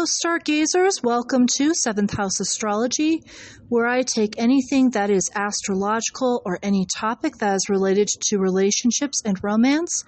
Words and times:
Hello, 0.00 0.06
stargazers. 0.08 1.02
Welcome 1.02 1.46
to 1.58 1.74
Seventh 1.74 2.14
House 2.14 2.40
Astrology, 2.40 3.22
where 3.68 3.86
I 3.86 4.00
take 4.00 4.38
anything 4.38 4.92
that 4.92 5.10
is 5.10 5.30
astrological 5.34 6.40
or 6.46 6.58
any 6.62 6.86
topic 6.96 7.36
that 7.36 7.56
is 7.56 7.68
related 7.68 8.08
to 8.08 8.38
relationships 8.38 9.20
and 9.26 9.38
romance. 9.44 10.04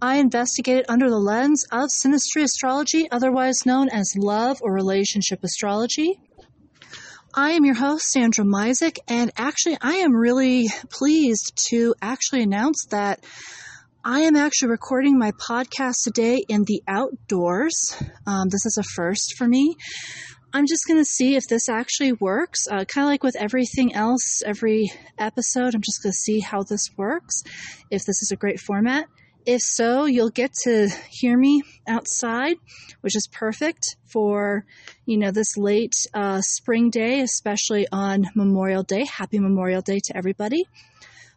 I 0.00 0.16
investigate 0.16 0.78
it 0.78 0.86
under 0.88 1.10
the 1.10 1.18
lens 1.18 1.66
of 1.70 1.90
synastry 1.90 2.44
astrology, 2.44 3.06
otherwise 3.10 3.66
known 3.66 3.90
as 3.90 4.14
love 4.16 4.60
or 4.62 4.72
relationship 4.72 5.44
astrology. 5.44 6.18
I 7.34 7.50
am 7.50 7.66
your 7.66 7.74
host, 7.74 8.06
Sandra 8.06 8.46
Misek, 8.46 8.96
and 9.08 9.30
actually, 9.36 9.76
I 9.78 9.96
am 9.96 10.16
really 10.16 10.68
pleased 10.88 11.52
to 11.68 11.94
actually 12.00 12.44
announce 12.44 12.86
that 12.86 13.22
I 14.06 14.20
am 14.20 14.36
actually 14.36 14.68
recording 14.68 15.18
my 15.18 15.32
podcast 15.32 16.02
today 16.04 16.44
in 16.46 16.64
the 16.64 16.82
outdoors. 16.86 17.96
Um, 18.26 18.50
this 18.50 18.66
is 18.66 18.76
a 18.78 18.82
first 18.82 19.32
for 19.38 19.48
me. 19.48 19.76
I'm 20.52 20.66
just 20.66 20.86
going 20.86 21.00
to 21.00 21.06
see 21.06 21.36
if 21.36 21.44
this 21.48 21.70
actually 21.70 22.12
works. 22.12 22.66
Uh, 22.70 22.84
kind 22.84 23.06
of 23.06 23.10
like 23.10 23.22
with 23.22 23.34
everything 23.34 23.94
else, 23.94 24.42
every 24.44 24.92
episode, 25.16 25.74
I'm 25.74 25.80
just 25.80 26.02
going 26.02 26.12
to 26.12 26.18
see 26.18 26.40
how 26.40 26.62
this 26.62 26.90
works, 26.98 27.44
if 27.90 28.04
this 28.04 28.20
is 28.20 28.30
a 28.30 28.36
great 28.36 28.60
format. 28.60 29.06
If 29.46 29.62
so, 29.62 30.04
you'll 30.04 30.28
get 30.28 30.52
to 30.64 30.90
hear 31.08 31.38
me 31.38 31.62
outside, 31.88 32.56
which 33.00 33.16
is 33.16 33.26
perfect 33.32 33.96
for, 34.12 34.66
you 35.06 35.16
know, 35.16 35.30
this 35.30 35.56
late 35.56 35.94
uh, 36.12 36.42
spring 36.42 36.90
day, 36.90 37.20
especially 37.20 37.86
on 37.90 38.26
Memorial 38.34 38.82
Day. 38.82 39.06
Happy 39.06 39.38
Memorial 39.38 39.80
Day 39.80 40.00
to 40.04 40.14
everybody. 40.14 40.64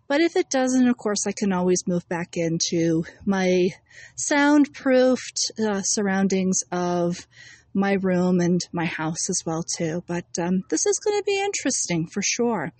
But 0.07 0.21
if 0.21 0.35
it 0.35 0.49
doesn't, 0.49 0.87
of 0.87 0.97
course, 0.97 1.27
I 1.27 1.33
can 1.33 1.51
always 1.51 1.85
move 1.85 2.07
back 2.07 2.37
into 2.37 3.03
my 3.25 3.69
soundproofed 4.15 5.51
uh, 5.59 5.81
surroundings 5.81 6.61
of 6.71 7.27
my 7.73 7.93
room 7.93 8.39
and 8.39 8.61
my 8.71 8.85
house 8.85 9.29
as 9.29 9.41
well 9.45 9.63
too. 9.77 10.03
But 10.07 10.25
um, 10.39 10.63
this 10.69 10.85
is 10.85 10.99
going 10.99 11.19
to 11.19 11.23
be 11.23 11.39
interesting 11.39 12.07
for 12.07 12.21
sure. 12.21 12.71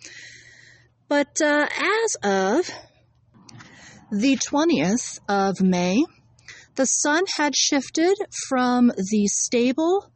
But 1.09 1.41
uh, 1.41 1.67
as 1.69 2.15
of 2.23 2.69
the 4.11 4.37
20th 4.37 5.19
of 5.27 5.61
May, 5.61 6.05
the 6.75 6.85
sun 6.85 7.25
had 7.37 7.55
shifted 7.55 8.15
from 8.47 8.91
the 8.95 9.27
stable 9.27 10.11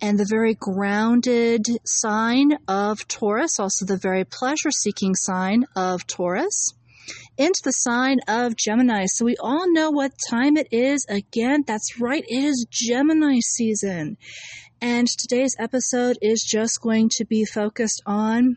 and 0.00 0.18
the 0.18 0.26
very 0.28 0.54
grounded 0.54 1.66
sign 1.84 2.58
of 2.68 3.06
Taurus, 3.08 3.58
also 3.58 3.84
the 3.84 3.96
very 3.96 4.24
pleasure 4.24 4.70
seeking 4.70 5.14
sign 5.14 5.64
of 5.74 6.06
Taurus, 6.06 6.74
into 7.36 7.60
the 7.64 7.72
sign 7.72 8.18
of 8.28 8.56
Gemini. 8.56 9.06
So 9.06 9.24
we 9.24 9.36
all 9.40 9.72
know 9.72 9.90
what 9.90 10.12
time 10.30 10.56
it 10.56 10.68
is. 10.70 11.06
Again, 11.08 11.64
that's 11.66 12.00
right, 12.00 12.24
it 12.28 12.44
is 12.44 12.66
Gemini 12.70 13.40
season. 13.40 14.16
And 14.80 15.08
today's 15.08 15.56
episode 15.58 16.18
is 16.22 16.46
just 16.48 16.80
going 16.80 17.10
to 17.16 17.24
be 17.24 17.44
focused 17.44 18.02
on 18.06 18.56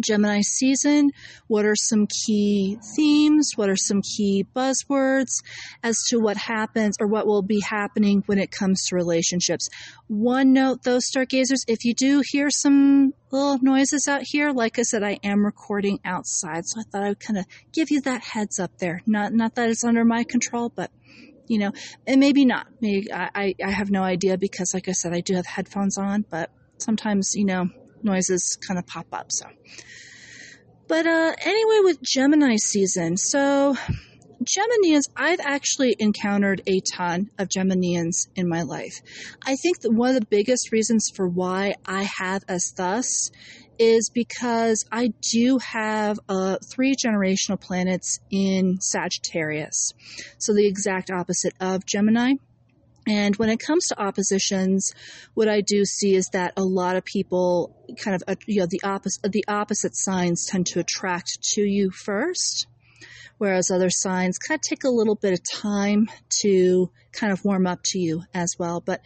Gemini 0.00 0.40
season? 0.42 1.10
What 1.46 1.64
are 1.64 1.76
some 1.76 2.06
key 2.06 2.78
themes? 2.96 3.50
What 3.56 3.68
are 3.68 3.76
some 3.76 4.02
key 4.02 4.46
buzzwords 4.54 5.42
as 5.82 5.96
to 6.08 6.18
what 6.18 6.36
happens 6.36 6.96
or 7.00 7.06
what 7.06 7.26
will 7.26 7.42
be 7.42 7.60
happening 7.60 8.22
when 8.26 8.38
it 8.38 8.50
comes 8.50 8.86
to 8.86 8.96
relationships? 8.96 9.68
One 10.08 10.52
note, 10.52 10.82
though, 10.82 10.98
stargazers, 10.98 11.64
if 11.68 11.84
you 11.84 11.94
do 11.94 12.22
hear 12.24 12.50
some 12.50 13.14
little 13.30 13.58
noises 13.62 14.08
out 14.08 14.22
here, 14.24 14.52
like 14.52 14.78
I 14.78 14.82
said, 14.82 15.02
I 15.02 15.18
am 15.22 15.44
recording 15.44 16.00
outside, 16.04 16.66
so 16.66 16.80
I 16.80 16.84
thought 16.84 17.02
I 17.02 17.08
would 17.08 17.20
kind 17.20 17.38
of 17.38 17.46
give 17.72 17.90
you 17.90 18.00
that 18.02 18.22
heads 18.22 18.58
up 18.58 18.78
there. 18.78 19.02
Not, 19.06 19.32
not 19.32 19.54
that 19.54 19.70
it's 19.70 19.84
under 19.84 20.04
my 20.04 20.24
control, 20.24 20.68
but 20.68 20.90
you 21.50 21.58
know, 21.58 21.72
and 22.06 22.20
maybe 22.20 22.44
not. 22.44 22.68
Maybe 22.80 23.12
I, 23.12 23.56
I 23.62 23.70
have 23.70 23.90
no 23.90 24.04
idea 24.04 24.38
because, 24.38 24.72
like 24.72 24.88
I 24.88 24.92
said, 24.92 25.12
I 25.12 25.20
do 25.20 25.34
have 25.34 25.46
headphones 25.46 25.98
on, 25.98 26.24
but 26.30 26.48
sometimes, 26.78 27.32
you 27.34 27.44
know, 27.44 27.68
noises 28.02 28.58
kind 28.66 28.78
of 28.78 28.86
pop 28.86 29.06
up. 29.12 29.30
So, 29.30 29.46
but 30.88 31.06
uh, 31.06 31.32
anyway, 31.44 31.80
with 31.82 32.02
Gemini 32.02 32.56
season, 32.56 33.16
so 33.16 33.76
Geminians, 34.42 35.02
I've 35.16 35.40
actually 35.40 35.94
encountered 35.98 36.62
a 36.66 36.80
ton 36.80 37.30
of 37.38 37.48
Geminians 37.48 38.28
in 38.34 38.48
my 38.48 38.62
life. 38.62 39.02
I 39.44 39.54
think 39.56 39.80
that 39.80 39.92
one 39.92 40.08
of 40.08 40.20
the 40.20 40.26
biggest 40.26 40.72
reasons 40.72 41.10
for 41.14 41.28
why 41.28 41.74
I 41.84 42.08
have 42.18 42.42
as 42.48 42.72
thus 42.74 43.30
is 43.78 44.10
because 44.14 44.86
I 44.90 45.12
do 45.30 45.58
have 45.58 46.18
uh, 46.28 46.56
three 46.72 46.94
generational 46.94 47.60
planets 47.60 48.18
in 48.30 48.78
Sagittarius. 48.80 49.92
So 50.38 50.54
the 50.54 50.66
exact 50.66 51.10
opposite 51.10 51.54
of 51.60 51.84
Gemini. 51.84 52.32
And 53.10 53.34
when 53.38 53.50
it 53.50 53.58
comes 53.58 53.88
to 53.88 54.00
oppositions, 54.00 54.94
what 55.34 55.48
I 55.48 55.62
do 55.62 55.84
see 55.84 56.14
is 56.14 56.28
that 56.32 56.52
a 56.56 56.62
lot 56.62 56.94
of 56.94 57.04
people 57.04 57.74
kind 57.98 58.14
of, 58.14 58.22
uh, 58.28 58.36
you 58.46 58.60
know, 58.60 58.68
the 58.70 58.80
opposite, 58.84 59.32
the 59.32 59.44
opposite 59.48 59.96
signs 59.96 60.46
tend 60.46 60.66
to 60.66 60.78
attract 60.78 61.42
to 61.54 61.62
you 61.62 61.90
first, 61.90 62.68
whereas 63.38 63.68
other 63.68 63.90
signs 63.90 64.38
kind 64.38 64.58
of 64.58 64.62
take 64.62 64.84
a 64.84 64.90
little 64.90 65.16
bit 65.16 65.32
of 65.32 65.40
time 65.52 66.08
to 66.42 66.88
kind 67.10 67.32
of 67.32 67.44
warm 67.44 67.66
up 67.66 67.80
to 67.86 67.98
you 67.98 68.22
as 68.32 68.54
well. 68.60 68.80
But 68.80 69.00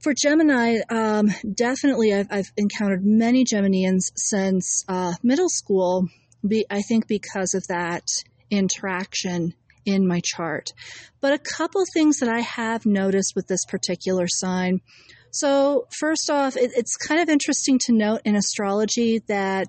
for 0.00 0.14
Gemini, 0.20 0.78
um, 0.90 1.28
definitely 1.54 2.12
I've, 2.12 2.26
I've, 2.32 2.50
encountered 2.56 3.04
many 3.04 3.44
Geminians 3.44 4.10
since 4.16 4.84
uh, 4.88 5.12
middle 5.22 5.48
school. 5.48 6.08
Be, 6.44 6.66
I 6.68 6.82
think 6.82 7.06
because 7.06 7.54
of 7.54 7.64
that 7.68 8.02
interaction 8.50 9.54
in 9.88 10.06
my 10.06 10.20
chart. 10.24 10.72
But 11.20 11.32
a 11.32 11.38
couple 11.38 11.82
things 11.92 12.18
that 12.18 12.28
I 12.28 12.40
have 12.40 12.84
noticed 12.84 13.32
with 13.34 13.46
this 13.48 13.64
particular 13.64 14.26
sign. 14.28 14.80
So, 15.30 15.86
first 15.98 16.30
off, 16.30 16.56
it, 16.56 16.72
it's 16.76 16.96
kind 16.96 17.20
of 17.20 17.28
interesting 17.28 17.78
to 17.86 17.92
note 17.92 18.20
in 18.24 18.36
astrology 18.36 19.20
that 19.28 19.68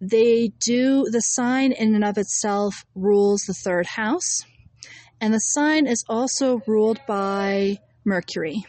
they 0.00 0.52
do, 0.60 1.06
the 1.10 1.20
sign 1.20 1.72
in 1.72 1.94
and 1.94 2.04
of 2.04 2.18
itself 2.18 2.84
rules 2.94 3.42
the 3.42 3.54
third 3.54 3.86
house. 3.86 4.42
And 5.20 5.32
the 5.32 5.38
sign 5.38 5.86
is 5.86 6.04
also 6.08 6.60
ruled 6.66 7.00
by 7.06 7.78
Mercury. 8.04 8.64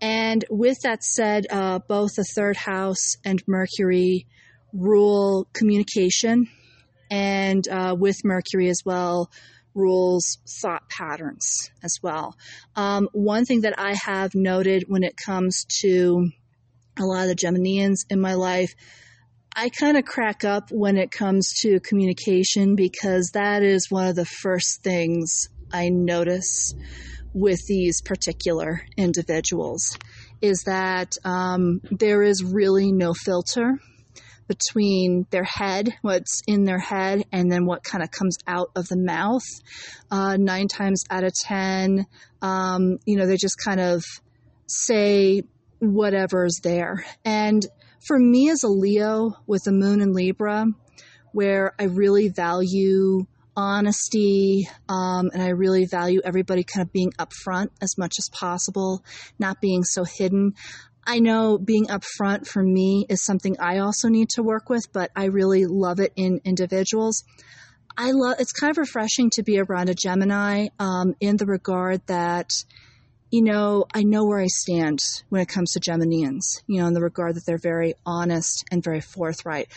And 0.00 0.44
with 0.50 0.78
that 0.82 1.02
said, 1.02 1.46
uh, 1.50 1.78
both 1.78 2.10
the 2.16 2.24
third 2.34 2.56
house 2.56 3.16
and 3.24 3.42
Mercury 3.46 4.26
rule 4.72 5.48
communication, 5.52 6.48
and 7.10 7.66
uh, 7.68 7.96
with 7.98 8.16
Mercury 8.24 8.68
as 8.68 8.82
well, 8.84 9.30
rules 9.76 10.38
thought 10.60 10.88
patterns 10.88 11.70
as 11.84 11.98
well. 12.02 12.34
Um, 12.74 13.08
one 13.12 13.44
thing 13.44 13.60
that 13.60 13.78
I 13.78 13.94
have 13.94 14.34
noted 14.34 14.84
when 14.88 15.04
it 15.04 15.16
comes 15.16 15.66
to 15.82 16.30
a 16.98 17.04
lot 17.04 17.28
of 17.28 17.28
the 17.28 17.36
Geminians 17.36 18.06
in 18.08 18.20
my 18.20 18.34
life, 18.34 18.74
I 19.54 19.68
kind 19.68 19.96
of 19.96 20.04
crack 20.04 20.44
up 20.44 20.70
when 20.70 20.96
it 20.96 21.10
comes 21.10 21.60
to 21.60 21.80
communication 21.80 22.74
because 22.74 23.30
that 23.34 23.62
is 23.62 23.90
one 23.90 24.08
of 24.08 24.16
the 24.16 24.24
first 24.24 24.82
things 24.82 25.48
I 25.72 25.88
notice 25.90 26.74
with 27.32 27.60
these 27.66 28.00
particular 28.00 28.82
individuals 28.96 29.98
is 30.40 30.62
that 30.64 31.16
um, 31.24 31.80
there 31.90 32.22
is 32.22 32.42
really 32.42 32.92
no 32.92 33.12
filter 33.12 33.78
between 34.48 35.26
their 35.30 35.44
head, 35.44 35.94
what's 36.02 36.42
in 36.46 36.64
their 36.64 36.78
head, 36.78 37.24
and 37.32 37.50
then 37.50 37.66
what 37.66 37.82
kind 37.82 38.02
of 38.02 38.10
comes 38.10 38.36
out 38.46 38.70
of 38.76 38.88
the 38.88 38.96
mouth. 38.96 39.44
Uh, 40.10 40.36
nine 40.36 40.68
times 40.68 41.04
out 41.10 41.24
of 41.24 41.32
ten, 41.34 42.06
um, 42.42 42.98
you 43.04 43.16
know, 43.16 43.26
they 43.26 43.36
just 43.36 43.56
kind 43.62 43.80
of 43.80 44.04
say 44.66 45.42
whatever's 45.78 46.60
there. 46.62 47.04
And 47.24 47.64
for 48.06 48.18
me 48.18 48.50
as 48.50 48.62
a 48.62 48.68
Leo 48.68 49.32
with 49.46 49.64
the 49.64 49.72
moon 49.72 50.00
in 50.00 50.12
Libra, 50.12 50.66
where 51.32 51.74
I 51.78 51.84
really 51.84 52.28
value 52.28 53.26
honesty 53.56 54.68
um, 54.88 55.30
and 55.32 55.42
I 55.42 55.48
really 55.48 55.86
value 55.86 56.20
everybody 56.22 56.62
kind 56.62 56.86
of 56.86 56.92
being 56.92 57.12
upfront 57.18 57.68
as 57.80 57.96
much 57.96 58.14
as 58.18 58.28
possible, 58.28 59.02
not 59.38 59.60
being 59.60 59.82
so 59.82 60.04
hidden. 60.04 60.54
I 61.06 61.20
know 61.20 61.56
being 61.56 61.86
upfront 61.86 62.48
for 62.48 62.62
me 62.62 63.06
is 63.08 63.24
something 63.24 63.56
I 63.60 63.78
also 63.78 64.08
need 64.08 64.28
to 64.30 64.42
work 64.42 64.68
with, 64.68 64.92
but 64.92 65.12
I 65.14 65.26
really 65.26 65.64
love 65.64 66.00
it 66.00 66.12
in 66.16 66.40
individuals. 66.44 67.22
I 67.96 68.10
love 68.10 68.36
it's 68.40 68.52
kind 68.52 68.72
of 68.72 68.78
refreshing 68.78 69.30
to 69.34 69.42
be 69.42 69.58
around 69.58 69.88
a 69.88 69.94
Gemini 69.94 70.66
um, 70.80 71.14
in 71.20 71.36
the 71.36 71.46
regard 71.46 72.04
that 72.06 72.50
you 73.30 73.42
know 73.42 73.86
I 73.94 74.02
know 74.02 74.26
where 74.26 74.40
I 74.40 74.48
stand 74.48 74.98
when 75.28 75.40
it 75.40 75.48
comes 75.48 75.72
to 75.72 75.80
Geminians. 75.80 76.60
You 76.66 76.80
know, 76.80 76.88
in 76.88 76.94
the 76.94 77.00
regard 77.00 77.36
that 77.36 77.46
they're 77.46 77.56
very 77.56 77.94
honest 78.04 78.64
and 78.70 78.82
very 78.82 79.00
forthright. 79.00 79.68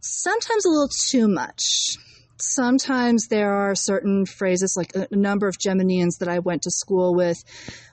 Sometimes 0.00 0.64
a 0.64 0.68
little 0.68 0.90
too 1.10 1.28
much 1.28 1.96
sometimes 2.42 3.28
there 3.28 3.52
are 3.52 3.74
certain 3.74 4.26
phrases, 4.26 4.74
like 4.76 4.92
a, 4.94 5.14
number 5.14 5.46
of 5.46 5.58
Geminians 5.58 6.18
that 6.18 6.28
I 6.28 6.40
went 6.40 6.62
to 6.62 6.70
school 6.70 7.14
with 7.14 7.42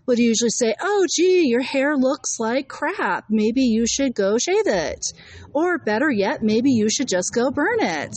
would 0.06 0.20
usually 0.20 0.50
say, 0.50 0.76
Oh, 0.82 1.06
gee, 1.16 1.48
your 1.48 1.62
hair 1.62 1.96
looks 1.96 2.40
like 2.40 2.68
crap. 2.68 3.26
Maybe 3.30 3.62
you 3.62 3.86
should 3.88 4.16
go 4.16 4.38
shave 4.38 4.68
it. 4.68 5.06
Or 5.54 5.78
better 5.78 6.10
yet, 6.10 6.42
maybe 6.42 6.72
you 6.72 6.90
should 6.90 7.08
just 7.08 7.34
go 7.34 7.52
burn 7.52 7.80
it. 7.80 8.16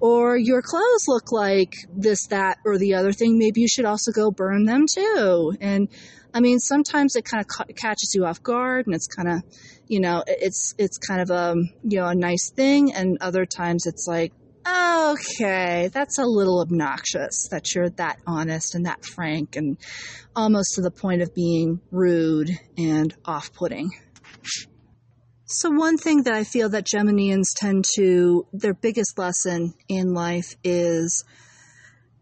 Or 0.00 0.36
your 0.36 0.62
clothes 0.62 1.04
look 1.08 1.32
like 1.32 1.74
this, 1.96 2.26
that, 2.26 2.58
or 2.64 2.76
the 2.76 2.94
other 2.94 3.12
thing. 3.12 3.38
Maybe 3.38 3.60
you 3.60 3.68
should 3.68 3.84
also 3.84 4.12
go 4.12 4.30
burn 4.30 4.64
them 4.64 4.86
too. 4.92 5.54
And 5.60 5.88
I 6.34 6.40
mean, 6.40 6.58
sometimes 6.58 7.14
it 7.16 7.24
kind 7.24 7.40
of 7.42 7.46
ca- 7.46 7.72
catches 7.76 8.14
you 8.14 8.24
off 8.24 8.42
guard, 8.42 8.86
and 8.86 8.94
it's 8.94 9.06
kind 9.06 9.28
of, 9.28 9.42
you 9.86 10.00
know, 10.00 10.24
it's 10.26 10.74
it's 10.78 10.98
kind 10.98 11.20
of 11.20 11.30
a 11.30 11.54
you 11.84 11.98
know 11.98 12.06
a 12.06 12.14
nice 12.14 12.50
thing, 12.50 12.92
and 12.92 13.18
other 13.20 13.44
times 13.44 13.86
it's 13.86 14.06
like, 14.08 14.32
okay, 14.66 15.90
that's 15.92 16.18
a 16.18 16.24
little 16.24 16.60
obnoxious 16.60 17.48
that 17.50 17.74
you're 17.74 17.90
that 17.90 18.18
honest 18.26 18.74
and 18.74 18.86
that 18.86 19.04
frank, 19.04 19.56
and 19.56 19.78
almost 20.34 20.74
to 20.74 20.82
the 20.82 20.90
point 20.90 21.22
of 21.22 21.34
being 21.34 21.80
rude 21.90 22.50
and 22.76 23.14
off-putting. 23.24 23.90
So, 25.46 25.70
one 25.70 25.98
thing 25.98 26.22
that 26.22 26.32
I 26.32 26.44
feel 26.44 26.70
that 26.70 26.86
Geminians 26.86 27.48
tend 27.54 27.84
to, 27.96 28.46
their 28.52 28.74
biggest 28.74 29.18
lesson 29.18 29.74
in 29.88 30.14
life 30.14 30.56
is 30.64 31.24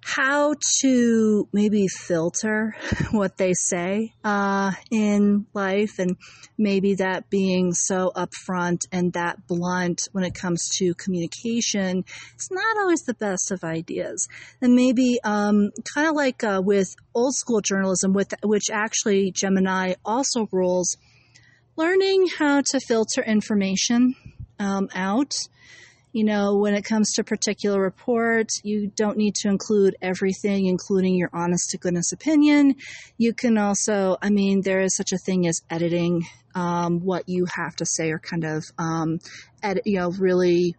how 0.02 0.54
to 0.80 1.48
maybe 1.52 1.86
filter 1.88 2.74
what 3.10 3.36
they 3.36 3.52
say 3.54 4.12
uh, 4.24 4.72
in 4.90 5.46
life, 5.54 5.98
and 5.98 6.16
maybe 6.56 6.94
that 6.94 7.30
being 7.30 7.72
so 7.72 8.12
upfront 8.16 8.80
and 8.92 9.12
that 9.12 9.46
blunt 9.46 10.08
when 10.12 10.24
it 10.24 10.34
comes 10.34 10.68
to 10.78 10.94
communication 10.94 12.04
it's 12.34 12.50
not 12.50 12.78
always 12.78 13.02
the 13.02 13.14
best 13.14 13.50
of 13.50 13.64
ideas. 13.64 14.28
And 14.60 14.74
maybe 14.74 15.18
um, 15.24 15.70
kind 15.94 16.08
of 16.08 16.14
like 16.14 16.42
uh, 16.42 16.62
with 16.64 16.94
old 17.14 17.34
school 17.34 17.60
journalism, 17.60 18.12
with 18.12 18.32
which 18.42 18.70
actually 18.72 19.32
Gemini 19.32 19.94
also 20.04 20.48
rules, 20.52 20.96
learning 21.76 22.28
how 22.38 22.62
to 22.62 22.80
filter 22.80 23.22
information 23.22 24.14
um, 24.58 24.88
out 24.94 25.34
you 26.12 26.24
know, 26.24 26.56
when 26.56 26.74
it 26.74 26.84
comes 26.84 27.12
to 27.14 27.24
particular 27.24 27.80
reports, 27.80 28.60
you 28.64 28.90
don't 28.96 29.16
need 29.16 29.34
to 29.36 29.48
include 29.48 29.96
everything, 30.02 30.66
including 30.66 31.14
your 31.14 31.30
honest 31.32 31.70
to 31.70 31.78
goodness 31.78 32.12
opinion. 32.12 32.74
You 33.16 33.32
can 33.32 33.58
also, 33.58 34.16
I 34.20 34.30
mean, 34.30 34.62
there 34.62 34.80
is 34.80 34.96
such 34.96 35.12
a 35.12 35.18
thing 35.18 35.46
as 35.46 35.62
editing 35.70 36.26
um, 36.54 37.00
what 37.00 37.28
you 37.28 37.46
have 37.54 37.76
to 37.76 37.86
say, 37.86 38.10
or 38.10 38.18
kind 38.18 38.44
of, 38.44 38.64
um, 38.76 39.20
edit, 39.62 39.86
you 39.86 39.98
know, 39.98 40.10
really 40.10 40.74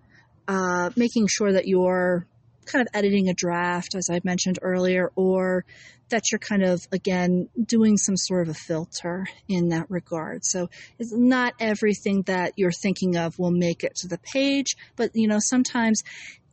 uh, 0.48 0.89
making 0.98 1.28
sure 1.28 1.54
that 1.54 1.66
you're 1.66 2.27
kind 2.66 2.81
of 2.81 2.89
editing 2.94 3.30
a 3.30 3.34
draft, 3.34 3.95
as 3.95 4.07
I 4.12 4.19
mentioned 4.24 4.60
earlier, 4.62 5.12
or 5.16 5.66
that 6.12 6.31
you're 6.31 6.40
kind 6.40 6.63
of, 6.63 6.88
again, 6.92 7.50
doing 7.62 7.98
some 7.98 8.16
sort 8.16 8.48
of 8.48 8.56
a 8.56 8.58
filter 8.58 9.25
in 9.48 9.69
that 9.69 9.90
regard. 9.90 10.46
So 10.46 10.69
it's 11.00 11.12
not 11.12 11.54
everything 11.60 12.24
that 12.24 12.54
you're 12.56 12.72
thinking 12.72 13.18
of 13.18 13.38
will 13.38 13.52
make 13.52 13.84
it 13.84 13.96
to 13.98 14.08
the 14.08 14.19
page, 14.19 14.75
but, 14.96 15.12
you 15.13 15.28
know, 15.28 15.40
sometimes 15.40 16.04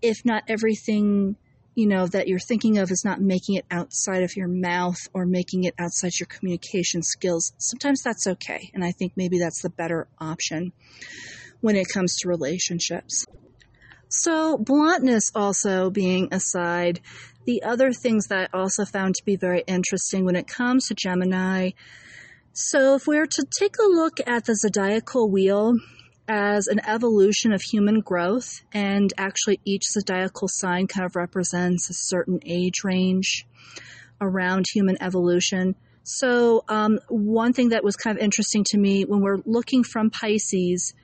if 0.02 0.24
not 0.24 0.44
everything 0.48 1.36
you 1.74 1.86
know 1.86 2.08
that 2.08 2.26
you're 2.26 2.40
thinking 2.40 2.78
of 2.78 2.90
is 2.90 3.04
not 3.04 3.20
making 3.20 3.54
it 3.54 3.64
outside 3.70 4.24
of 4.24 4.36
your 4.36 4.48
mouth 4.48 4.98
or 5.14 5.24
making 5.24 5.62
it 5.62 5.74
outside 5.78 6.10
your 6.18 6.26
communication 6.26 7.02
skills 7.02 7.52
sometimes 7.58 8.02
that's 8.02 8.26
okay 8.26 8.68
and 8.74 8.84
i 8.84 8.90
think 8.90 9.12
maybe 9.14 9.38
that's 9.38 9.62
the 9.62 9.70
better 9.70 10.08
option 10.18 10.72
when 11.60 11.76
it 11.76 11.86
comes 11.92 12.16
to 12.16 12.28
relationships 12.28 13.24
so, 14.08 14.56
bluntness 14.56 15.30
also 15.34 15.90
being 15.90 16.28
aside, 16.32 17.00
the 17.44 17.62
other 17.62 17.92
things 17.92 18.28
that 18.28 18.50
I 18.52 18.58
also 18.58 18.84
found 18.84 19.14
to 19.16 19.24
be 19.24 19.36
very 19.36 19.62
interesting 19.66 20.24
when 20.24 20.36
it 20.36 20.46
comes 20.46 20.88
to 20.88 20.94
Gemini. 20.94 21.70
So, 22.52 22.94
if 22.94 23.06
we 23.06 23.18
were 23.18 23.26
to 23.26 23.46
take 23.58 23.76
a 23.78 23.86
look 23.86 24.18
at 24.26 24.46
the 24.46 24.54
zodiacal 24.54 25.30
wheel 25.30 25.74
as 26.26 26.66
an 26.68 26.80
evolution 26.86 27.52
of 27.52 27.60
human 27.60 28.00
growth, 28.00 28.62
and 28.72 29.12
actually 29.18 29.60
each 29.64 29.84
zodiacal 29.90 30.48
sign 30.50 30.86
kind 30.86 31.04
of 31.04 31.14
represents 31.14 31.90
a 31.90 31.94
certain 31.94 32.40
age 32.46 32.84
range 32.84 33.46
around 34.20 34.66
human 34.72 35.00
evolution. 35.02 35.74
So, 36.02 36.64
um, 36.68 36.98
one 37.08 37.52
thing 37.52 37.70
that 37.70 37.84
was 37.84 37.96
kind 37.96 38.16
of 38.16 38.22
interesting 38.22 38.64
to 38.68 38.78
me 38.78 39.04
when 39.04 39.20
we're 39.20 39.42
looking 39.44 39.84
from 39.84 40.08
Pisces 40.08 40.94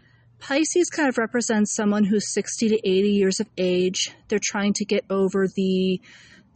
Pisces 0.47 0.91
kind 0.91 1.09
of 1.09 1.17
represents 1.17 1.75
someone 1.75 2.05
who's 2.05 2.35
60 2.35 2.69
to 2.69 2.75
80 2.77 3.09
years 3.09 3.41
of 3.41 3.49
age. 3.57 4.13
They're 4.29 4.39
trying 4.43 4.75
to 4.75 4.85
get 4.85 5.07
over 5.09 5.49
the 5.49 6.03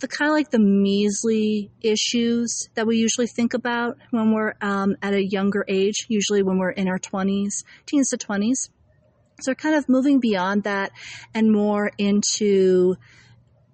the 0.01 0.07
kind 0.07 0.29
of 0.29 0.35
like 0.35 0.51
the 0.51 0.59
measly 0.59 1.73
issues 1.81 2.69
that 2.75 2.87
we 2.87 2.99
usually 2.99 3.27
think 3.27 3.55
about 3.55 3.97
when 4.11 4.31
we're 4.33 4.53
um, 4.61 4.95
at 5.03 5.15
a 5.15 5.25
younger 5.25 5.65
age, 5.67 6.07
usually 6.09 6.43
when 6.43 6.59
we're 6.59 6.71
in 6.71 6.87
our 6.87 6.99
20s, 6.99 7.65
teens 7.85 8.11
to 8.11 8.19
20s. 8.19 8.69
So, 9.41 9.55
kind 9.55 9.75
of 9.75 9.89
moving 9.89 10.21
beyond 10.21 10.65
that 10.65 10.93
and 11.35 11.51
more 11.51 11.91
into 11.97 12.97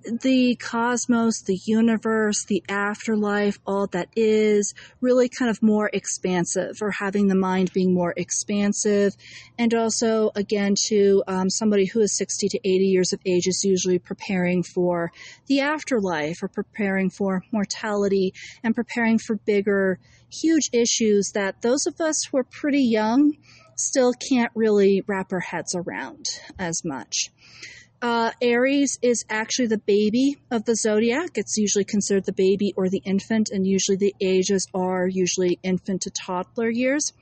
the 0.04 0.56
cosmos, 0.56 1.42
the 1.42 1.58
universe, 1.64 2.44
the 2.46 2.62
afterlife, 2.68 3.58
all 3.66 3.86
that 3.88 4.08
is 4.14 4.74
really 5.00 5.28
kind 5.28 5.50
of 5.50 5.62
more 5.62 5.90
expansive 5.92 6.76
or 6.80 6.90
having 6.90 7.28
the 7.28 7.34
mind 7.34 7.72
being 7.72 7.94
more 7.94 8.12
expansive. 8.16 9.14
And 9.58 9.72
also, 9.74 10.30
again, 10.34 10.74
to 10.88 11.22
um, 11.26 11.48
somebody 11.48 11.86
who 11.86 12.00
is 12.00 12.16
60 12.16 12.48
to 12.48 12.58
80 12.58 12.68
years 12.84 13.12
of 13.12 13.20
age 13.24 13.46
is 13.46 13.62
usually 13.64 13.98
preparing 13.98 14.62
for 14.62 15.10
the 15.46 15.60
afterlife 15.60 16.42
or 16.42 16.48
preparing 16.48 17.10
for 17.10 17.42
mortality 17.52 18.34
and 18.62 18.74
preparing 18.74 19.18
for 19.18 19.36
bigger, 19.36 19.98
huge 20.30 20.68
issues 20.72 21.30
that 21.34 21.62
those 21.62 21.86
of 21.86 22.00
us 22.00 22.24
who 22.24 22.38
are 22.38 22.44
pretty 22.44 22.82
young 22.82 23.32
still 23.76 24.12
can't 24.12 24.52
really 24.54 25.02
wrap 25.06 25.32
our 25.32 25.40
heads 25.40 25.74
around 25.74 26.26
as 26.58 26.82
much. 26.84 27.30
Uh, 28.04 28.32
Aries 28.42 28.98
is 29.00 29.24
actually 29.30 29.68
the 29.68 29.78
baby 29.78 30.36
of 30.50 30.66
the 30.66 30.76
zodiac. 30.76 31.30
It's 31.36 31.56
usually 31.56 31.86
considered 31.86 32.26
the 32.26 32.34
baby 32.34 32.74
or 32.76 32.90
the 32.90 33.00
infant, 33.02 33.48
and 33.50 33.66
usually 33.66 33.96
the 33.96 34.14
ages 34.20 34.68
are 34.74 35.08
usually 35.08 35.58
infant 35.62 36.02
to 36.02 36.10
toddler 36.10 36.68
years. 36.68 37.14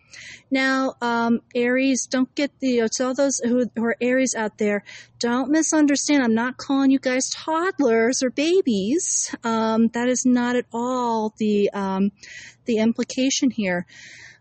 Now, 0.50 0.94
um, 1.00 1.38
Aries, 1.55 2.08
don't 2.11 2.34
get 2.34 2.50
the, 2.58 2.81
uh, 2.81 2.88
to 2.96 3.06
all 3.06 3.14
those 3.14 3.38
who, 3.44 3.70
who 3.76 3.84
are 3.84 3.96
Aries 4.00 4.35
out 4.37 4.59
there, 4.59 4.83
don't 5.21 5.52
misunderstand. 5.52 6.21
I'm 6.21 6.35
not 6.35 6.56
calling 6.56 6.90
you 6.90 6.99
guys 6.99 7.30
toddlers 7.30 8.21
or 8.25 8.30
babies. 8.30 9.33
Um, 9.45 9.87
that 9.95 10.09
is 10.09 10.25
not 10.26 10.56
at 10.56 10.66
all 10.73 11.33
the, 11.38 11.71
um, 11.73 12.11
the 12.64 12.78
implication 12.78 13.52
here. 13.52 13.87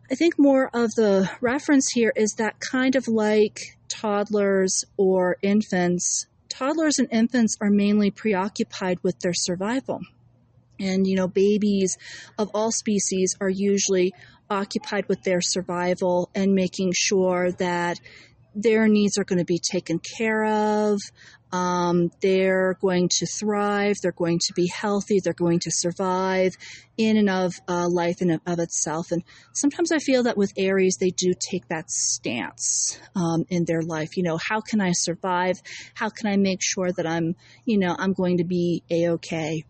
I 0.10 0.16
think 0.16 0.40
more 0.40 0.72
of 0.74 0.90
the 0.96 1.30
reference 1.40 1.92
here 1.94 2.12
is 2.16 2.34
that 2.40 2.60
kind 2.60 2.96
of 2.96 3.08
like 3.08 3.78
toddlers 3.88 4.84
or 4.98 5.38
infants 5.44 6.26
toddlers 6.52 7.00
and 7.00 7.08
infants 7.12 7.56
are 7.62 7.70
mainly 7.70 8.12
preoccupied 8.12 9.00
with 9.04 9.20
their 9.20 9.34
survival. 9.34 10.02
And, 10.80 11.08
you 11.08 11.16
know, 11.16 11.28
babies 11.28 11.98
of 12.38 12.50
all 12.54 12.72
species 12.72 13.36
are 13.40 13.50
usually 13.50 14.14
occupied 14.50 15.08
with 15.08 15.24
their 15.24 15.42
survival 15.42 16.30
and 16.36 16.54
making 16.54 16.92
sure 16.96 17.52
that 17.54 18.00
their 18.56 18.88
needs 18.88 19.18
are 19.18 19.24
going 19.24 19.40
to 19.40 19.46
be 19.46 19.60
taken 19.60 20.00
care 20.18 20.46
of. 20.46 21.00
Um, 21.54 22.12
they're 22.22 22.78
going 22.80 23.10
to 23.10 23.26
thrive. 23.26 23.98
They're 24.02 24.14
going 24.14 24.40
to 24.40 24.54
be 24.54 24.68
healthy. 24.68 25.20
They're 25.20 25.34
going 25.34 25.60
to 25.60 25.72
survive 25.72 26.54
in 26.98 27.18
and 27.18 27.30
of 27.30 27.54
uh, 27.68 27.90
life 27.90 28.22
and 28.22 28.40
of 28.46 28.60
itself. 28.60 29.12
And 29.12 29.24
sometimes 29.54 29.92
I 29.92 30.00
feel 30.00 30.24
that 30.24 30.38
with 30.38 30.54
Aries, 30.58 30.98
they 31.00 31.10
do 31.10 31.34
take 31.52 31.68
that 31.68 31.92
stance 31.92 32.98
um, 33.16 33.46
in 33.50 33.66
their 33.66 33.82
life. 33.82 34.16
You 34.16 34.24
know, 34.24 34.38
how 34.38 34.62
can 34.62 34.80
I 34.80 34.92
survive? 34.94 35.62
How 35.94 36.10
can 36.10 36.28
I 36.28 36.38
make 36.38 36.60
sure 36.62 36.92
that 36.94 37.06
I'm, 37.06 37.36
you 37.66 37.78
know, 37.78 37.96
I'm 37.98 38.14
going 38.14 38.38
to 38.38 38.46
be 38.46 38.84
a 38.90 39.10
okay? 39.10 39.66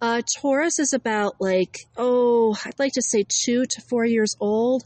Uh, 0.00 0.20
Taurus 0.40 0.78
is 0.78 0.92
about 0.92 1.40
like, 1.40 1.78
oh, 1.96 2.54
I'd 2.66 2.78
like 2.78 2.92
to 2.92 3.02
say 3.02 3.24
two 3.26 3.64
to 3.64 3.80
four 3.88 4.04
years 4.04 4.36
old. 4.38 4.84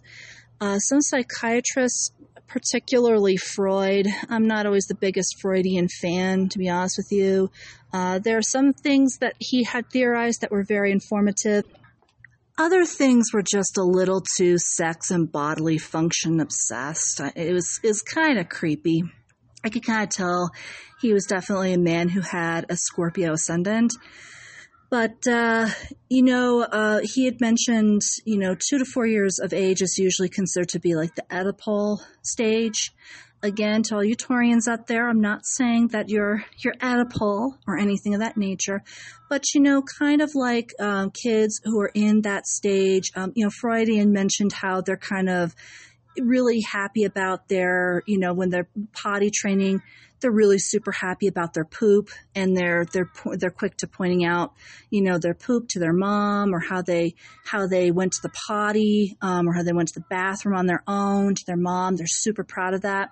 Uh, 0.61 0.79
some 0.79 1.01
psychiatrists 1.01 2.13
particularly 2.49 3.37
Freud. 3.37 4.07
I'm 4.29 4.47
not 4.47 4.67
always 4.67 4.87
the 4.87 4.95
biggest 4.95 5.37
Freudian 5.41 5.89
fan, 6.01 6.49
to 6.49 6.59
be 6.59 6.69
honest 6.69 6.97
with 6.99 7.13
you. 7.13 7.51
Uh, 7.93 8.19
there 8.19 8.37
are 8.39 8.43
some 8.43 8.73
things 8.73 9.19
that 9.21 9.35
he 9.39 9.65
had 9.65 9.91
theorized 9.91 10.41
that 10.41 10.51
were 10.51 10.65
very 10.65 10.91
informative. 10.91 11.65
Other 12.59 12.85
things 12.85 13.33
were 13.33 13.43
just 13.43 13.79
a 13.79 13.85
little 13.85 14.25
too 14.37 14.57
sex 14.59 15.11
and 15.11 15.31
bodily 15.31 15.79
function 15.79 16.41
obsessed. 16.41 17.21
It 17.37 17.53
was, 17.53 17.79
was 17.85 18.03
kind 18.03 18.39
of 18.39 18.49
creepy. 18.49 19.03
I 19.63 19.71
could 19.71 19.85
kind 19.85 20.03
of 20.03 20.09
tell 20.09 20.51
he 21.01 21.13
was 21.13 21.25
definitely 21.27 21.73
a 21.73 21.79
man 21.79 22.09
who 22.09 22.21
had 22.21 22.67
a 22.69 22.77
Scorpio 22.77 23.35
ascendant. 23.35 23.93
But, 24.91 25.27
uh, 25.27 25.69
you 26.09 26.23
know, 26.23 26.63
uh, 26.63 27.01
he 27.03 27.27
had 27.27 27.41
mentioned, 27.41 28.01
you 28.25 28.39
know, 28.39 28.55
two 28.55 28.79
to 28.79 28.85
four 28.87 29.07
years 29.07 29.39
of 29.39 29.53
age 29.53 29.83
is 29.83 29.99
usually 29.99 30.31
considered 30.31 30.71
to 30.71 30.81
be 30.81 30.95
like 30.95 31.15
the 31.15 31.25
Oedipal 31.31 32.01
stage. 32.23 32.93
Again, 33.41 33.85
to 33.85 33.97
all 33.97 34.05
you 34.05 34.17
Taurians 34.17 34.67
out 34.67 34.89
there, 34.89 35.09
I'm 35.09 35.21
not 35.21 35.47
saying 35.47 35.89
that 35.89 36.09
you're 36.09 36.45
you're 36.65 36.75
Oedipal 36.75 37.57
or 37.69 37.79
anything 37.79 38.15
of 38.15 38.21
that 38.21 38.37
nature, 38.37 38.83
but 39.29 39.45
you 39.55 39.61
know, 39.61 39.83
kind 39.99 40.23
of 40.23 40.33
like 40.35 40.73
um, 40.81 41.13
kids 41.13 41.61
who 41.63 41.79
are 41.81 41.93
in 41.95 42.23
that 42.23 42.49
stage. 42.49 43.13
Um, 43.15 43.33
you 43.37 43.45
know, 43.45 43.51
Freudian 43.51 44.13
mentioned 44.13 44.53
how 44.53 44.81
they're 44.81 44.97
kind 44.97 45.29
of 45.29 45.55
really 46.21 46.61
happy 46.61 47.05
about 47.05 47.49
their, 47.49 48.03
you 48.07 48.19
know, 48.19 48.33
when 48.33 48.51
they're 48.51 48.69
potty 48.93 49.31
training, 49.31 49.83
they're 50.21 50.31
really 50.31 50.59
super 50.59 50.93
happy 50.93 51.27
about 51.27 51.55
their 51.55 51.65
poop 51.65 52.11
and 52.35 52.57
they're 52.57 52.85
they're 52.93 53.11
they're 53.37 53.51
quick 53.51 53.77
to 53.77 53.87
pointing 53.87 54.25
out 54.25 54.53
you 54.91 55.03
know 55.03 55.19
their 55.19 55.35
poop 55.35 55.69
to 55.69 55.79
their 55.79 55.93
mom 55.93 56.55
or 56.55 56.61
how 56.61 56.83
they 56.83 57.15
how 57.45 57.67
they 57.67 57.91
went 57.91 58.13
to 58.13 58.23
the 58.23 58.33
potty 58.47 59.17
um, 59.23 59.49
or 59.49 59.53
how 59.53 59.63
they 59.63 59.73
went 59.73 59.89
to 59.89 60.01
the 60.01 60.07
bathroom 60.11 60.57
on 60.57 60.67
their 60.67 60.83
own 60.87 61.35
to 61.35 61.43
their 61.47 61.57
mom. 61.57 61.97
They're 61.97 62.07
super 62.07 62.45
proud 62.45 62.75
of 62.75 62.83
that. 62.83 63.11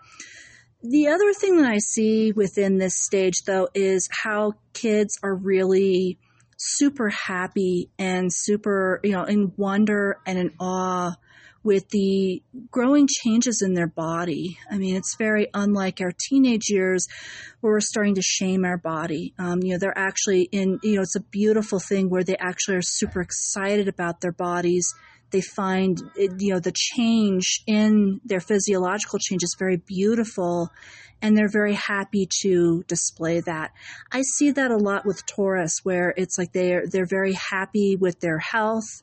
The 0.82 1.08
other 1.08 1.32
thing 1.32 1.56
that 1.60 1.70
i 1.70 1.78
see 1.78 2.32
within 2.32 2.78
this 2.78 2.94
stage 2.94 3.42
though 3.46 3.68
is 3.74 4.08
how 4.22 4.52
kids 4.72 5.18
are 5.22 5.34
really 5.34 6.18
super 6.58 7.08
happy 7.08 7.90
and 7.98 8.32
super 8.32 9.00
you 9.02 9.12
know 9.12 9.24
in 9.24 9.52
wonder 9.56 10.18
and 10.26 10.38
in 10.38 10.52
awe 10.60 11.14
with 11.66 11.88
the 11.88 12.40
growing 12.70 13.08
changes 13.10 13.60
in 13.60 13.74
their 13.74 13.88
body. 13.88 14.56
I 14.70 14.78
mean, 14.78 14.94
it's 14.94 15.16
very 15.18 15.48
unlike 15.52 16.00
our 16.00 16.12
teenage 16.28 16.68
years 16.68 17.08
where 17.60 17.72
we're 17.72 17.80
starting 17.80 18.14
to 18.14 18.22
shame 18.22 18.64
our 18.64 18.78
body. 18.78 19.34
Um, 19.36 19.60
you 19.64 19.72
know, 19.72 19.78
they're 19.78 19.98
actually 19.98 20.42
in, 20.52 20.78
you 20.84 20.94
know, 20.94 21.02
it's 21.02 21.16
a 21.16 21.20
beautiful 21.20 21.80
thing 21.80 22.08
where 22.08 22.22
they 22.22 22.36
actually 22.36 22.76
are 22.76 22.82
super 22.82 23.20
excited 23.20 23.88
about 23.88 24.20
their 24.20 24.30
bodies. 24.30 24.94
They 25.32 25.40
find, 25.40 26.00
you 26.16 26.54
know, 26.54 26.60
the 26.60 26.72
change 26.72 27.64
in 27.66 28.20
their 28.24 28.38
physiological 28.38 29.18
change 29.18 29.42
is 29.42 29.56
very 29.58 29.76
beautiful 29.76 30.70
and 31.20 31.36
they're 31.36 31.50
very 31.50 31.74
happy 31.74 32.28
to 32.42 32.84
display 32.86 33.40
that. 33.40 33.72
I 34.12 34.22
see 34.22 34.52
that 34.52 34.70
a 34.70 34.76
lot 34.76 35.04
with 35.04 35.26
Taurus 35.26 35.80
where 35.82 36.14
it's 36.16 36.38
like 36.38 36.52
they're, 36.52 36.86
they're 36.86 37.08
very 37.10 37.32
happy 37.32 37.96
with 37.96 38.20
their 38.20 38.38
health 38.38 39.02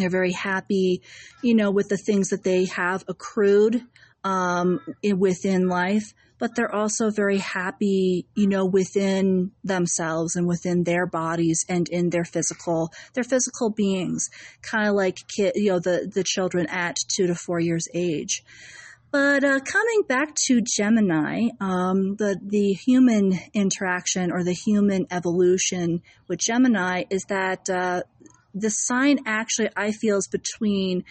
they're 0.00 0.10
very 0.10 0.32
happy, 0.32 1.02
you 1.42 1.54
know, 1.54 1.70
with 1.70 1.88
the 1.88 1.96
things 1.96 2.30
that 2.30 2.44
they 2.44 2.66
have 2.66 3.04
accrued 3.08 3.82
um, 4.24 4.80
in, 5.02 5.18
within 5.18 5.68
life, 5.68 6.12
but 6.38 6.54
they're 6.54 6.74
also 6.74 7.10
very 7.10 7.38
happy, 7.38 8.26
you 8.34 8.46
know, 8.46 8.64
within 8.66 9.52
themselves 9.62 10.36
and 10.36 10.46
within 10.46 10.84
their 10.84 11.06
bodies 11.06 11.64
and 11.68 11.88
in 11.88 12.10
their 12.10 12.24
physical, 12.24 12.90
their 13.14 13.24
physical 13.24 13.70
beings, 13.70 14.28
kind 14.62 14.88
of 14.88 14.94
like 14.94 15.18
kid, 15.28 15.52
you 15.54 15.70
know, 15.70 15.78
the 15.78 16.10
the 16.12 16.24
children 16.24 16.66
at 16.66 16.96
two 17.08 17.26
to 17.26 17.34
four 17.34 17.60
years 17.60 17.86
age. 17.94 18.42
But 19.12 19.42
uh, 19.42 19.58
coming 19.60 20.02
back 20.06 20.36
to 20.46 20.62
Gemini, 20.62 21.48
um, 21.60 22.14
the 22.16 22.38
the 22.42 22.72
human 22.72 23.38
interaction 23.52 24.30
or 24.30 24.44
the 24.44 24.52
human 24.52 25.06
evolution 25.10 26.02
with 26.28 26.38
Gemini 26.38 27.04
is 27.10 27.24
that 27.28 27.68
uh, 27.68 28.02
the 28.54 28.70
sign 28.70 29.20
actually, 29.26 29.70
I 29.76 29.92
feel, 29.92 30.18
is 30.18 30.28
between 30.28 31.04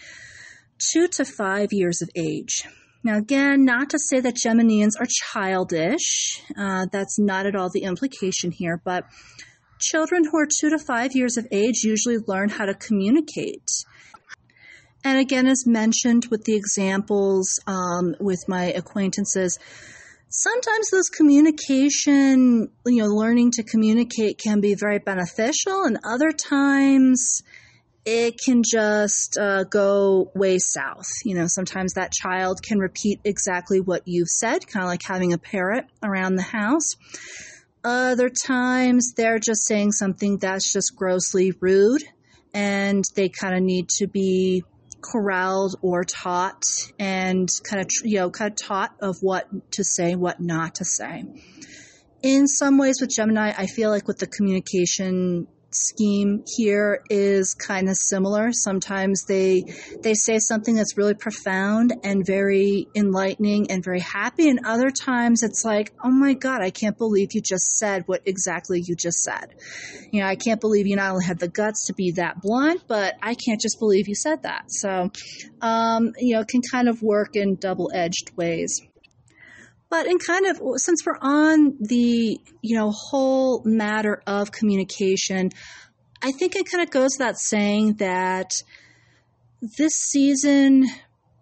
two 0.78 1.08
to 1.08 1.24
five 1.24 1.72
years 1.72 2.02
of 2.02 2.10
age. 2.16 2.64
Now, 3.02 3.16
again, 3.16 3.64
not 3.64 3.90
to 3.90 3.98
say 3.98 4.20
that 4.20 4.34
Geminians 4.34 4.92
are 5.00 5.06
childish. 5.32 6.42
Uh, 6.56 6.86
that's 6.92 7.18
not 7.18 7.46
at 7.46 7.56
all 7.56 7.70
the 7.70 7.84
implication 7.84 8.50
here, 8.50 8.80
but 8.84 9.04
children 9.78 10.24
who 10.24 10.38
are 10.38 10.46
two 10.46 10.70
to 10.70 10.78
five 10.78 11.12
years 11.14 11.38
of 11.38 11.46
age 11.50 11.82
usually 11.82 12.18
learn 12.26 12.50
how 12.50 12.66
to 12.66 12.74
communicate. 12.74 13.70
And 15.02 15.18
again, 15.18 15.46
as 15.46 15.66
mentioned 15.66 16.26
with 16.30 16.44
the 16.44 16.56
examples 16.56 17.58
um, 17.66 18.14
with 18.20 18.40
my 18.48 18.64
acquaintances, 18.64 19.58
sometimes 20.30 20.90
those 20.90 21.08
communication, 21.08 22.70
you 22.86 23.02
know, 23.02 23.08
learning 23.08 23.50
to 23.52 23.62
communicate 23.62 24.38
can 24.38 24.60
be 24.60 24.74
very 24.74 24.98
beneficial, 24.98 25.84
and 25.84 25.98
other 26.04 26.30
times 26.30 27.42
it 28.06 28.40
can 28.42 28.62
just 28.64 29.36
uh, 29.38 29.64
go 29.64 30.30
way 30.34 30.58
south. 30.58 31.08
You 31.24 31.34
know, 31.34 31.46
sometimes 31.46 31.94
that 31.94 32.12
child 32.12 32.62
can 32.62 32.78
repeat 32.78 33.20
exactly 33.24 33.80
what 33.80 34.02
you've 34.06 34.28
said, 34.28 34.66
kind 34.66 34.84
of 34.84 34.88
like 34.88 35.02
having 35.04 35.32
a 35.32 35.38
parrot 35.38 35.86
around 36.02 36.36
the 36.36 36.42
house. 36.42 36.94
Other 37.84 38.30
times 38.30 39.12
they're 39.16 39.38
just 39.38 39.66
saying 39.66 39.92
something 39.92 40.38
that's 40.38 40.72
just 40.72 40.94
grossly 40.96 41.52
rude 41.60 42.02
and 42.52 43.04
they 43.14 43.28
kind 43.28 43.54
of 43.54 43.62
need 43.62 43.88
to 43.88 44.06
be 44.06 44.64
corralled 45.00 45.76
or 45.82 46.04
taught 46.04 46.64
and 46.98 47.48
kind 47.64 47.82
of 47.82 47.90
you 48.04 48.18
know 48.18 48.30
kind 48.30 48.50
of 48.50 48.56
taught 48.56 48.94
of 49.00 49.16
what 49.20 49.46
to 49.72 49.84
say 49.84 50.14
what 50.14 50.40
not 50.40 50.76
to 50.76 50.84
say. 50.84 51.24
In 52.22 52.46
some 52.46 52.76
ways 52.76 53.00
with 53.00 53.10
gemini 53.10 53.52
i 53.56 53.66
feel 53.66 53.88
like 53.90 54.06
with 54.06 54.18
the 54.18 54.26
communication 54.26 55.46
scheme 55.72 56.42
here 56.56 57.02
is 57.08 57.54
kind 57.54 57.88
of 57.88 57.96
similar. 57.96 58.50
Sometimes 58.52 59.24
they 59.24 59.64
they 60.02 60.14
say 60.14 60.38
something 60.38 60.74
that's 60.74 60.96
really 60.96 61.14
profound 61.14 61.92
and 62.02 62.26
very 62.26 62.86
enlightening 62.94 63.70
and 63.70 63.84
very 63.84 64.00
happy, 64.00 64.48
and 64.48 64.60
other 64.66 64.90
times 64.90 65.42
it's 65.42 65.64
like, 65.64 65.92
oh 66.02 66.10
my 66.10 66.34
god, 66.34 66.62
I 66.62 66.70
can't 66.70 66.96
believe 66.98 67.28
you 67.32 67.40
just 67.40 67.76
said 67.76 68.04
what 68.06 68.22
exactly 68.26 68.82
you 68.84 68.94
just 68.96 69.18
said. 69.18 69.54
You 70.10 70.20
know, 70.20 70.26
I 70.26 70.36
can't 70.36 70.60
believe 70.60 70.86
you 70.86 70.96
not 70.96 71.12
only 71.12 71.24
had 71.24 71.38
the 71.38 71.48
guts 71.48 71.86
to 71.86 71.94
be 71.94 72.12
that 72.12 72.40
blunt, 72.40 72.82
but 72.88 73.14
I 73.22 73.34
can't 73.34 73.60
just 73.60 73.78
believe 73.78 74.08
you 74.08 74.14
said 74.14 74.42
that. 74.42 74.64
So, 74.68 75.10
um, 75.60 76.12
you 76.18 76.34
know, 76.34 76.44
can 76.44 76.62
kind 76.70 76.88
of 76.88 77.02
work 77.02 77.36
in 77.36 77.56
double 77.56 77.90
edged 77.94 78.32
ways. 78.36 78.80
But 79.90 80.06
in 80.06 80.18
kind 80.18 80.46
of, 80.46 80.60
since 80.76 81.04
we're 81.04 81.18
on 81.20 81.76
the, 81.80 82.40
you 82.62 82.76
know, 82.76 82.92
whole 82.92 83.62
matter 83.64 84.22
of 84.26 84.52
communication, 84.52 85.50
I 86.22 86.30
think 86.30 86.54
it 86.54 86.70
kind 86.70 86.82
of 86.82 86.90
goes 86.90 87.16
without 87.18 87.38
saying 87.38 87.94
that 87.94 88.52
this 89.76 89.94
season 89.94 90.86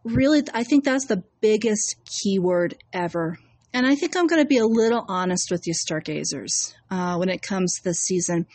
really, 0.02 0.42
I 0.54 0.64
think 0.64 0.84
that's 0.84 1.06
the 1.06 1.22
biggest 1.40 1.96
keyword 2.04 2.74
ever. 2.92 3.38
And 3.74 3.86
I 3.86 3.94
think 3.94 4.16
I'm 4.16 4.26
going 4.26 4.42
to 4.42 4.48
be 4.48 4.58
a 4.58 4.66
little 4.66 5.04
honest 5.08 5.50
with 5.50 5.66
you, 5.66 5.74
stargazers, 5.74 6.74
uh, 6.90 7.16
when 7.16 7.28
it 7.28 7.42
comes 7.42 7.74
to 7.76 7.84
this 7.84 8.00
season. 8.00 8.46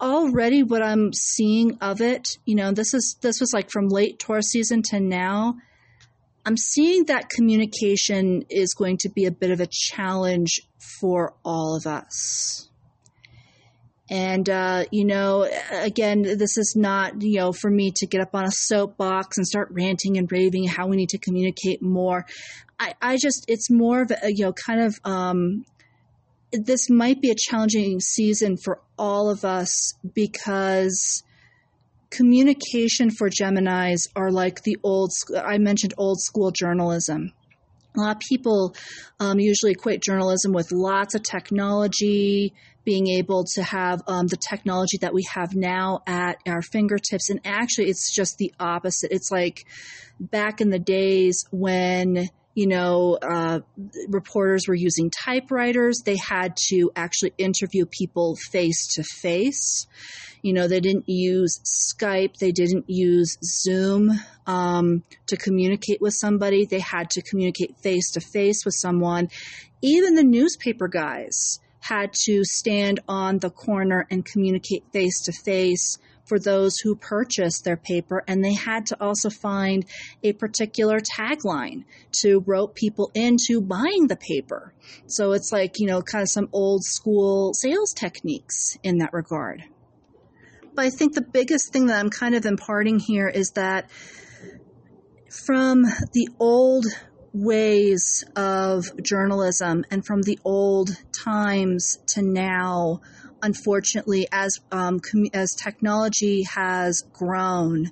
Already, 0.00 0.62
what 0.62 0.82
I'm 0.82 1.12
seeing 1.12 1.78
of 1.80 2.00
it, 2.00 2.38
you 2.44 2.54
know, 2.54 2.72
this 2.72 2.94
is 2.94 3.16
this 3.20 3.38
was 3.38 3.52
like 3.52 3.70
from 3.70 3.88
late 3.88 4.18
Taurus 4.18 4.48
season 4.48 4.82
to 4.90 4.98
now 4.98 5.56
I'm 6.44 6.56
seeing 6.56 7.04
that 7.04 7.28
communication 7.28 8.44
is 8.50 8.74
going 8.74 8.98
to 8.98 9.08
be 9.08 9.26
a 9.26 9.30
bit 9.30 9.50
of 9.50 9.60
a 9.60 9.68
challenge 9.70 10.60
for 11.00 11.34
all 11.44 11.76
of 11.76 11.86
us. 11.86 12.68
And, 14.10 14.50
uh, 14.50 14.84
you 14.90 15.04
know, 15.04 15.48
again, 15.70 16.22
this 16.22 16.58
is 16.58 16.74
not, 16.76 17.22
you 17.22 17.38
know, 17.38 17.52
for 17.52 17.70
me 17.70 17.92
to 17.96 18.06
get 18.06 18.20
up 18.20 18.34
on 18.34 18.44
a 18.44 18.50
soapbox 18.50 19.38
and 19.38 19.46
start 19.46 19.68
ranting 19.70 20.18
and 20.18 20.30
raving 20.30 20.66
how 20.66 20.88
we 20.88 20.96
need 20.96 21.10
to 21.10 21.18
communicate 21.18 21.80
more. 21.80 22.26
I, 22.78 22.94
I 23.00 23.16
just, 23.16 23.44
it's 23.48 23.70
more 23.70 24.02
of 24.02 24.10
a, 24.10 24.30
you 24.30 24.44
know, 24.44 24.52
kind 24.52 24.80
of, 24.80 24.98
um, 25.04 25.64
this 26.52 26.90
might 26.90 27.22
be 27.22 27.30
a 27.30 27.36
challenging 27.36 28.00
season 28.00 28.56
for 28.56 28.80
all 28.98 29.30
of 29.30 29.44
us 29.44 29.94
because 30.12 31.22
communication 32.12 33.10
for 33.10 33.30
Geminis 33.30 34.02
are 34.14 34.30
like 34.30 34.62
the 34.62 34.76
old, 34.84 35.10
I 35.34 35.58
mentioned 35.58 35.94
old 35.96 36.20
school 36.20 36.50
journalism. 36.52 37.32
A 37.96 38.00
lot 38.00 38.16
of 38.16 38.20
people 38.20 38.74
um, 39.18 39.40
usually 39.40 39.72
equate 39.72 40.02
journalism 40.02 40.52
with 40.52 40.72
lots 40.72 41.14
of 41.14 41.22
technology, 41.22 42.54
being 42.84 43.08
able 43.08 43.44
to 43.54 43.62
have 43.62 44.02
um, 44.06 44.26
the 44.26 44.36
technology 44.36 44.98
that 45.00 45.14
we 45.14 45.22
have 45.32 45.54
now 45.54 46.02
at 46.06 46.36
our 46.46 46.62
fingertips. 46.62 47.30
And 47.30 47.40
actually, 47.44 47.88
it's 47.88 48.14
just 48.14 48.36
the 48.38 48.52
opposite. 48.60 49.12
It's 49.12 49.30
like 49.30 49.66
back 50.20 50.60
in 50.60 50.70
the 50.70 50.78
days 50.78 51.44
when 51.50 52.28
you 52.54 52.66
know, 52.66 53.18
uh, 53.22 53.60
reporters 54.08 54.68
were 54.68 54.74
using 54.74 55.10
typewriters. 55.10 56.02
They 56.04 56.16
had 56.16 56.56
to 56.68 56.90
actually 56.94 57.32
interview 57.38 57.86
people 57.86 58.36
face 58.36 58.94
to 58.94 59.02
face. 59.02 59.86
You 60.42 60.52
know, 60.52 60.68
they 60.68 60.80
didn't 60.80 61.08
use 61.08 61.60
Skype, 61.64 62.36
they 62.38 62.52
didn't 62.52 62.84
use 62.88 63.38
Zoom 63.44 64.10
um, 64.46 65.04
to 65.28 65.36
communicate 65.36 66.00
with 66.00 66.14
somebody. 66.14 66.66
They 66.66 66.80
had 66.80 67.10
to 67.10 67.22
communicate 67.22 67.78
face 67.78 68.10
to 68.12 68.20
face 68.20 68.64
with 68.64 68.74
someone. 68.74 69.28
Even 69.80 70.14
the 70.14 70.24
newspaper 70.24 70.88
guys 70.88 71.60
had 71.80 72.12
to 72.12 72.44
stand 72.44 73.00
on 73.08 73.38
the 73.38 73.50
corner 73.50 74.06
and 74.10 74.24
communicate 74.24 74.84
face 74.92 75.22
to 75.22 75.32
face 75.32 75.98
for 76.24 76.38
those 76.38 76.78
who 76.78 76.94
purchased 76.96 77.64
their 77.64 77.76
paper, 77.76 78.22
and 78.26 78.44
they 78.44 78.54
had 78.54 78.86
to 78.86 78.96
also 79.00 79.28
find 79.28 79.84
a 80.22 80.32
particular 80.32 80.98
tagline 81.00 81.84
to 82.20 82.40
rope 82.46 82.74
people 82.74 83.10
into 83.14 83.60
buying 83.60 84.06
the 84.06 84.16
paper. 84.16 84.72
So 85.06 85.32
it's 85.32 85.52
like, 85.52 85.78
you 85.78 85.86
know, 85.86 86.02
kind 86.02 86.22
of 86.22 86.28
some 86.28 86.48
old 86.52 86.84
school 86.84 87.52
sales 87.54 87.92
techniques 87.92 88.78
in 88.82 88.98
that 88.98 89.12
regard. 89.12 89.64
But 90.74 90.86
I 90.86 90.90
think 90.90 91.14
the 91.14 91.22
biggest 91.22 91.72
thing 91.72 91.86
that 91.86 91.98
I'm 91.98 92.10
kind 92.10 92.34
of 92.34 92.46
imparting 92.46 92.98
here 92.98 93.28
is 93.28 93.50
that 93.56 93.90
from 95.46 95.82
the 96.12 96.28
old 96.38 96.86
ways 97.34 98.24
of 98.36 98.84
journalism 99.02 99.84
and 99.90 100.04
from 100.04 100.22
the 100.22 100.38
old 100.44 100.90
times 101.12 101.98
to 102.06 102.22
now, 102.22 103.00
unfortunately, 103.42 104.28
as 104.32 104.58
um, 104.70 105.00
com- 105.00 105.30
as 105.34 105.54
technology 105.54 106.44
has 106.44 107.02
grown, 107.12 107.90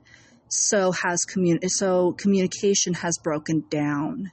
so 0.49 0.93
has 0.93 1.27
so 1.67 2.13
communication 2.13 2.95
has 2.95 3.19
broken 3.19 3.65
down. 3.69 4.31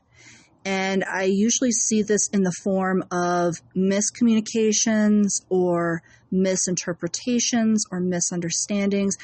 And 0.66 1.06
I 1.06 1.24
usually 1.24 1.72
see 1.72 2.02
this 2.02 2.28
in 2.34 2.44
the 2.44 2.52
form 2.64 3.04
of 3.10 3.56
miscommunications 3.74 5.42
or 5.50 6.02
misinterpretations 6.30 7.86
or 7.90 8.02
misunderstandings. 8.02 9.16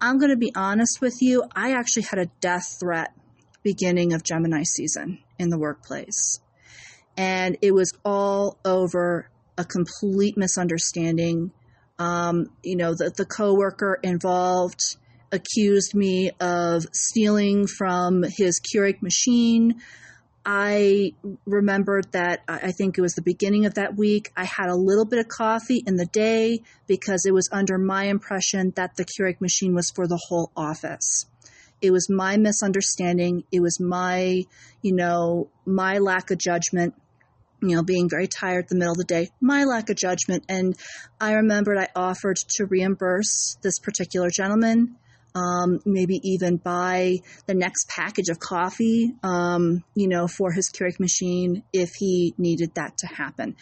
I'm 0.00 0.18
going 0.18 0.30
to 0.30 0.36
be 0.36 0.52
honest 0.54 1.00
with 1.00 1.16
you. 1.20 1.42
I 1.56 1.72
actually 1.72 2.04
had 2.04 2.20
a 2.20 2.30
death 2.40 2.76
threat 2.78 3.12
beginning 3.64 4.12
of 4.12 4.22
Gemini 4.22 4.62
season 4.62 5.18
in 5.40 5.48
the 5.48 5.58
workplace. 5.58 6.38
And 7.16 7.58
it 7.62 7.72
was 7.72 7.92
all 8.04 8.58
over 8.64 9.28
a 9.58 9.64
complete 9.64 10.36
misunderstanding. 10.36 11.52
Um, 11.98 12.46
you 12.62 12.76
know, 12.76 12.94
the, 12.94 13.12
the 13.16 13.24
coworker 13.24 13.98
involved 14.02 14.96
accused 15.30 15.94
me 15.94 16.30
of 16.40 16.86
stealing 16.92 17.66
from 17.66 18.22
his 18.22 18.60
Keurig 18.60 19.02
machine. 19.02 19.80
I 20.44 21.12
remembered 21.46 22.10
that 22.12 22.42
I 22.48 22.72
think 22.72 22.98
it 22.98 23.00
was 23.00 23.12
the 23.12 23.22
beginning 23.22 23.64
of 23.64 23.74
that 23.74 23.96
week. 23.96 24.32
I 24.36 24.44
had 24.44 24.68
a 24.68 24.74
little 24.74 25.04
bit 25.04 25.20
of 25.20 25.28
coffee 25.28 25.82
in 25.86 25.96
the 25.96 26.06
day 26.06 26.62
because 26.88 27.24
it 27.24 27.32
was 27.32 27.48
under 27.52 27.78
my 27.78 28.04
impression 28.04 28.72
that 28.74 28.96
the 28.96 29.04
Keurig 29.04 29.40
machine 29.40 29.74
was 29.74 29.90
for 29.90 30.08
the 30.08 30.20
whole 30.28 30.50
office. 30.56 31.26
It 31.80 31.92
was 31.92 32.08
my 32.10 32.36
misunderstanding. 32.36 33.44
It 33.52 33.60
was 33.60 33.78
my, 33.80 34.44
you 34.82 34.92
know, 34.92 35.48
my 35.64 35.98
lack 35.98 36.30
of 36.30 36.38
judgment 36.38 36.94
you 37.62 37.76
know, 37.76 37.82
being 37.82 38.08
very 38.10 38.26
tired 38.26 38.68
the 38.68 38.74
middle 38.74 38.92
of 38.92 38.98
the 38.98 39.04
day, 39.04 39.30
my 39.40 39.64
lack 39.64 39.88
of 39.88 39.96
judgment. 39.96 40.44
And 40.48 40.76
I 41.20 41.34
remembered 41.34 41.78
I 41.78 41.88
offered 41.94 42.36
to 42.56 42.66
reimburse 42.66 43.56
this 43.62 43.78
particular 43.78 44.28
gentleman 44.30 44.96
um, 45.34 45.80
maybe 45.84 46.20
even 46.22 46.56
buy 46.56 47.18
the 47.46 47.54
next 47.54 47.88
package 47.88 48.28
of 48.28 48.38
coffee, 48.38 49.14
um, 49.22 49.82
you 49.94 50.08
know, 50.08 50.28
for 50.28 50.52
his 50.52 50.70
Keurig 50.70 51.00
machine 51.00 51.62
if 51.72 51.90
he 51.98 52.34
needed 52.38 52.74
that 52.74 52.98
to 52.98 53.06
happen. 53.06 53.56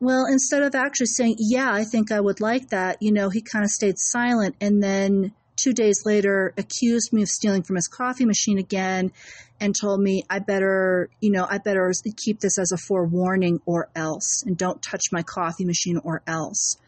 Well, 0.00 0.24
instead 0.28 0.62
of 0.62 0.74
actually 0.74 1.06
saying, 1.06 1.36
yeah, 1.38 1.70
I 1.72 1.84
think 1.84 2.10
I 2.10 2.20
would 2.20 2.40
like 2.40 2.70
that, 2.70 2.98
you 3.00 3.12
know, 3.12 3.28
he 3.28 3.40
kind 3.40 3.64
of 3.64 3.70
stayed 3.70 3.98
silent 3.98 4.56
and 4.60 4.82
then 4.82 5.32
two 5.62 5.72
days 5.72 6.02
later 6.04 6.52
accused 6.56 7.12
me 7.12 7.22
of 7.22 7.28
stealing 7.28 7.62
from 7.62 7.76
his 7.76 7.86
coffee 7.86 8.24
machine 8.24 8.58
again 8.58 9.12
and 9.60 9.74
told 9.78 10.00
me 10.00 10.24
I 10.28 10.40
better, 10.40 11.08
you 11.20 11.30
know, 11.30 11.46
I 11.48 11.58
better 11.58 11.92
keep 12.16 12.40
this 12.40 12.58
as 12.58 12.72
a 12.72 12.76
forewarning 12.76 13.60
or 13.64 13.88
else 13.94 14.42
and 14.44 14.56
don't 14.56 14.82
touch 14.82 15.12
my 15.12 15.22
coffee 15.22 15.64
machine 15.64 15.98
or 16.02 16.22
else 16.26 16.78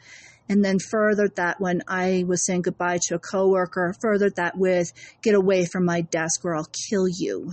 and 0.49 0.65
then 0.65 0.79
furthered 0.79 1.37
that 1.37 1.61
when 1.61 1.83
I 1.89 2.25
was 2.27 2.45
saying 2.45 2.63
goodbye 2.63 2.99
to 3.05 3.15
a 3.15 3.19
coworker, 3.19 3.95
furthered 4.01 4.37
that 4.37 4.57
with 4.57 4.93
get 5.23 5.35
away 5.35 5.67
from 5.67 5.85
my 5.85 6.03
desk 6.03 6.45
or 6.45 6.55
I'll 6.55 6.69
kill 6.91 7.07
you. 7.09 7.53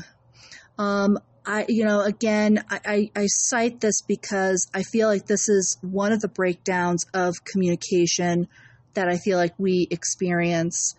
Um, 0.78 1.20
I, 1.46 1.66
you 1.70 1.86
know, 1.86 2.02
again, 2.02 2.64
I, 2.70 2.80
I, 2.86 3.12
I 3.16 3.26
cite 3.28 3.80
this 3.80 4.02
because 4.02 4.70
I 4.74 4.84
feel 4.84 5.08
like 5.08 5.26
this 5.26 5.50
is 5.50 5.78
one 5.82 6.12
of 6.12 6.22
the 6.22 6.28
breakdowns 6.28 7.06
of 7.14 7.44
communication 7.44 8.48
that 8.94 9.08
I 9.08 9.18
feel 9.18 9.38
like 9.38 9.54
we 9.58 9.88
experience 9.90 10.96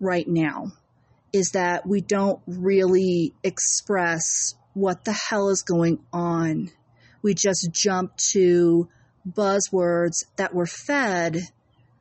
right 0.00 0.26
now 0.26 0.72
is 1.32 1.50
that 1.50 1.86
we 1.86 2.00
don't 2.00 2.40
really 2.46 3.34
express 3.44 4.54
what 4.74 5.04
the 5.04 5.12
hell 5.12 5.48
is 5.50 5.62
going 5.62 6.00
on. 6.12 6.70
We 7.22 7.34
just 7.34 7.68
jump 7.72 8.16
to 8.32 8.88
buzzwords 9.28 10.24
that 10.36 10.54
were 10.54 10.66
fed 10.66 11.38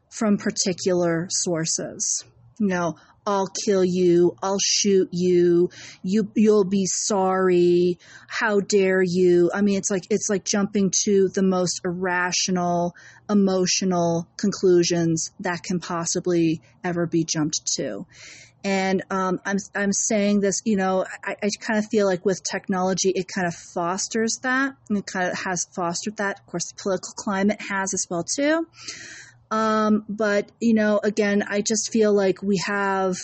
from 0.10 0.38
particular 0.38 1.28
sources. 1.30 2.24
You 2.60 2.68
know, 2.68 2.96
I'll 3.30 3.48
kill 3.65 3.86
you, 3.86 4.36
I'll 4.42 4.58
shoot 4.60 5.10
you, 5.12 5.70
you 6.04 6.32
you'll 6.36 6.65
be 6.65 6.86
sorry, 6.86 8.00
how 8.28 8.60
dare 8.60 9.04
you. 9.04 9.52
I 9.54 9.62
mean 9.62 9.78
it's 9.78 9.92
like 9.92 10.06
it's 10.10 10.30
like 10.30 10.46
jumping 10.46 10.92
to 11.06 11.30
the 11.30 11.44
most 11.44 11.82
irrational, 11.86 12.96
emotional 13.30 14.28
conclusions 14.38 15.32
that 15.42 15.63
can 15.63 15.80
possibly 15.80 16.62
ever 16.84 17.06
be 17.06 17.24
jumped 17.24 17.62
to. 17.76 18.06
And 18.63 19.04
um, 19.10 19.39
I'm 19.46 19.58
I'm 19.74 19.94
saying 19.94 20.42
this, 20.42 20.62
you 20.65 20.76
know, 20.76 21.06
I, 21.24 21.36
I 21.42 21.50
kind 21.62 21.80
of 21.80 21.86
feel 21.86 22.06
like 22.06 22.26
with 22.26 22.42
technology, 22.44 23.12
it 23.15 23.28
kind 23.34 23.48
of 23.48 23.56
fosters 23.74 24.39
that, 24.44 24.76
and 24.89 24.98
it 24.98 25.06
kind 25.06 25.30
of 25.30 25.38
has 25.38 25.65
fostered 25.74 26.18
that. 26.18 26.39
Of 26.39 26.46
course, 26.46 26.68
the 26.70 26.82
political 26.82 27.13
climate 27.15 27.62
has 27.70 27.94
as 27.94 28.06
well 28.10 28.26
too. 28.26 28.68
Um, 29.52 30.06
but 30.08 30.52
you 30.60 30.74
know, 30.74 31.00
again, 31.04 31.44
I 31.48 31.62
just 31.62 31.92
feel 31.92 32.14
like 32.14 32.42
we 32.44 32.62
have 32.66 33.16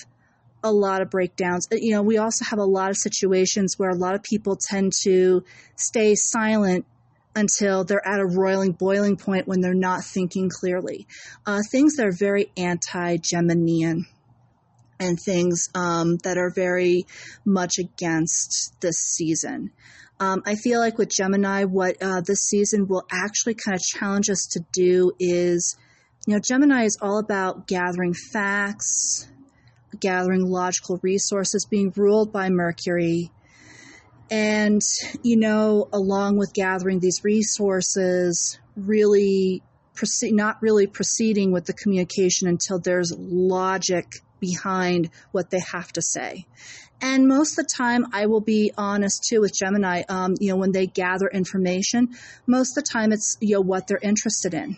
a 0.64 0.72
lot 0.72 1.02
of 1.02 1.10
breakdowns. 1.12 1.68
You 1.72 1.92
know, 1.92 2.02
we 2.02 2.18
also 2.18 2.46
have 2.50 2.60
a 2.60 2.66
lot 2.66 2.90
of 2.90 2.98
situations 2.98 3.76
where 3.78 3.90
a 3.90 3.96
lot 3.96 4.16
of 4.16 4.24
people 4.24 4.58
tend 4.70 4.94
to 5.04 5.44
stay 5.76 6.16
silent 6.16 6.86
until 7.36 7.84
they're 7.84 8.08
at 8.08 8.20
a 8.20 8.26
roiling 8.26 8.72
boiling 8.72 9.18
point 9.18 9.48
when 9.48 9.62
they're 9.62 9.74
not 9.74 10.04
thinking 10.04 10.50
clearly. 10.50 11.06
Uh, 11.46 11.60
things 11.70 11.98
that 11.98 12.08
are 12.08 12.16
very 12.18 12.52
anti-Geminian 12.58 14.06
and 15.00 15.20
things 15.20 15.70
um, 15.76 16.18
that 16.24 16.38
are 16.38 16.50
very 16.50 17.06
much 17.44 17.78
against 17.78 18.74
this 18.80 18.96
season. 18.96 19.72
Um, 20.20 20.44
I 20.46 20.56
feel 20.56 20.80
like 20.80 20.98
with 20.98 21.10
Gemini, 21.10 21.66
what 21.66 22.02
uh, 22.02 22.22
this 22.22 22.40
season 22.40 22.88
will 22.88 23.06
actually 23.12 23.56
kind 23.56 23.76
of 23.76 23.82
challenge 23.82 24.30
us 24.30 24.48
to 24.54 24.66
do 24.72 25.12
is, 25.20 25.76
you 26.26 26.34
know, 26.34 26.40
Gemini 26.40 26.86
is 26.86 26.98
all 27.02 27.20
about 27.20 27.68
gathering 27.68 28.14
facts, 28.14 29.28
gathering 30.00 30.46
logical 30.46 31.00
resources, 31.04 31.68
being 31.70 31.94
ruled 31.96 32.32
by 32.32 32.50
Mercury. 32.50 33.32
And, 34.32 34.82
you 35.22 35.38
know, 35.38 35.88
along 35.94 36.38
with 36.38 36.52
gathering 36.54 37.00
these 37.00 37.24
resources, 37.24 38.60
really 38.76 39.62
proceed, 39.94 40.34
not 40.34 40.62
really 40.62 40.88
proceeding 40.88 41.52
with 41.52 41.66
the 41.66 41.74
communication 41.74 42.48
until 42.48 42.80
there's 42.80 43.14
logic 43.16 44.08
behind 44.40 45.12
what 45.32 45.52
they 45.52 45.62
have 45.72 45.92
to 45.94 46.02
say. 46.02 46.46
And 47.02 47.28
most 47.28 47.60
of 47.60 47.66
the 47.66 47.70
time, 47.76 48.08
I 48.14 48.26
will 48.26 48.42
be 48.42 48.72
honest 48.76 49.26
too 49.30 49.42
with 49.42 49.54
Gemini. 49.54 50.04
Um, 50.10 50.36
you 50.40 50.50
know, 50.50 50.58
when 50.58 50.72
they 50.72 50.88
gather 50.88 51.28
information, 51.28 52.16
most 52.48 52.78
of 52.78 52.84
the 52.84 52.90
time 52.90 53.12
it's 53.12 53.38
you 53.42 53.56
know 53.56 53.62
what 53.62 53.86
they're 53.86 54.00
interested 54.02 54.56
in. 54.56 54.78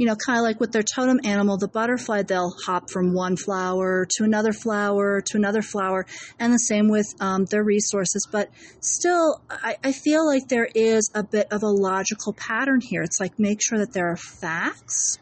You 0.00 0.06
know, 0.06 0.16
kind 0.16 0.38
of 0.38 0.44
like 0.44 0.60
with 0.60 0.72
their 0.72 0.82
totem 0.82 1.20
animal, 1.24 1.58
the 1.58 1.68
butterfly, 1.68 2.22
they'll 2.22 2.54
hop 2.64 2.88
from 2.90 3.12
one 3.12 3.36
flower 3.36 4.06
to 4.16 4.24
another 4.24 4.54
flower 4.54 5.20
to 5.20 5.36
another 5.36 5.60
flower, 5.60 6.06
and 6.38 6.54
the 6.54 6.58
same 6.58 6.88
with 6.88 7.04
um, 7.20 7.44
their 7.44 7.62
resources. 7.62 8.26
But 8.32 8.48
still, 8.80 9.42
I, 9.50 9.76
I 9.84 9.92
feel 9.92 10.24
like 10.26 10.48
there 10.48 10.70
is 10.74 11.10
a 11.14 11.22
bit 11.22 11.48
of 11.50 11.62
a 11.62 11.68
logical 11.68 12.32
pattern 12.32 12.80
here. 12.80 13.02
It's 13.02 13.20
like 13.20 13.38
make 13.38 13.60
sure 13.62 13.76
that 13.76 13.92
there 13.92 14.10
are 14.10 14.16
facts 14.16 15.18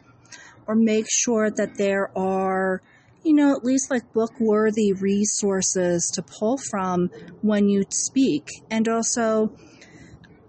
or 0.65 0.75
make 0.75 1.07
sure 1.09 1.51
that 1.51 1.75
there 1.77 2.17
are, 2.17 2.81
you 3.25 3.33
know, 3.33 3.51
at 3.57 3.65
least 3.65 3.91
like 3.91 4.13
book 4.13 4.31
worthy 4.39 4.93
resources 4.93 6.09
to 6.13 6.21
pull 6.21 6.57
from 6.57 7.09
when 7.41 7.67
you 7.67 7.83
speak. 7.89 8.47
And 8.71 8.87
also, 8.87 9.51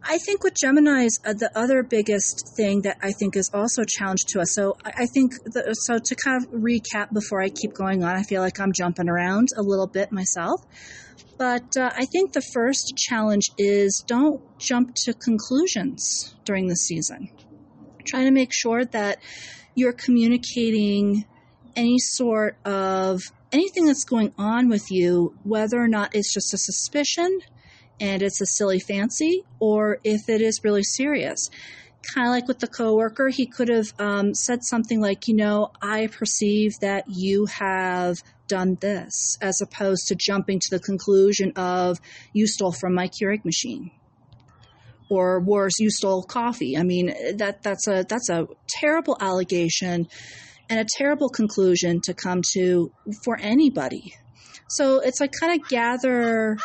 I 0.02 0.18
think 0.18 0.42
with 0.42 0.54
Gemini's, 0.54 1.20
uh, 1.24 1.34
the 1.34 1.50
other 1.54 1.82
biggest 1.82 2.56
thing 2.56 2.82
that 2.82 2.98
I 3.02 3.12
think 3.12 3.36
is 3.36 3.50
also 3.52 3.82
a 3.82 3.86
challenge 3.86 4.24
to 4.28 4.40
us. 4.40 4.54
So 4.54 4.76
I, 4.84 4.92
I 5.02 5.06
think, 5.06 5.32
the, 5.44 5.74
so 5.74 5.98
to 5.98 6.14
kind 6.14 6.42
of 6.42 6.50
recap 6.50 7.12
before 7.12 7.42
I 7.42 7.48
keep 7.48 7.74
going 7.74 8.02
on, 8.02 8.16
I 8.16 8.22
feel 8.22 8.40
like 8.40 8.58
I'm 8.60 8.72
jumping 8.72 9.08
around 9.08 9.48
a 9.56 9.62
little 9.62 9.86
bit 9.86 10.10
myself. 10.10 10.60
But 11.38 11.76
uh, 11.76 11.90
I 11.94 12.06
think 12.06 12.32
the 12.32 12.42
first 12.52 12.94
challenge 12.96 13.50
is 13.58 14.04
don't 14.06 14.42
jump 14.58 14.94
to 15.04 15.14
conclusions 15.14 16.34
during 16.44 16.66
the 16.68 16.76
season. 16.76 17.30
Trying 18.06 18.26
to 18.26 18.30
make 18.30 18.50
sure 18.52 18.84
that 18.84 19.18
you're 19.74 19.92
communicating 19.92 21.24
any 21.76 21.98
sort 21.98 22.56
of 22.64 23.20
anything 23.52 23.86
that's 23.86 24.04
going 24.04 24.32
on 24.38 24.68
with 24.68 24.90
you, 24.90 25.34
whether 25.44 25.78
or 25.78 25.88
not 25.88 26.14
it's 26.14 26.32
just 26.32 26.52
a 26.54 26.58
suspicion 26.58 27.40
and 28.00 28.22
it's 28.22 28.40
a 28.40 28.46
silly 28.46 28.80
fancy, 28.80 29.44
or 29.58 29.98
if 30.04 30.28
it 30.28 30.40
is 30.40 30.60
really 30.64 30.82
serious. 30.82 31.50
Kind 32.14 32.26
of 32.26 32.32
like 32.32 32.48
with 32.48 32.60
the 32.60 32.66
coworker, 32.66 33.28
he 33.28 33.46
could 33.46 33.68
have 33.68 33.92
um, 33.98 34.34
said 34.34 34.60
something 34.62 35.00
like, 35.00 35.28
"You 35.28 35.36
know, 35.36 35.70
I 35.82 36.06
perceive 36.06 36.72
that 36.80 37.04
you 37.08 37.46
have 37.46 38.16
done 38.48 38.78
this," 38.80 39.36
as 39.42 39.60
opposed 39.60 40.06
to 40.08 40.14
jumping 40.14 40.60
to 40.60 40.70
the 40.70 40.80
conclusion 40.80 41.52
of, 41.56 41.98
"You 42.32 42.46
stole 42.46 42.72
from 42.72 42.94
my 42.94 43.08
Keurig 43.08 43.44
machine." 43.44 43.90
or 45.10 45.40
worse, 45.40 45.72
you 45.80 45.90
stole 45.90 46.22
coffee. 46.22 46.76
I 46.78 46.84
mean, 46.84 47.12
that 47.36 47.62
that's 47.62 47.86
a 47.88 48.04
that's 48.08 48.30
a 48.30 48.46
terrible 48.68 49.16
allegation 49.20 50.06
and 50.70 50.80
a 50.80 50.86
terrible 50.96 51.28
conclusion 51.28 52.00
to 52.04 52.14
come 52.14 52.42
to 52.54 52.92
for 53.24 53.36
anybody. 53.38 54.14
So 54.68 55.00
it's 55.00 55.20
like 55.20 55.32
kind 55.32 55.60
of 55.60 55.68
gather 55.68 56.56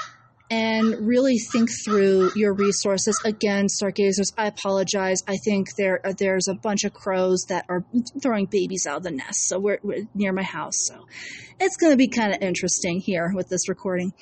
and 0.49 1.07
really 1.07 1.37
think 1.37 1.69
through 1.83 2.31
your 2.35 2.53
resources. 2.53 3.19
Again, 3.25 3.67
stargazers, 3.67 4.31
I 4.37 4.47
apologize. 4.47 5.23
I 5.27 5.37
think 5.37 5.75
there 5.75 6.01
there's 6.17 6.47
a 6.47 6.53
bunch 6.53 6.83
of 6.83 6.93
crows 6.93 7.45
that 7.49 7.65
are 7.69 7.83
throwing 8.21 8.45
babies 8.45 8.85
out 8.87 8.97
of 8.97 9.03
the 9.03 9.11
nest. 9.11 9.47
So 9.47 9.59
we're, 9.59 9.79
we're 9.81 10.07
near 10.13 10.33
my 10.33 10.43
house, 10.43 10.85
so 10.87 11.05
it's 11.59 11.77
going 11.77 11.93
to 11.93 11.97
be 11.97 12.07
kind 12.07 12.33
of 12.33 12.41
interesting 12.41 12.99
here 12.99 13.31
with 13.33 13.49
this 13.49 13.67
recording. 13.69 14.13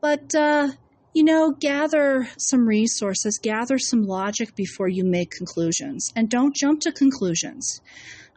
But 0.00 0.34
uh, 0.34 0.68
you 1.14 1.24
know, 1.24 1.50
gather 1.50 2.28
some 2.38 2.68
resources, 2.68 3.38
gather 3.42 3.78
some 3.78 4.06
logic 4.06 4.54
before 4.54 4.88
you 4.88 5.02
make 5.02 5.30
conclusions, 5.30 6.12
and 6.14 6.28
don't 6.28 6.54
jump 6.54 6.80
to 6.82 6.92
conclusions. 6.92 7.80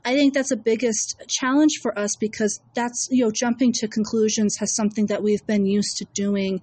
I 0.05 0.15
think 0.15 0.33
that's 0.33 0.49
the 0.49 0.57
biggest 0.57 1.21
challenge 1.27 1.79
for 1.81 1.97
us 1.99 2.15
because 2.15 2.61
that's, 2.73 3.09
you 3.11 3.25
know, 3.25 3.31
jumping 3.31 3.73
to 3.73 3.87
conclusions 3.87 4.55
has 4.59 4.73
something 4.73 5.07
that 5.07 5.21
we've 5.21 5.45
been 5.45 5.65
used 5.65 5.97
to 5.97 6.05
doing. 6.13 6.61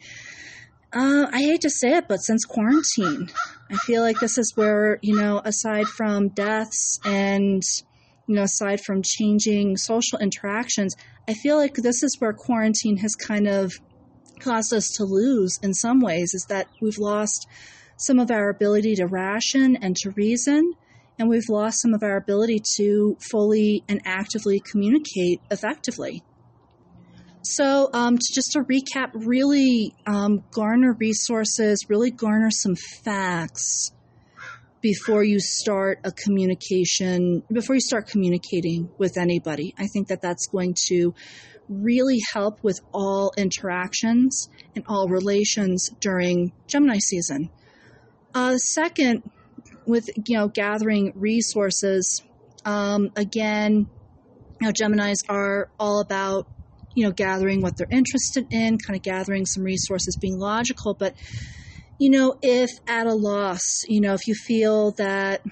Uh, 0.93 1.27
I 1.31 1.41
hate 1.41 1.61
to 1.63 1.71
say 1.71 1.97
it, 1.97 2.09
but 2.09 2.19
since 2.19 2.45
quarantine, 2.45 3.29
I 3.71 3.77
feel 3.77 4.03
like 4.03 4.21
this 4.21 4.39
is 4.39 4.53
where, 4.55 4.99
you 5.03 5.17
know, 5.17 5.43
aside 5.45 5.87
from 5.87 6.29
deaths 6.29 6.99
and, 7.05 7.63
you 8.27 8.37
know, 8.37 8.45
aside 8.45 8.81
from 8.81 9.03
changing 9.03 9.77
social 9.77 10.19
interactions, 10.19 10.95
I 11.29 11.35
feel 11.35 11.57
like 11.57 11.75
this 11.75 12.03
is 12.03 12.17
where 12.21 12.33
quarantine 12.33 12.99
has 12.99 13.15
kind 13.17 13.49
of 13.49 13.73
caused 14.41 14.73
us 14.73 14.89
to 14.97 15.05
lose 15.05 15.59
in 15.63 15.75
some 15.75 16.01
ways 16.01 16.33
is 16.35 16.47
that 16.49 16.69
we've 16.81 16.99
lost 16.99 17.47
some 17.97 18.19
of 18.19 18.31
our 18.31 18.49
ability 18.49 18.95
to 18.97 19.07
ration 19.07 19.77
and 19.77 19.97
to 19.97 20.11
reason, 20.11 20.73
and 21.19 21.29
we've 21.29 21.49
lost 21.49 21.81
some 21.81 21.95
of 21.95 22.03
our 22.03 22.17
ability 22.17 22.61
to 22.77 23.17
fully 23.31 23.83
and 23.89 24.01
actively 24.05 24.61
communicate 24.61 25.41
effectively. 25.51 26.23
So, 27.49 27.91
um, 27.93 28.19
to, 28.19 28.35
just 28.35 28.53
to 28.53 28.61
recap, 28.65 29.11
really 29.15 29.95
um, 30.05 30.43
garner 30.51 30.95
resources, 30.95 31.89
really 31.89 32.11
garner 32.11 32.51
some 32.51 32.75
facts 33.05 33.93
before 34.81 35.23
you 35.23 35.39
start 35.39 36.01
a 36.03 36.11
communication, 36.11 37.45
before 37.53 37.77
you 37.77 37.81
start 37.81 38.09
communicating 38.09 38.91
with 38.99 39.17
anybody. 39.17 39.77
I 39.79 39.87
think 39.87 40.09
that 40.09 40.23
that's 40.23 40.49
going 40.49 40.75
to 40.89 41.15
really 41.69 42.19
help 42.33 42.65
with 42.65 42.81
all 42.93 43.33
interactions 43.37 44.49
and 44.75 44.85
all 44.89 45.07
relations 45.07 45.91
during 46.01 46.53
Gemini 46.67 46.99
season. 46.99 47.51
Uh, 48.35 48.57
second, 48.57 49.23
with 49.87 50.11
you 50.27 50.37
know 50.37 50.49
gathering 50.49 51.13
resources, 51.15 52.23
um, 52.65 53.13
again, 53.15 53.89
you 54.61 54.67
know 54.67 54.73
Gemini's 54.73 55.23
are 55.29 55.71
all 55.79 56.01
about 56.01 56.49
you 56.97 57.05
know 57.05 57.13
gathering 57.13 57.63
what 57.63 57.77
they're 57.77 57.87
interested 57.91 58.47
in, 58.51 58.79
kind 58.79 58.97
of 58.97 59.03
gathering 59.03 59.47
some 59.47 59.63
resources, 59.63 60.19
being 60.21 60.39
logical. 60.39 60.95
But 60.95 61.15
you 61.99 62.11
know, 62.11 62.35
if 62.43 62.71
at 62.89 63.07
a 63.07 63.15
loss, 63.15 63.63
you 63.87 64.01
know, 64.01 64.15
if 64.15 64.27
you 64.27 64.35
feel 64.35 64.93
that 64.99 65.43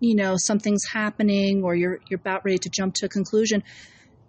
you 0.00 0.14
know 0.14 0.34
something's 0.36 0.84
happening 0.92 1.62
or 1.64 1.74
you're 1.74 2.00
you're 2.10 2.20
about 2.20 2.44
ready 2.44 2.58
to 2.58 2.70
jump 2.70 2.94
to 2.96 3.06
a 3.06 3.08
conclusion 3.08 3.62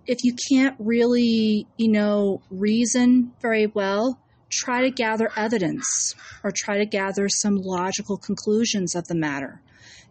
if 0.07 0.23
you 0.23 0.35
can't 0.49 0.75
really, 0.79 1.67
you 1.77 1.91
know, 1.91 2.41
reason 2.49 3.33
very 3.41 3.67
well, 3.67 4.19
try 4.51 4.81
to 4.81 4.91
gather 4.91 5.29
evidence 5.35 6.13
or 6.43 6.51
try 6.55 6.77
to 6.77 6.85
gather 6.85 7.27
some 7.27 7.55
logical 7.55 8.17
conclusions 8.17 8.95
of 8.95 9.07
the 9.07 9.15
matter. 9.15 9.61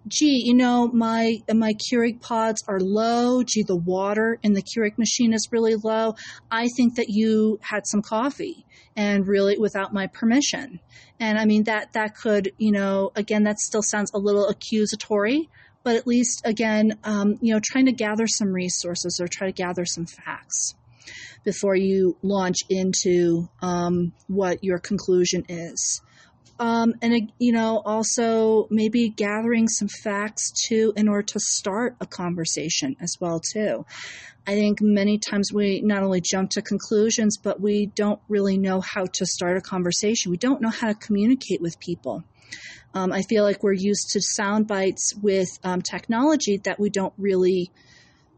Gee, 0.07 0.43
you 0.45 0.53
know, 0.53 0.88
my 0.88 1.38
my 1.53 1.75
Keurig 1.75 2.21
pods 2.21 2.62
are 2.69 2.79
low. 2.79 3.43
Gee, 3.43 3.62
the 3.62 3.77
water 3.77 4.38
in 4.43 4.53
the 4.53 4.62
Keurig 4.62 4.99
machine 4.99 5.33
is 5.33 5.49
really 5.51 5.77
low. 5.77 6.14
I 6.51 6.69
think 6.77 6.97
that 6.97 7.09
you 7.09 7.59
had 7.62 7.87
some 7.87 8.03
coffee 8.03 8.67
and 8.97 9.27
really 9.27 9.59
without 9.59 9.95
my 9.95 10.07
permission. 10.09 10.81
And 11.19 11.38
I 11.38 11.47
mean 11.47 11.64
that 11.64 11.95
that 11.95 12.17
could, 12.17 12.53
you 12.59 12.71
know, 12.71 13.12
again, 13.17 13.45
that 13.45 13.59
still 13.59 13.83
sounds 13.83 14.11
a 14.12 14.19
little 14.19 14.49
accusatory, 14.49 15.49
but 15.83 15.97
at 15.97 16.07
least 16.07 16.43
again, 16.45 16.99
um, 17.05 17.38
you 17.40 17.55
know, 17.55 17.61
trying 17.62 17.87
to 17.87 17.93
gather 17.93 18.27
some 18.27 18.53
resources 18.53 19.21
or 19.23 19.27
try 19.27 19.47
to 19.47 19.53
gather 19.53 19.87
some 19.87 20.05
facts 20.05 20.75
before 21.45 21.77
you 21.77 22.17
launch 22.23 22.59
into 22.69 23.49
um, 23.62 24.12
what 24.27 24.62
your 24.62 24.79
conclusion 24.79 25.45
is. 25.49 26.03
Um, 26.59 26.95
and 27.03 27.33
you 27.38 27.53
know, 27.53 27.83
also 27.85 28.69
maybe 28.71 29.09
gathering 29.09 29.69
some 29.69 29.88
facts 29.88 30.53
too 30.69 30.93
in 30.97 31.09
order 31.09 31.23
to 31.23 31.40
start 31.40 31.97
a 32.01 32.07
conversation 32.07 32.97
as 33.01 33.17
well 33.21 33.40
too. 33.40 33.85
I 34.47 34.53
think 34.53 34.81
many 34.81 35.19
times 35.19 35.53
we 35.53 35.81
not 35.81 36.03
only 36.03 36.21
jump 36.21 36.51
to 36.51 36.62
conclusions, 36.62 37.38
but 37.38 37.61
we 37.61 37.87
don't 37.87 38.21
really 38.29 38.59
know 38.59 38.81
how 38.81 39.07
to 39.14 39.27
start 39.27 39.57
a 39.57 39.61
conversation. 39.61 40.31
We 40.31 40.37
don't 40.37 40.61
know 40.61 40.71
how 40.71 40.88
to 40.88 40.95
communicate 40.95 41.61
with 41.61 41.81
people. 41.81 42.23
Um, 42.93 43.11
I 43.11 43.23
feel 43.23 43.43
like 43.43 43.62
we're 43.62 43.73
used 43.73 44.11
to 44.12 44.21
sound 44.21 44.69
bites 44.69 45.14
with 45.21 45.49
um, 45.64 45.83
technology 45.83 46.59
that 46.59 46.79
we 46.79 46.90
don't 46.90 47.14
really 47.19 47.73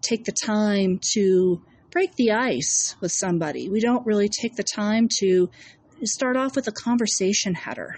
take 0.01 0.25
the 0.25 0.33
time 0.33 1.01
to 1.15 1.61
break 1.91 2.15
the 2.17 2.33
ice 2.33 2.95
with 3.01 3.13
somebody. 3.13 3.69
We 3.69 3.81
don't 3.81 4.07
really 4.07 4.29
take 4.29 4.55
the 4.55 4.63
time 4.63 5.09
to 5.19 5.51
start 6.05 6.37
off 6.37 6.57
with 6.57 6.69
a 6.69 6.73
conversation 6.73 7.55
header. 7.55 7.97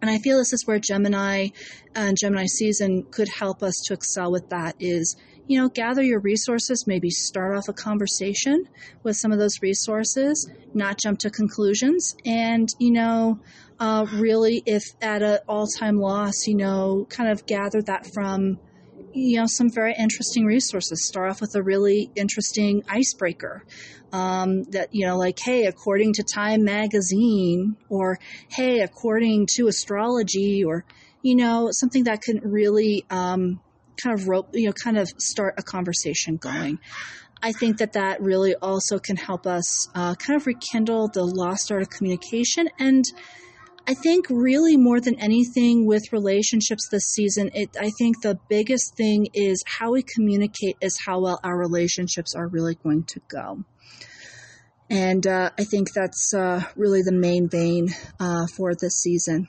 And 0.00 0.10
I 0.10 0.18
feel 0.18 0.36
this 0.36 0.52
is 0.52 0.66
where 0.66 0.78
Gemini 0.78 1.48
and 1.94 2.16
Gemini 2.20 2.44
season 2.46 3.04
could 3.10 3.28
help 3.28 3.62
us 3.62 3.74
to 3.86 3.94
excel 3.94 4.30
with 4.30 4.50
that 4.50 4.76
is, 4.78 5.16
you 5.46 5.58
know, 5.58 5.68
gather 5.68 6.02
your 6.02 6.20
resources, 6.20 6.84
maybe 6.86 7.08
start 7.08 7.56
off 7.56 7.68
a 7.68 7.72
conversation 7.72 8.68
with 9.02 9.16
some 9.16 9.32
of 9.32 9.38
those 9.38 9.62
resources, 9.62 10.50
not 10.74 10.98
jump 11.02 11.20
to 11.20 11.30
conclusions, 11.30 12.16
and, 12.26 12.68
you 12.78 12.90
know, 12.90 13.40
uh, 13.80 14.06
really, 14.12 14.62
if 14.66 14.82
at 15.00 15.22
an 15.22 15.38
all 15.48 15.66
time 15.66 15.98
loss, 15.98 16.46
you 16.46 16.54
know, 16.54 17.06
kind 17.08 17.30
of 17.30 17.46
gather 17.46 17.82
that 17.82 18.06
from, 18.12 18.58
you 19.14 19.38
know, 19.38 19.46
some 19.46 19.70
very 19.70 19.94
interesting 19.98 20.44
resources. 20.44 21.06
Start 21.06 21.30
off 21.30 21.40
with 21.40 21.54
a 21.54 21.62
really 21.62 22.10
interesting 22.16 22.82
icebreaker. 22.88 23.64
Um, 24.12 24.62
that, 24.70 24.90
you 24.92 25.06
know, 25.06 25.16
like, 25.16 25.38
hey, 25.40 25.66
according 25.66 26.12
to 26.14 26.22
Time 26.22 26.62
magazine, 26.62 27.76
or 27.88 28.18
hey, 28.48 28.80
according 28.80 29.48
to 29.56 29.66
astrology, 29.66 30.62
or, 30.64 30.84
you 31.22 31.34
know, 31.34 31.70
something 31.72 32.04
that 32.04 32.22
can 32.22 32.40
really 32.44 33.04
um, 33.10 33.60
kind 34.00 34.18
of 34.18 34.28
rope, 34.28 34.50
you 34.52 34.66
know, 34.66 34.72
kind 34.72 34.98
of 34.98 35.08
start 35.18 35.54
a 35.58 35.62
conversation 35.62 36.36
going. 36.36 36.78
I 37.42 37.52
think 37.52 37.78
that 37.78 37.92
that 37.94 38.20
really 38.20 38.54
also 38.54 38.98
can 38.98 39.16
help 39.16 39.46
us 39.46 39.88
uh, 39.94 40.14
kind 40.14 40.40
of 40.40 40.46
rekindle 40.46 41.08
the 41.08 41.24
lost 41.24 41.70
art 41.70 41.82
of 41.82 41.90
communication 41.90 42.68
and 42.78 43.04
I 43.86 43.92
think 43.92 44.26
really 44.30 44.78
more 44.78 44.98
than 44.98 45.20
anything 45.20 45.86
with 45.86 46.12
relationships 46.12 46.88
this 46.90 47.04
season, 47.04 47.50
it, 47.52 47.76
I 47.78 47.90
think 47.98 48.22
the 48.22 48.38
biggest 48.48 48.96
thing 48.96 49.26
is 49.34 49.62
how 49.66 49.92
we 49.92 50.02
communicate 50.02 50.76
is 50.80 50.98
how 51.04 51.20
well 51.20 51.38
our 51.44 51.56
relationships 51.56 52.34
are 52.34 52.46
really 52.46 52.76
going 52.76 53.04
to 53.04 53.20
go. 53.28 53.64
And 54.88 55.26
uh, 55.26 55.50
I 55.58 55.64
think 55.64 55.92
that's 55.92 56.32
uh, 56.32 56.62
really 56.76 57.02
the 57.02 57.12
main 57.12 57.48
vein 57.48 57.88
uh, 58.18 58.46
for 58.56 58.74
this 58.74 59.00
season. 59.00 59.48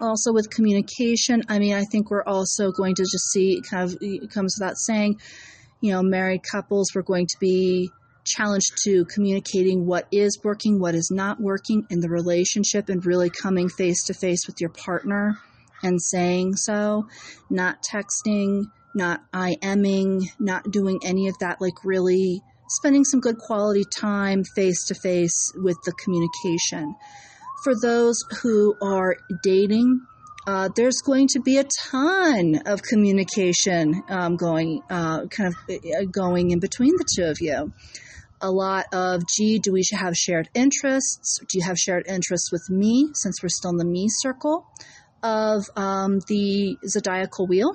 Also, 0.00 0.34
with 0.34 0.50
communication, 0.50 1.42
I 1.48 1.58
mean, 1.58 1.74
I 1.74 1.84
think 1.84 2.10
we're 2.10 2.24
also 2.24 2.72
going 2.72 2.94
to 2.96 3.02
just 3.02 3.30
see 3.30 3.62
kind 3.70 3.84
of 3.84 3.96
it 4.02 4.30
comes 4.30 4.56
without 4.58 4.76
saying, 4.76 5.18
you 5.80 5.92
know, 5.92 6.02
married 6.02 6.42
couples, 6.50 6.88
we're 6.94 7.02
going 7.02 7.26
to 7.26 7.36
be 7.40 7.90
challenged 8.26 8.72
to 8.84 9.04
communicating 9.06 9.86
what 9.86 10.06
is 10.12 10.38
working, 10.44 10.78
what 10.80 10.94
is 10.94 11.10
not 11.10 11.40
working 11.40 11.86
in 11.90 12.00
the 12.00 12.08
relationship, 12.08 12.88
and 12.88 13.06
really 13.06 13.30
coming 13.30 13.68
face 13.68 14.04
to 14.04 14.14
face 14.14 14.46
with 14.46 14.60
your 14.60 14.70
partner 14.70 15.38
and 15.82 16.00
saying 16.00 16.56
so, 16.56 17.06
not 17.50 17.82
texting, 17.82 18.64
not 18.94 19.20
IMing, 19.32 20.24
not 20.38 20.70
doing 20.70 20.98
any 21.04 21.28
of 21.28 21.38
that, 21.38 21.60
like 21.60 21.84
really 21.84 22.42
spending 22.68 23.04
some 23.04 23.20
good 23.20 23.38
quality 23.38 23.84
time 23.96 24.42
face 24.54 24.84
to 24.86 24.94
face 24.94 25.52
with 25.56 25.76
the 25.84 25.92
communication. 25.92 26.94
For 27.62 27.74
those 27.80 28.18
who 28.42 28.74
are 28.82 29.16
dating, 29.42 30.00
uh, 30.46 30.68
there's 30.74 31.00
going 31.04 31.28
to 31.28 31.40
be 31.40 31.58
a 31.58 31.64
ton 31.64 32.60
of 32.66 32.82
communication 32.82 34.02
um, 34.08 34.36
going, 34.36 34.82
uh, 34.88 35.26
kind 35.26 35.52
of 35.52 35.56
uh, 35.68 36.04
going 36.10 36.50
in 36.50 36.60
between 36.60 36.92
the 36.96 37.06
two 37.16 37.24
of 37.24 37.38
you 37.40 37.72
a 38.40 38.50
lot 38.50 38.86
of, 38.92 39.22
gee, 39.26 39.58
do 39.58 39.72
we 39.72 39.82
have 39.92 40.14
shared 40.16 40.48
interests? 40.54 41.40
Do 41.40 41.58
you 41.58 41.64
have 41.64 41.76
shared 41.76 42.06
interests 42.06 42.52
with 42.52 42.68
me, 42.68 43.10
since 43.14 43.42
we're 43.42 43.48
still 43.48 43.70
in 43.70 43.76
the 43.76 43.84
me 43.84 44.08
circle 44.08 44.66
of 45.22 45.64
um, 45.76 46.20
the 46.28 46.76
zodiacal 46.86 47.46
wheel? 47.46 47.72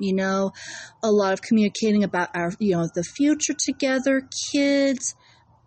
You 0.00 0.14
know, 0.14 0.52
a 1.02 1.10
lot 1.10 1.32
of 1.32 1.42
communicating 1.42 2.04
about 2.04 2.30
our, 2.34 2.52
you 2.58 2.76
know, 2.76 2.88
the 2.94 3.02
future 3.02 3.54
together, 3.58 4.28
kids. 4.52 5.14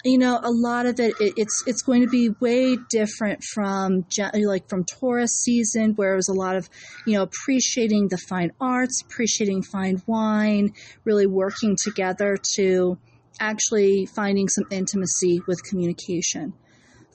You 0.03 0.17
know, 0.17 0.39
a 0.41 0.49
lot 0.51 0.87
of 0.87 0.99
it, 0.99 1.13
it 1.19 1.33
it's 1.37 1.63
it's 1.67 1.83
going 1.83 2.01
to 2.01 2.07
be 2.07 2.29
way 2.39 2.75
different 2.89 3.43
from 3.43 4.05
like 4.33 4.67
from 4.67 4.83
Taurus 4.83 5.31
season, 5.43 5.93
where 5.95 6.13
it 6.13 6.15
was 6.15 6.29
a 6.29 6.33
lot 6.33 6.55
of, 6.55 6.69
you 7.05 7.13
know, 7.13 7.23
appreciating 7.23 8.07
the 8.07 8.17
fine 8.17 8.51
arts, 8.59 9.03
appreciating 9.03 9.61
fine 9.61 10.01
wine, 10.07 10.73
really 11.03 11.27
working 11.27 11.77
together 11.83 12.37
to 12.55 12.97
actually 13.39 14.07
finding 14.07 14.47
some 14.47 14.65
intimacy 14.71 15.41
with 15.47 15.63
communication. 15.63 16.53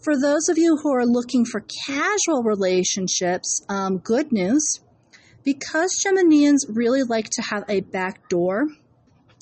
For 0.05 0.21
those 0.21 0.49
of 0.49 0.57
you 0.57 0.77
who 0.77 0.93
are 0.95 1.07
looking 1.07 1.45
for 1.45 1.65
casual 1.87 2.45
relationships, 2.45 3.65
um, 3.69 3.99
good 3.99 4.31
news. 4.31 4.81
Because 5.43 6.03
Geminians 6.05 6.67
really 6.69 7.05
like 7.05 7.31
to 7.31 7.43
have 7.51 7.65
a 7.69 7.81
back 7.81 8.29
door 8.29 8.67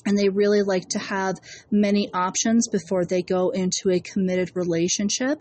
and 0.05 0.17
they 0.17 0.29
really 0.29 0.61
like 0.61 0.87
to 0.89 0.99
have 0.99 1.35
many 1.71 2.09
options 2.13 2.67
before 2.67 3.05
they 3.05 3.21
go 3.21 3.49
into 3.49 3.89
a 3.89 3.99
committed 3.99 4.51
relationship, 4.55 5.39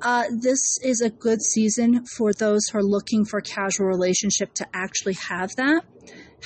Uh, 0.00 0.24
this 0.30 0.78
is 0.84 1.00
a 1.00 1.10
good 1.10 1.42
season 1.42 2.04
for 2.16 2.32
those 2.32 2.60
who 2.68 2.78
are 2.78 2.84
looking 2.84 3.24
for 3.24 3.38
a 3.38 3.42
casual 3.42 3.86
relationship 3.86 4.54
to 4.54 4.64
actually 4.72 5.16
have 5.28 5.50
that. 5.56 5.82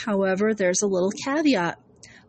However, 0.07 0.55
there's 0.55 0.81
a 0.83 0.87
little 0.87 1.13
caveat. 1.25 1.79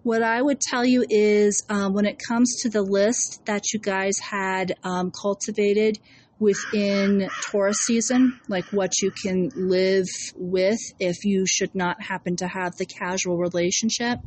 What 0.04 0.22
I 0.22 0.42
would 0.42 0.60
tell 0.60 0.84
you 0.84 1.06
is 1.10 1.64
um, 1.70 1.94
when 1.94 2.06
it 2.06 2.20
comes 2.28 2.58
to 2.64 2.70
the 2.70 2.82
list 2.82 3.46
that 3.46 3.72
you 3.72 3.80
guys 3.80 4.20
had 4.20 4.76
um, 4.84 5.12
cultivated 5.12 5.98
within 6.40 7.30
Taurus 7.42 7.78
season, 7.86 8.38
like 8.50 8.66
what 8.74 8.92
you 9.02 9.12
can 9.12 9.50
live 9.56 10.08
with 10.36 10.80
if 11.00 11.24
you 11.24 11.46
should 11.48 11.74
not 11.74 12.02
happen 12.02 12.36
to 12.36 12.48
have 12.48 12.76
the 12.76 12.86
casual 12.86 13.38
relationship. 13.38 14.20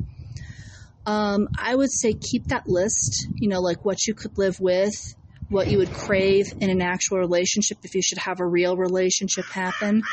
Um, 1.07 1.47
I 1.57 1.73
would 1.73 1.91
say 1.91 2.13
keep 2.13 2.47
that 2.47 2.67
list, 2.67 3.29
you 3.39 3.47
know, 3.47 3.61
like 3.61 3.85
what 3.85 4.05
you 4.05 4.13
could 4.13 4.37
live 4.37 4.59
with, 4.59 4.93
what 5.47 5.71
you 5.71 5.77
would 5.77 5.91
crave 5.91 6.45
in 6.59 6.69
an 6.69 6.81
actual 6.81 7.17
relationship 7.17 7.77
if 7.83 7.95
you 7.95 8.01
should 8.01 8.17
have 8.17 8.41
a 8.41 8.45
real 8.45 8.75
relationship 8.75 9.45
happen. 9.45 10.03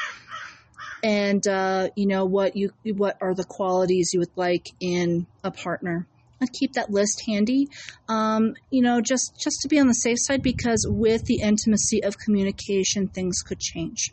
And 1.03 1.47
uh, 1.47 1.91
you 1.97 2.07
know 2.07 2.25
what 2.25 2.57
you 2.57 2.71
what 2.95 3.19
are 3.21 3.35
the 3.35 3.45
qualities 3.45 4.11
you 4.15 4.21
would 4.21 4.37
like 4.37 4.65
in 4.81 5.27
a 5.43 5.51
partner. 5.51 6.07
I'd 6.41 6.53
keep 6.53 6.75
that 6.75 6.91
list 6.91 7.23
handy. 7.27 7.67
Um, 8.09 8.55
you 8.71 8.81
know 8.81 9.01
just 9.01 9.33
just 9.43 9.61
to 9.63 9.69
be 9.69 9.81
on 9.81 9.89
the 9.89 9.95
safe 9.95 10.19
side 10.21 10.43
because 10.43 10.87
with 10.89 11.25
the 11.27 11.41
intimacy 11.43 12.05
of 12.05 12.17
communication 12.25 13.09
things 13.09 13.43
could 13.45 13.59
change. 13.59 14.13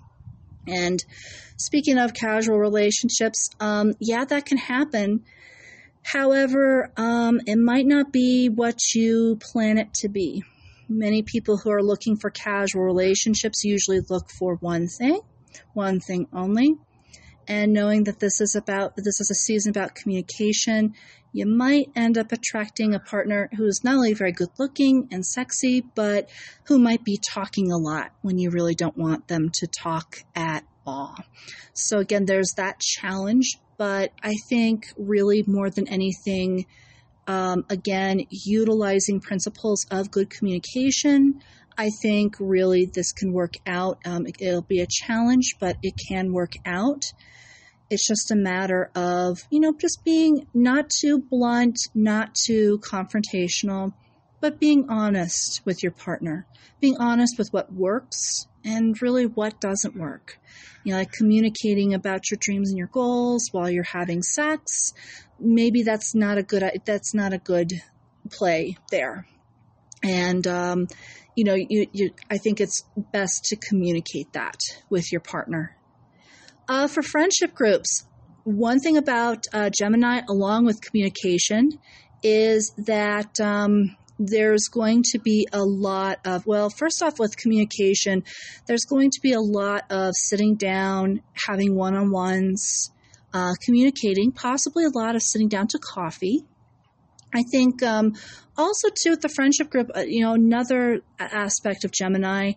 And 0.67 0.99
speaking 1.57 1.99
of 1.99 2.13
casual 2.13 2.57
relationships 2.57 3.49
um, 3.59 3.93
yeah 3.99 4.25
that 4.25 4.45
can 4.45 4.57
happen 4.57 5.23
however 6.03 6.91
um, 6.97 7.39
it 7.45 7.57
might 7.57 7.85
not 7.85 8.11
be 8.11 8.49
what 8.49 8.79
you 8.93 9.37
plan 9.37 9.77
it 9.77 9.93
to 9.93 10.09
be 10.09 10.43
many 10.89 11.21
people 11.21 11.57
who 11.57 11.71
are 11.71 11.83
looking 11.83 12.17
for 12.17 12.29
casual 12.29 12.83
relationships 12.83 13.63
usually 13.63 14.01
look 14.09 14.29
for 14.29 14.55
one 14.55 14.87
thing 14.87 15.19
one 15.73 15.99
thing 15.99 16.27
only. 16.33 16.75
And 17.47 17.73
knowing 17.73 18.05
that 18.05 18.19
this 18.19 18.39
is 18.39 18.55
about 18.55 18.95
this 18.95 19.19
is 19.19 19.29
a 19.31 19.35
season 19.35 19.71
about 19.71 19.95
communication, 19.95 20.93
you 21.33 21.45
might 21.45 21.89
end 21.95 22.17
up 22.17 22.31
attracting 22.31 22.93
a 22.93 22.99
partner 22.99 23.49
who's 23.55 23.83
not 23.83 23.95
only 23.95 24.13
very 24.13 24.31
good 24.31 24.49
looking 24.59 25.07
and 25.11 25.25
sexy, 25.25 25.81
but 25.81 26.29
who 26.65 26.77
might 26.77 27.03
be 27.03 27.17
talking 27.17 27.71
a 27.71 27.77
lot 27.77 28.11
when 28.21 28.37
you 28.37 28.51
really 28.51 28.75
don't 28.75 28.97
want 28.97 29.27
them 29.27 29.49
to 29.55 29.67
talk 29.67 30.23
at 30.35 30.63
all. 30.85 31.15
So 31.73 31.99
again, 31.99 32.25
there's 32.25 32.53
that 32.57 32.79
challenge, 32.79 33.57
but 33.81 34.11
I 34.21 34.35
think 34.47 34.93
really 34.95 35.43
more 35.47 35.71
than 35.71 35.87
anything, 35.87 36.67
um, 37.25 37.65
again, 37.67 38.27
utilizing 38.29 39.19
principles 39.19 39.87
of 39.89 40.11
good 40.11 40.29
communication, 40.29 41.41
I 41.79 41.89
think 42.03 42.35
really 42.39 42.85
this 42.85 43.11
can 43.11 43.33
work 43.33 43.55
out. 43.65 43.97
Um, 44.05 44.27
it'll 44.37 44.61
be 44.61 44.81
a 44.81 44.87
challenge, 44.87 45.55
but 45.59 45.77
it 45.81 45.95
can 46.07 46.31
work 46.31 46.53
out. 46.63 47.05
It's 47.89 48.07
just 48.07 48.29
a 48.29 48.35
matter 48.35 48.91
of, 48.93 49.39
you 49.49 49.59
know, 49.59 49.73
just 49.73 50.03
being 50.05 50.45
not 50.53 50.91
too 50.91 51.17
blunt, 51.17 51.79
not 51.95 52.35
too 52.35 52.79
confrontational, 52.83 53.93
but 54.41 54.59
being 54.59 54.89
honest 54.89 55.61
with 55.65 55.81
your 55.81 55.91
partner, 55.91 56.45
being 56.79 56.97
honest 56.99 57.39
with 57.39 57.51
what 57.51 57.73
works 57.73 58.45
and 58.63 59.01
really 59.01 59.25
what 59.25 59.59
doesn't 59.59 59.95
work. 59.95 60.37
You 60.83 60.93
know, 60.93 60.99
like 60.99 61.11
communicating 61.11 61.93
about 61.93 62.29
your 62.31 62.37
dreams 62.41 62.69
and 62.69 62.77
your 62.77 62.87
goals 62.87 63.49
while 63.51 63.69
you're 63.69 63.83
having 63.83 64.21
sex. 64.21 64.93
Maybe 65.39 65.83
that's 65.83 66.15
not 66.15 66.37
a 66.37 66.43
good, 66.43 66.63
that's 66.85 67.13
not 67.13 67.33
a 67.33 67.37
good 67.37 67.71
play 68.31 68.77
there. 68.89 69.27
And, 70.03 70.45
um, 70.47 70.87
you 71.35 71.43
know, 71.43 71.55
you, 71.55 71.87
you, 71.91 72.11
I 72.29 72.37
think 72.37 72.59
it's 72.59 72.83
best 73.11 73.45
to 73.45 73.55
communicate 73.55 74.33
that 74.33 74.59
with 74.89 75.11
your 75.11 75.21
partner. 75.21 75.75
Uh, 76.67 76.87
for 76.87 77.01
friendship 77.01 77.53
groups, 77.53 78.05
one 78.43 78.79
thing 78.79 78.97
about 78.97 79.45
uh, 79.53 79.69
Gemini, 79.69 80.21
along 80.27 80.65
with 80.65 80.81
communication, 80.81 81.79
is 82.23 82.73
that 82.77 83.39
um, 83.39 83.95
there's 84.27 84.67
going 84.67 85.03
to 85.11 85.19
be 85.19 85.47
a 85.51 85.63
lot 85.63 86.19
of, 86.25 86.45
well, 86.45 86.69
first 86.69 87.01
off, 87.01 87.19
with 87.19 87.35
communication, 87.37 88.23
there's 88.67 88.85
going 88.85 89.09
to 89.11 89.19
be 89.21 89.33
a 89.33 89.41
lot 89.41 89.83
of 89.89 90.13
sitting 90.15 90.55
down, 90.55 91.21
having 91.47 91.75
one 91.75 91.95
on 91.95 92.11
ones, 92.11 92.91
uh, 93.33 93.53
communicating, 93.63 94.31
possibly 94.31 94.85
a 94.85 94.89
lot 94.89 95.15
of 95.15 95.21
sitting 95.21 95.47
down 95.47 95.67
to 95.67 95.79
coffee. 95.79 96.45
I 97.33 97.43
think 97.51 97.81
um, 97.81 98.13
also 98.57 98.89
too 98.89 99.11
with 99.11 99.21
the 99.21 99.29
friendship 99.29 99.69
group, 99.69 99.89
uh, 99.95 100.01
you 100.01 100.21
know, 100.21 100.33
another 100.33 101.01
aspect 101.19 101.85
of 101.85 101.91
Gemini, 101.91 102.53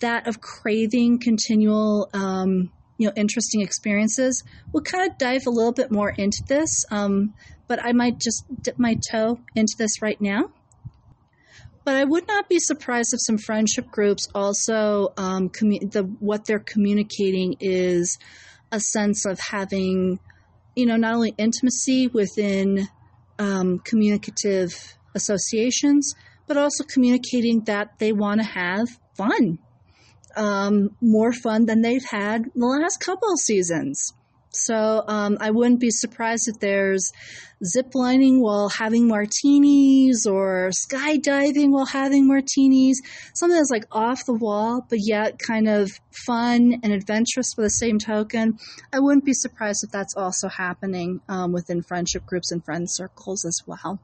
that 0.00 0.26
of 0.26 0.40
craving 0.40 1.20
continual, 1.20 2.08
um, 2.12 2.70
you 2.98 3.06
know, 3.06 3.12
interesting 3.16 3.62
experiences. 3.62 4.44
We'll 4.72 4.82
kind 4.82 5.10
of 5.10 5.18
dive 5.18 5.46
a 5.46 5.50
little 5.50 5.72
bit 5.72 5.90
more 5.90 6.10
into 6.10 6.42
this, 6.46 6.84
um, 6.90 7.34
but 7.66 7.82
I 7.82 7.92
might 7.92 8.18
just 8.18 8.44
dip 8.62 8.78
my 8.78 8.96
toe 9.10 9.40
into 9.54 9.74
this 9.78 10.02
right 10.02 10.20
now. 10.20 10.50
But 11.84 11.96
I 11.96 12.04
would 12.04 12.28
not 12.28 12.48
be 12.48 12.58
surprised 12.58 13.14
if 13.14 13.20
some 13.22 13.38
friendship 13.38 13.90
groups 13.90 14.26
also 14.34 15.12
um, 15.16 15.48
commu- 15.48 15.90
the 15.90 16.02
what 16.02 16.44
they're 16.44 16.58
communicating 16.58 17.56
is 17.60 18.18
a 18.70 18.80
sense 18.80 19.24
of 19.24 19.40
having, 19.40 20.20
you 20.76 20.86
know, 20.86 20.96
not 20.96 21.14
only 21.14 21.34
intimacy 21.38 22.06
within 22.08 22.88
um, 23.38 23.78
communicative 23.78 24.98
associations, 25.14 26.14
but 26.46 26.56
also 26.56 26.84
communicating 26.84 27.64
that 27.64 27.98
they 27.98 28.12
want 28.12 28.40
to 28.40 28.46
have 28.46 28.88
fun, 29.16 29.58
um, 30.36 30.96
more 31.00 31.32
fun 31.32 31.66
than 31.66 31.80
they've 31.80 32.04
had 32.04 32.44
the 32.54 32.66
last 32.66 33.00
couple 33.00 33.32
of 33.32 33.38
seasons. 33.38 34.12
So 34.50 35.04
um, 35.06 35.38
I 35.40 35.50
wouldn't 35.50 35.80
be 35.80 35.90
surprised 35.90 36.48
if 36.48 36.58
there's 36.58 37.12
zip 37.64 37.94
lining 37.94 38.40
while 38.40 38.68
having 38.68 39.06
martinis 39.06 40.26
or 40.26 40.70
skydiving 40.70 41.70
while 41.70 41.86
having 41.86 42.26
martinis. 42.26 43.00
Something 43.34 43.56
that's 43.56 43.70
like 43.70 43.86
off 43.92 44.26
the 44.26 44.34
wall, 44.34 44.84
but 44.88 44.98
yet 45.00 45.38
kind 45.38 45.68
of 45.68 45.90
fun 46.26 46.80
and 46.82 46.92
adventurous 46.92 47.52
for 47.54 47.62
the 47.62 47.70
same 47.70 47.98
token. 47.98 48.58
I 48.92 48.98
wouldn't 48.98 49.24
be 49.24 49.34
surprised 49.34 49.84
if 49.84 49.90
that's 49.90 50.16
also 50.16 50.48
happening 50.48 51.20
um, 51.28 51.52
within 51.52 51.82
friendship 51.82 52.26
groups 52.26 52.50
and 52.50 52.64
friend 52.64 52.90
circles 52.90 53.44
as 53.44 53.60
well. 53.66 54.00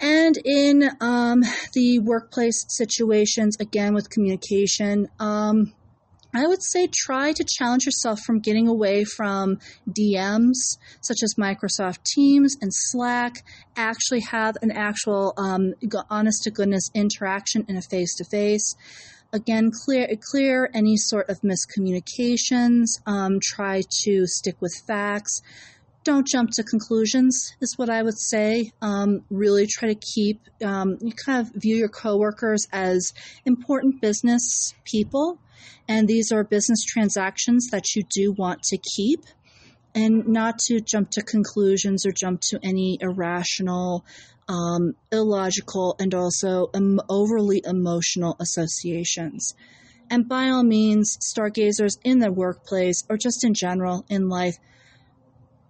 And 0.00 0.36
in 0.44 0.90
um, 1.00 1.42
the 1.72 1.98
workplace 2.00 2.66
situations, 2.68 3.56
again 3.58 3.94
with 3.94 4.10
communication, 4.10 5.08
um, 5.18 5.72
I 6.34 6.48
would 6.48 6.62
say 6.62 6.88
try 6.92 7.32
to 7.32 7.44
challenge 7.44 7.86
yourself 7.86 8.20
from 8.26 8.40
getting 8.40 8.66
away 8.66 9.04
from 9.04 9.60
DMs 9.88 10.78
such 11.00 11.18
as 11.22 11.34
Microsoft 11.38 12.02
Teams 12.02 12.56
and 12.60 12.72
Slack. 12.74 13.44
Actually, 13.76 14.20
have 14.20 14.56
an 14.60 14.72
actual 14.72 15.32
um, 15.36 15.74
honest 16.10 16.42
to 16.42 16.50
goodness 16.50 16.90
interaction 16.92 17.64
in 17.68 17.76
a 17.76 17.82
face 17.82 18.16
to 18.16 18.24
face. 18.24 18.74
Again, 19.32 19.70
clear 19.84 20.08
clear 20.30 20.70
any 20.74 20.96
sort 20.96 21.28
of 21.28 21.40
miscommunications. 21.42 22.86
Um, 23.06 23.38
try 23.42 23.82
to 24.04 24.26
stick 24.26 24.56
with 24.60 24.72
facts. 24.86 25.40
Don't 26.04 26.26
jump 26.26 26.50
to 26.52 26.62
conclusions, 26.62 27.54
is 27.60 27.76
what 27.76 27.90
I 27.90 28.02
would 28.02 28.18
say. 28.18 28.72
Um, 28.82 29.24
really 29.30 29.66
try 29.66 29.88
to 29.88 29.94
keep, 29.94 30.40
um, 30.62 30.98
you 31.00 31.12
kind 31.12 31.40
of 31.40 31.52
view 31.54 31.76
your 31.76 31.88
coworkers 31.88 32.66
as 32.72 33.12
important 33.46 34.00
business 34.00 34.74
people 34.84 35.38
and 35.88 36.08
these 36.08 36.32
are 36.32 36.44
business 36.44 36.82
transactions 36.84 37.68
that 37.70 37.94
you 37.94 38.02
do 38.08 38.32
want 38.32 38.62
to 38.64 38.78
keep 38.78 39.20
and 39.94 40.26
not 40.26 40.58
to 40.58 40.80
jump 40.80 41.10
to 41.10 41.22
conclusions 41.22 42.06
or 42.06 42.12
jump 42.12 42.40
to 42.40 42.58
any 42.62 42.98
irrational, 43.00 44.04
um, 44.48 44.94
illogical, 45.12 45.94
and 46.00 46.14
also 46.14 46.70
overly 47.08 47.62
emotional 47.64 48.36
associations. 48.40 49.54
And 50.10 50.28
by 50.28 50.48
all 50.48 50.64
means, 50.64 51.16
stargazers 51.20 51.96
in 52.02 52.18
the 52.18 52.32
workplace 52.32 53.04
or 53.08 53.16
just 53.16 53.44
in 53.44 53.54
general 53.54 54.04
in 54.08 54.28
life, 54.28 54.56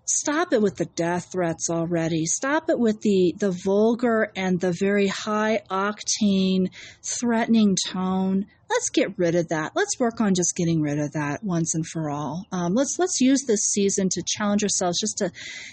stop 0.04 0.52
it 0.52 0.62
with 0.62 0.76
the 0.76 0.84
death 0.84 1.32
threats 1.32 1.70
already. 1.70 2.26
Stop 2.26 2.68
it 2.68 2.78
with 2.78 3.00
the, 3.00 3.34
the 3.38 3.50
vulgar 3.50 4.30
and 4.36 4.60
the 4.60 4.72
very 4.72 5.08
high 5.08 5.60
octane 5.70 6.70
threatening 7.02 7.76
tone. 7.88 8.46
Let's 8.68 8.90
get 8.90 9.18
rid 9.18 9.34
of 9.34 9.48
that. 9.48 9.72
Let's 9.74 10.00
work 10.00 10.20
on 10.20 10.34
just 10.34 10.56
getting 10.56 10.80
rid 10.80 10.98
of 10.98 11.12
that 11.12 11.44
once 11.44 11.74
and 11.74 11.86
for 11.86 12.10
all. 12.10 12.46
Um, 12.50 12.74
let's 12.74 12.98
let's 12.98 13.20
use 13.20 13.44
this 13.46 13.60
season 13.60 14.08
to 14.12 14.22
challenge 14.26 14.62
ourselves, 14.62 14.98
just 14.98 15.18
to 15.18 15.30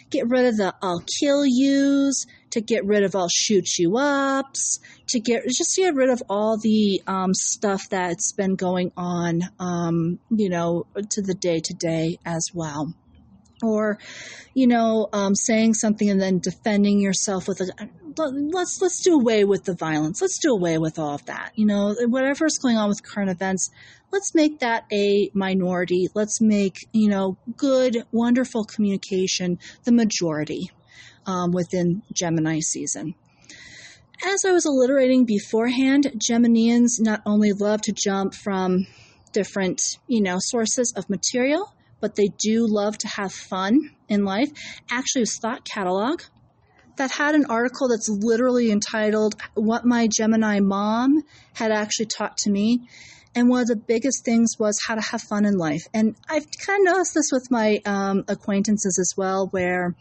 get 0.09 0.27
rid 0.27 0.45
of 0.45 0.57
the 0.57 0.75
"I'll 0.83 1.03
kill 1.19 1.43
yous," 1.45 2.25
to 2.51 2.61
get 2.61 2.85
rid 2.85 3.03
of 3.03 3.15
"I'll 3.15 3.29
shoot 3.29 3.65
you 3.79 3.97
ups," 3.97 4.79
to 5.07 5.19
get 5.19 5.47
just 5.47 5.73
to 5.75 5.81
get 5.81 5.95
rid 5.95 6.09
of 6.09 6.21
all 6.29 6.57
the 6.57 7.01
um, 7.07 7.33
stuff 7.33 7.89
that's 7.89 8.33
been 8.33 8.55
going 8.55 8.91
on, 8.97 9.41
um, 9.57 10.19
you 10.29 10.49
know, 10.49 10.85
to 11.11 11.21
the 11.21 11.33
day 11.33 11.59
to 11.59 11.73
day 11.73 12.19
as 12.25 12.49
well. 12.53 12.93
Or 13.63 13.99
you 14.53 14.67
know 14.67 15.07
um, 15.13 15.35
saying 15.35 15.73
something 15.73 16.09
and 16.09 16.21
then 16.21 16.39
defending 16.39 16.99
yourself 16.99 17.47
with 17.47 17.61
a 17.61 17.89
let's 18.17 18.81
let's 18.81 19.01
do 19.01 19.15
away 19.15 19.43
with 19.45 19.63
the 19.63 19.75
violence. 19.75 20.21
Let's 20.21 20.39
do 20.39 20.51
away 20.51 20.77
with 20.77 20.99
all 20.99 21.15
of 21.15 21.25
that. 21.25 21.51
You 21.55 21.65
know 21.65 21.95
whatever's 22.07 22.57
going 22.57 22.77
on 22.77 22.89
with 22.89 23.03
current 23.03 23.31
events 23.31 23.69
let's 24.11 24.35
make 24.35 24.59
that 24.59 24.85
a 24.91 25.31
minority. 25.33 26.09
Let's 26.13 26.41
make 26.41 26.87
you 26.91 27.09
know 27.09 27.37
good 27.57 28.03
wonderful 28.11 28.65
communication 28.65 29.59
the 29.83 29.91
majority 29.91 30.71
um, 31.25 31.51
within 31.51 32.03
gemini 32.13 32.59
season. 32.59 33.15
As 34.23 34.45
I 34.45 34.51
was 34.51 34.65
alliterating 34.65 35.25
beforehand, 35.25 36.11
Geminians 36.17 36.99
not 36.99 37.21
only 37.25 37.53
love 37.53 37.81
to 37.83 37.91
jump 37.91 38.35
from 38.35 38.85
different, 39.31 39.81
you 40.07 40.21
know, 40.21 40.37
sources 40.39 40.93
of 40.95 41.09
material, 41.09 41.73
but 42.01 42.15
they 42.15 42.27
do 42.39 42.65
love 42.67 42.97
to 42.97 43.07
have 43.07 43.31
fun 43.31 43.91
in 44.09 44.25
life. 44.25 44.49
Actually, 44.89 45.21
it 45.21 45.29
was 45.29 45.37
Thought 45.39 45.63
Catalog 45.63 46.21
that 46.97 47.11
had 47.11 47.35
an 47.35 47.45
article 47.49 47.87
that's 47.87 48.09
literally 48.09 48.71
entitled 48.71 49.35
What 49.53 49.85
My 49.85 50.07
Gemini 50.07 50.59
Mom 50.59 51.23
Had 51.53 51.71
Actually 51.71 52.07
Taught 52.07 52.37
to 52.39 52.51
Me. 52.51 52.87
And 53.33 53.47
one 53.47 53.61
of 53.61 53.67
the 53.67 53.77
biggest 53.77 54.25
things 54.25 54.55
was 54.59 54.77
how 54.85 54.95
to 54.95 55.01
have 55.01 55.21
fun 55.21 55.45
in 55.45 55.57
life. 55.57 55.87
And 55.93 56.15
I've 56.29 56.45
kind 56.65 56.85
of 56.85 56.93
noticed 56.93 57.13
this 57.13 57.29
with 57.31 57.47
my 57.49 57.79
um, 57.85 58.25
acquaintances 58.27 58.99
as 58.99 59.13
well, 59.15 59.47
where, 59.51 59.95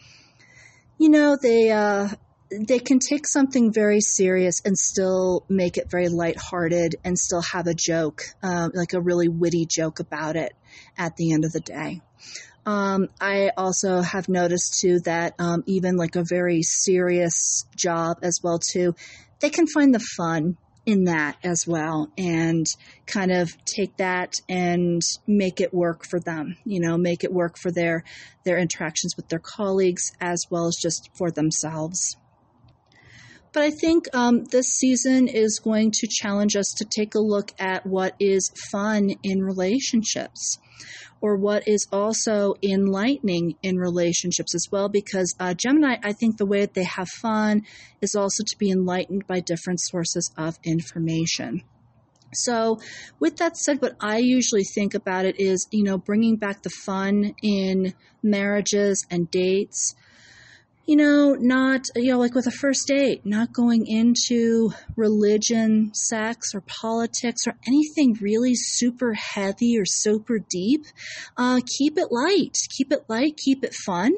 you 0.99 1.09
know, 1.09 1.37
they, 1.41 1.71
uh, 1.71 2.09
they 2.51 2.79
can 2.79 2.99
take 2.99 3.27
something 3.27 3.73
very 3.73 4.01
serious 4.01 4.61
and 4.65 4.77
still 4.77 5.45
make 5.49 5.77
it 5.77 5.91
very 5.91 6.09
lighthearted 6.09 6.97
and 7.05 7.19
still 7.19 7.43
have 7.43 7.67
a 7.67 7.75
joke, 7.75 8.23
uh, 8.43 8.69
like 8.75 8.93
a 8.93 9.01
really 9.01 9.29
witty 9.29 9.67
joke 9.67 10.01
about 10.01 10.37
it 10.37 10.53
at 10.99 11.17
the 11.17 11.33
end 11.33 11.45
of 11.45 11.53
the 11.53 11.61
day. 11.61 12.01
Um, 12.67 13.09
I 13.21 13.53
also 13.57 14.03
have 14.03 14.29
noticed 14.29 14.81
too 14.81 15.01
that 15.01 15.35
um, 15.39 15.63
even 15.67 15.97
like 15.97 16.17
a 16.17 16.25
very 16.29 16.63
serious 16.63 17.65
job 17.75 18.19
as 18.23 18.41
well 18.43 18.59
too, 18.59 18.95
they 19.41 19.51
can 19.51 19.67
find 19.67 19.95
the 19.95 20.05
fun 20.17 20.57
in 20.87 21.05
that 21.05 21.37
as 21.45 21.67
well 21.67 22.11
and 22.17 22.67
kind 23.07 23.31
of 23.31 23.53
take 23.65 23.97
that 23.99 24.35
and 24.49 25.03
make 25.27 25.61
it 25.61 25.75
work 25.75 26.07
for 26.07 26.19
them 26.19 26.57
you 26.65 26.81
know 26.81 26.97
make 26.97 27.23
it 27.23 27.31
work 27.33 27.59
for 27.59 27.71
their 27.71 28.03
their 28.45 28.59
interactions 28.59 29.15
with 29.15 29.29
their 29.29 29.39
colleagues 29.39 30.11
as 30.23 30.47
well 30.51 30.67
as 30.67 30.77
just 30.81 31.11
for 31.15 31.31
themselves 31.31 32.17
but 33.53 33.63
I 33.63 33.71
think 33.71 34.07
um, 34.15 34.45
this 34.45 34.67
season 34.67 35.29
is 35.29 35.61
going 35.63 35.91
to 35.93 36.09
challenge 36.09 36.57
us 36.57 36.67
to 36.79 36.85
take 36.85 37.15
a 37.15 37.21
look 37.21 37.53
at 37.59 37.87
what 37.87 38.15
is 38.21 38.51
fun 38.71 39.11
in 39.23 39.43
relationships 39.43 40.59
or 41.21 41.37
what 41.37 41.67
is 41.69 41.87
also 41.93 42.55
enlightening 42.63 43.57
in 43.63 43.77
relationships 43.77 44.55
as 44.55 44.67
well. 44.71 44.89
Because 44.89 45.35
uh, 45.39 45.55
Gemini, 45.55 45.97
I 46.03 46.13
think 46.13 46.37
the 46.37 46.47
way 46.47 46.61
that 46.61 46.75
they 46.75 46.85
have 46.85 47.09
fun 47.09 47.63
is 48.01 48.15
also 48.15 48.43
to 48.47 48.59
be 48.59 48.71
enlightened 48.71 49.27
by 49.27 49.41
different 49.41 49.81
sources 49.81 50.31
of 50.37 50.59
information. 50.65 51.63
So, 52.33 52.79
with 53.19 53.39
that 53.39 53.57
said, 53.57 53.83
what 53.83 53.97
I 54.01 54.19
usually 54.19 54.63
think 54.63 54.95
about 54.95 55.25
it 55.25 55.41
is, 55.41 55.67
you 55.73 55.83
know, 55.83 55.99
bringing 55.99 56.37
back 56.37 56.63
the 56.63 56.71
fun 56.71 57.35
in 57.43 57.95
marriages 58.23 59.05
and 59.11 59.29
dates 59.29 59.97
you 60.91 60.97
know, 60.97 61.37
not, 61.39 61.83
you 61.95 62.11
know, 62.11 62.19
like 62.19 62.35
with 62.35 62.49
a 62.49 62.51
first 62.51 62.89
date, 62.89 63.25
not 63.25 63.53
going 63.53 63.87
into 63.87 64.73
religion, 64.97 65.95
sex, 65.95 66.49
or 66.53 66.63
politics, 66.63 67.47
or 67.47 67.55
anything 67.65 68.19
really 68.21 68.57
super 68.57 69.15
heavy 69.15 69.79
or 69.79 69.85
super 69.85 70.41
deep. 70.41 70.85
Uh, 71.37 71.61
keep 71.79 71.97
it 71.97 72.09
light. 72.11 72.57
Keep 72.77 72.91
it 72.91 73.05
light. 73.09 73.37
Keep 73.37 73.63
it 73.63 73.73
fun. 73.73 74.15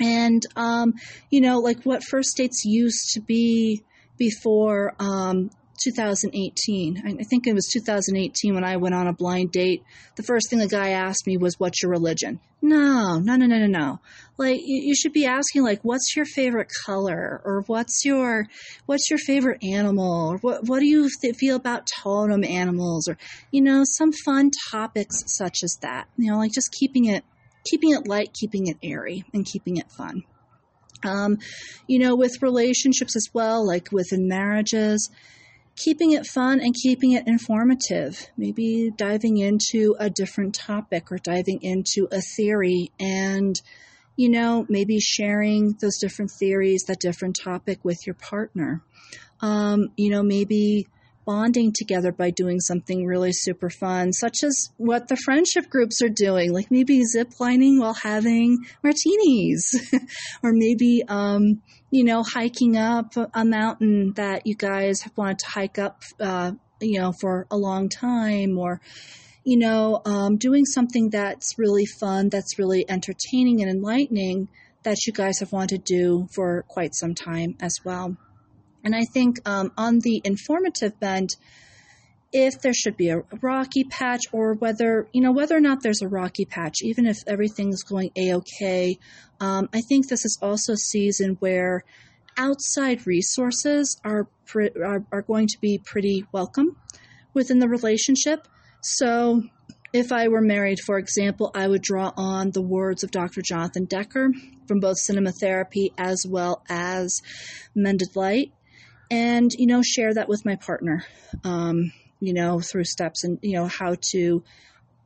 And, 0.00 0.42
um, 0.56 0.94
you 1.30 1.40
know, 1.40 1.60
like 1.60 1.84
what 1.84 2.02
first 2.02 2.36
dates 2.36 2.64
used 2.64 3.12
to 3.12 3.20
be 3.20 3.84
before 4.18 4.92
um, 4.98 5.50
2018. 5.82 7.18
I 7.20 7.24
think 7.24 7.46
it 7.46 7.54
was 7.54 7.68
2018 7.72 8.54
when 8.54 8.64
I 8.64 8.76
went 8.76 8.94
on 8.94 9.06
a 9.06 9.12
blind 9.12 9.52
date. 9.52 9.82
The 10.16 10.22
first 10.22 10.48
thing 10.50 10.58
the 10.58 10.68
guy 10.68 10.90
asked 10.90 11.26
me 11.26 11.36
was, 11.36 11.58
What's 11.58 11.82
your 11.82 11.90
religion? 11.90 12.40
No, 12.62 13.18
no, 13.18 13.36
no, 13.36 13.46
no, 13.46 13.58
no, 13.58 13.66
no. 13.66 14.00
Like, 14.38 14.60
you, 14.64 14.94
should 14.94 15.12
be 15.12 15.26
asking, 15.26 15.62
like, 15.62 15.80
What's 15.82 16.16
your 16.16 16.24
favorite 16.24 16.70
color? 16.84 17.40
Or 17.44 17.62
what's 17.66 18.04
your, 18.04 18.48
what's 18.86 19.08
your 19.10 19.18
favorite 19.18 19.62
animal? 19.62 20.32
Or 20.32 20.38
what, 20.38 20.64
what 20.64 20.80
do 20.80 20.86
you 20.86 21.08
th- 21.20 21.36
feel 21.36 21.56
about 21.56 21.86
totem 22.02 22.44
animals? 22.44 23.08
Or, 23.08 23.16
you 23.50 23.62
know, 23.62 23.82
some 23.84 24.12
fun 24.12 24.50
topics 24.70 25.16
such 25.26 25.58
as 25.62 25.78
that. 25.82 26.08
You 26.16 26.30
know, 26.30 26.38
like 26.38 26.52
just 26.52 26.72
keeping 26.72 27.06
it, 27.06 27.24
keeping 27.70 27.92
it 27.92 28.08
light, 28.08 28.32
keeping 28.32 28.66
it 28.66 28.78
airy, 28.82 29.24
and 29.32 29.44
keeping 29.44 29.76
it 29.76 29.90
fun. 29.90 30.24
Um, 31.04 31.38
you 31.86 31.98
know, 31.98 32.16
with 32.16 32.42
relationships 32.42 33.16
as 33.16 33.28
well, 33.32 33.66
like 33.66 33.92
within 33.92 34.28
marriages, 34.28 35.10
keeping 35.76 36.12
it 36.12 36.26
fun 36.26 36.60
and 36.60 36.74
keeping 36.74 37.12
it 37.12 37.26
informative. 37.26 38.26
Maybe 38.36 38.90
diving 38.96 39.36
into 39.36 39.94
a 39.98 40.10
different 40.10 40.54
topic 40.54 41.12
or 41.12 41.18
diving 41.18 41.60
into 41.62 42.08
a 42.10 42.20
theory 42.20 42.90
and, 42.98 43.60
you 44.16 44.30
know, 44.30 44.66
maybe 44.68 44.98
sharing 44.98 45.76
those 45.80 45.98
different 45.98 46.30
theories, 46.30 46.84
that 46.88 47.00
different 47.00 47.38
topic 47.42 47.80
with 47.84 48.06
your 48.06 48.14
partner. 48.14 48.82
Um, 49.40 49.88
you 49.96 50.10
know, 50.10 50.22
maybe 50.22 50.88
bonding 51.26 51.72
together 51.76 52.12
by 52.12 52.30
doing 52.30 52.60
something 52.60 53.04
really 53.04 53.32
super 53.32 53.68
fun, 53.68 54.12
such 54.12 54.38
as 54.44 54.70
what 54.78 55.08
the 55.08 55.16
friendship 55.16 55.68
groups 55.68 56.00
are 56.00 56.08
doing, 56.08 56.52
like 56.52 56.70
maybe 56.70 57.02
zip 57.02 57.32
lining 57.40 57.80
while 57.80 57.94
having 57.94 58.58
martinis, 58.82 59.92
or 60.42 60.52
maybe, 60.54 61.02
um, 61.08 61.60
you 61.96 62.04
know, 62.04 62.22
hiking 62.22 62.76
up 62.76 63.14
a 63.32 63.42
mountain 63.42 64.12
that 64.16 64.46
you 64.46 64.54
guys 64.54 65.00
have 65.00 65.16
wanted 65.16 65.38
to 65.38 65.46
hike 65.46 65.78
up, 65.78 66.02
uh, 66.20 66.52
you 66.78 67.00
know, 67.00 67.10
for 67.18 67.46
a 67.50 67.56
long 67.56 67.88
time, 67.88 68.58
or, 68.58 68.82
you 69.44 69.58
know, 69.58 70.02
um, 70.04 70.36
doing 70.36 70.66
something 70.66 71.08
that's 71.08 71.58
really 71.58 71.86
fun, 71.86 72.28
that's 72.28 72.58
really 72.58 72.84
entertaining 72.90 73.62
and 73.62 73.70
enlightening 73.70 74.46
that 74.82 75.06
you 75.06 75.12
guys 75.14 75.38
have 75.38 75.52
wanted 75.52 75.86
to 75.86 75.94
do 75.94 76.28
for 76.34 76.66
quite 76.68 76.94
some 76.94 77.14
time 77.14 77.56
as 77.60 77.78
well. 77.82 78.14
And 78.84 78.94
I 78.94 79.04
think 79.14 79.38
um, 79.48 79.72
on 79.78 80.00
the 80.00 80.20
informative 80.22 81.00
bent, 81.00 81.36
if 82.38 82.60
there 82.60 82.74
should 82.74 82.98
be 82.98 83.08
a 83.08 83.22
rocky 83.40 83.82
patch 83.84 84.20
or 84.30 84.52
whether, 84.52 85.08
you 85.10 85.22
know, 85.22 85.32
whether 85.32 85.56
or 85.56 85.60
not 85.60 85.82
there's 85.82 86.02
a 86.02 86.08
rocky 86.08 86.44
patch, 86.44 86.82
even 86.82 87.06
if 87.06 87.16
everything's 87.26 87.82
going 87.82 88.10
A-OK, 88.14 88.98
um, 89.40 89.70
I 89.72 89.80
think 89.80 90.06
this 90.06 90.26
is 90.26 90.38
also 90.42 90.74
a 90.74 90.76
season 90.76 91.38
where 91.40 91.82
outside 92.36 93.06
resources 93.06 93.98
are, 94.04 94.28
pre- 94.44 94.68
are, 94.84 95.02
are 95.10 95.22
going 95.22 95.46
to 95.46 95.58
be 95.62 95.80
pretty 95.82 96.26
welcome 96.30 96.76
within 97.32 97.58
the 97.58 97.70
relationship. 97.70 98.46
So 98.82 99.42
if 99.94 100.12
I 100.12 100.28
were 100.28 100.42
married, 100.42 100.80
for 100.84 100.98
example, 100.98 101.50
I 101.54 101.66
would 101.66 101.80
draw 101.80 102.12
on 102.18 102.50
the 102.50 102.60
words 102.60 103.02
of 103.02 103.10
Dr. 103.10 103.40
Jonathan 103.40 103.86
Decker 103.86 104.28
from 104.68 104.80
both 104.80 104.98
cinema 104.98 105.32
therapy 105.32 105.90
as 105.96 106.26
well 106.28 106.62
as 106.68 107.22
Mended 107.74 108.14
Light 108.14 108.52
and 109.08 109.52
you 109.56 109.68
know 109.68 109.82
share 109.82 110.12
that 110.12 110.28
with 110.28 110.44
my 110.44 110.56
partner 110.56 111.04
um, 111.44 111.92
you 112.26 112.34
know 112.34 112.60
through 112.60 112.84
steps 112.84 113.24
and 113.24 113.38
you 113.42 113.54
know 113.54 113.66
how 113.66 113.96
to 114.12 114.42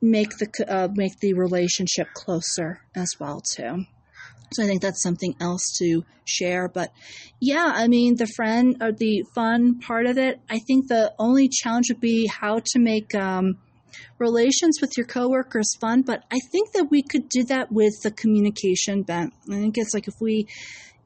make 0.00 0.30
the 0.38 0.48
uh, 0.68 0.88
make 0.94 1.18
the 1.20 1.35
relationship 1.35 2.09
closer 2.14 2.80
as 2.94 3.11
well 3.20 3.40
too. 3.40 3.85
So 4.52 4.64
i 4.64 4.66
think 4.66 4.83
that's 4.83 5.02
something 5.02 5.37
else 5.40 5.62
to 5.78 6.04
share 6.24 6.66
but 6.68 6.90
yeah 7.38 7.71
i 7.73 7.87
mean 7.87 8.16
the 8.16 8.27
friend 8.27 8.79
or 8.81 8.90
the 8.90 9.25
fun 9.33 9.79
part 9.79 10.06
of 10.06 10.18
it 10.18 10.40
i 10.50 10.58
think 10.58 10.88
the 10.88 11.14
only 11.21 11.48
challenge 11.48 11.87
would 11.88 12.00
be 12.00 12.27
how 12.27 12.60
to 12.73 12.81
make 12.81 13.14
um, 13.14 13.58
relations 14.18 14.79
with 14.81 14.96
your 14.96 15.06
coworkers 15.06 15.77
fun 15.81 16.02
but 16.02 16.25
i 16.33 16.38
think 16.50 16.73
that 16.73 16.90
we 16.90 17.00
could 17.00 17.29
do 17.29 17.44
that 17.44 17.71
with 17.71 17.94
the 18.02 18.10
communication 18.10 19.02
bent. 19.02 19.33
I 19.48 19.54
think 19.54 19.79
it's 19.79 19.94
like 19.94 20.08
if 20.08 20.14
we 20.21 20.48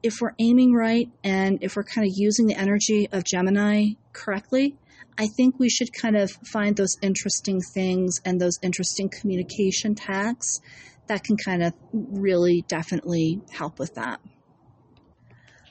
if 0.05 0.21
we're 0.21 0.35
aiming 0.39 0.73
right 0.73 1.09
and 1.23 1.57
if 1.61 1.75
we're 1.75 1.83
kind 1.83 2.05
of 2.07 2.13
using 2.15 2.45
the 2.45 2.55
energy 2.55 3.09
of 3.11 3.23
Gemini 3.23 3.93
correctly, 4.13 4.75
I 5.17 5.27
think 5.27 5.59
we 5.59 5.69
should 5.69 5.93
kind 5.93 6.17
of 6.17 6.31
find 6.51 6.75
those 6.75 6.97
interesting 7.01 7.61
things 7.73 8.19
and 8.25 8.39
those 8.39 8.59
interesting 8.61 9.09
communication 9.09 9.95
tags 9.95 10.59
that 11.07 11.23
can 11.23 11.37
kind 11.37 11.63
of 11.63 11.73
really 11.93 12.65
definitely 12.67 13.41
help 13.51 13.79
with 13.79 13.95
that. 13.95 14.19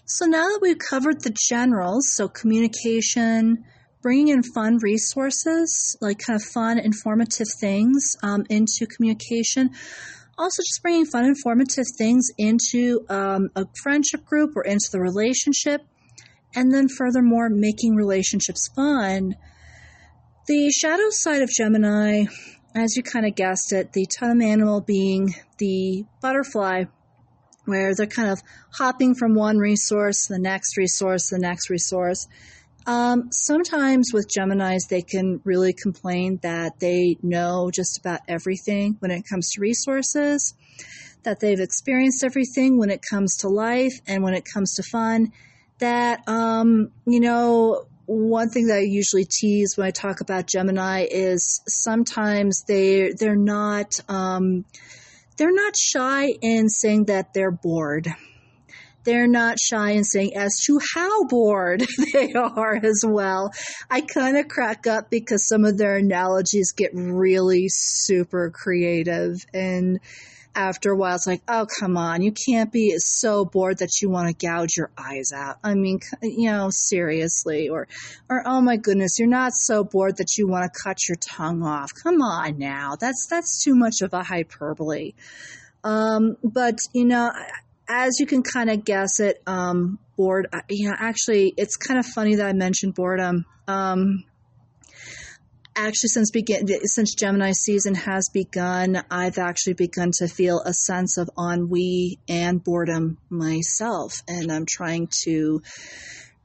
So 0.06 0.26
now 0.26 0.44
that 0.44 0.58
we've 0.62 0.78
covered 0.78 1.22
the 1.22 1.34
generals, 1.48 2.12
so 2.14 2.28
communication, 2.28 3.64
bringing 4.02 4.28
in 4.28 4.42
fun 4.42 4.76
resources, 4.82 5.96
like 6.00 6.18
kind 6.18 6.36
of 6.36 6.42
fun, 6.42 6.78
informative 6.78 7.46
things 7.58 8.16
um, 8.22 8.44
into 8.50 8.86
communication, 8.86 9.70
also 10.36 10.62
just 10.62 10.82
bringing 10.82 11.06
fun, 11.06 11.24
informative 11.24 11.86
things 11.96 12.28
into 12.36 13.06
um, 13.08 13.48
a 13.56 13.64
friendship 13.82 14.24
group 14.24 14.50
or 14.56 14.62
into 14.62 14.88
the 14.92 15.00
relationship, 15.00 15.82
and 16.54 16.72
then 16.72 16.88
furthermore, 16.88 17.48
making 17.48 17.94
relationships 17.94 18.68
fun. 18.74 19.34
The 20.46 20.70
shadow 20.70 21.08
side 21.10 21.42
of 21.42 21.50
Gemini 21.50 22.26
as 22.74 22.96
you 22.96 23.02
kind 23.02 23.24
of 23.24 23.34
guessed 23.34 23.72
it, 23.72 23.92
the 23.92 24.06
totem 24.06 24.42
animal 24.42 24.80
being 24.80 25.34
the 25.58 26.04
butterfly, 26.20 26.84
where 27.66 27.94
they're 27.94 28.06
kind 28.06 28.30
of 28.30 28.42
hopping 28.72 29.14
from 29.14 29.34
one 29.34 29.58
resource, 29.58 30.26
the 30.26 30.38
next 30.38 30.76
resource, 30.76 31.30
the 31.30 31.38
next 31.38 31.70
resource. 31.70 32.26
Um, 32.86 33.30
sometimes 33.30 34.10
with 34.12 34.28
Geminis, 34.28 34.88
they 34.90 35.02
can 35.02 35.40
really 35.44 35.72
complain 35.72 36.40
that 36.42 36.80
they 36.80 37.16
know 37.22 37.70
just 37.72 37.98
about 37.98 38.20
everything 38.28 38.96
when 38.98 39.10
it 39.10 39.24
comes 39.26 39.52
to 39.52 39.60
resources, 39.60 40.54
that 41.22 41.40
they've 41.40 41.60
experienced 41.60 42.24
everything 42.24 42.76
when 42.76 42.90
it 42.90 43.00
comes 43.08 43.36
to 43.38 43.48
life 43.48 43.94
and 44.06 44.22
when 44.22 44.34
it 44.34 44.44
comes 44.44 44.74
to 44.74 44.82
fun. 44.82 45.32
That, 45.78 46.26
um, 46.28 46.90
you 47.06 47.20
know, 47.20 47.86
one 48.06 48.50
thing 48.50 48.66
that 48.66 48.78
I 48.78 48.82
usually 48.82 49.24
tease 49.24 49.76
when 49.76 49.86
I 49.86 49.90
talk 49.90 50.20
about 50.20 50.46
Gemini 50.46 51.06
is 51.10 51.62
sometimes 51.66 52.64
they 52.68 53.12
they're 53.12 53.36
not 53.36 53.98
um, 54.08 54.64
they're 55.36 55.54
not 55.54 55.76
shy 55.76 56.28
in 56.40 56.68
saying 56.68 57.06
that 57.06 57.34
they're 57.34 57.50
bored. 57.50 58.08
They're 59.04 59.28
not 59.28 59.58
shy 59.60 59.90
in 59.90 60.04
saying 60.04 60.34
as 60.34 60.60
to 60.66 60.80
how 60.94 61.24
bored 61.24 61.84
they 62.12 62.32
are 62.32 62.76
as 62.76 63.04
well. 63.06 63.52
I 63.90 64.00
kind 64.00 64.36
of 64.36 64.48
crack 64.48 64.86
up 64.86 65.10
because 65.10 65.46
some 65.46 65.64
of 65.64 65.76
their 65.76 65.96
analogies 65.96 66.72
get 66.72 66.92
really 66.94 67.66
super 67.68 68.50
creative 68.50 69.44
and 69.52 70.00
after 70.54 70.90
a 70.90 70.96
while, 70.96 71.14
it's 71.14 71.26
like, 71.26 71.42
oh, 71.48 71.66
come 71.80 71.96
on, 71.96 72.22
you 72.22 72.32
can't 72.32 72.72
be 72.72 72.94
so 72.98 73.44
bored 73.44 73.78
that 73.78 74.00
you 74.00 74.10
want 74.10 74.28
to 74.28 74.46
gouge 74.46 74.76
your 74.76 74.90
eyes 74.96 75.32
out. 75.34 75.56
I 75.64 75.74
mean, 75.74 76.00
you 76.22 76.50
know, 76.50 76.68
seriously, 76.70 77.68
or, 77.68 77.88
or 78.28 78.42
oh 78.46 78.60
my 78.60 78.76
goodness, 78.76 79.18
you're 79.18 79.28
not 79.28 79.52
so 79.54 79.84
bored 79.84 80.18
that 80.18 80.36
you 80.36 80.46
want 80.46 80.64
to 80.64 80.80
cut 80.82 80.98
your 81.08 81.16
tongue 81.16 81.62
off. 81.62 81.90
Come 82.02 82.22
on 82.22 82.58
now, 82.58 82.96
that's 82.98 83.26
that's 83.28 83.62
too 83.62 83.74
much 83.74 84.00
of 84.02 84.14
a 84.14 84.22
hyperbole. 84.22 85.12
Um, 85.82 86.36
but 86.42 86.78
you 86.92 87.04
know, 87.04 87.30
as 87.88 88.18
you 88.18 88.26
can 88.26 88.42
kind 88.42 88.70
of 88.70 88.84
guess 88.84 89.20
it, 89.20 89.42
um, 89.46 89.98
bored. 90.16 90.48
You 90.68 90.88
know, 90.88 90.96
actually, 90.98 91.52
it's 91.56 91.76
kind 91.76 91.98
of 91.98 92.06
funny 92.06 92.36
that 92.36 92.46
I 92.46 92.52
mentioned 92.52 92.94
boredom. 92.94 93.44
Um, 93.66 94.24
actually 95.76 96.08
since 96.08 96.30
begin 96.30 96.66
since 96.84 97.14
Gemini 97.14 97.52
season 97.52 97.94
has 97.94 98.28
begun, 98.32 99.02
I've 99.10 99.38
actually 99.38 99.74
begun 99.74 100.10
to 100.18 100.28
feel 100.28 100.60
a 100.60 100.72
sense 100.72 101.16
of 101.16 101.30
ennui 101.38 102.18
and 102.28 102.62
boredom 102.62 103.18
myself, 103.30 104.22
and 104.28 104.52
I'm 104.52 104.66
trying 104.66 105.08
to 105.24 105.62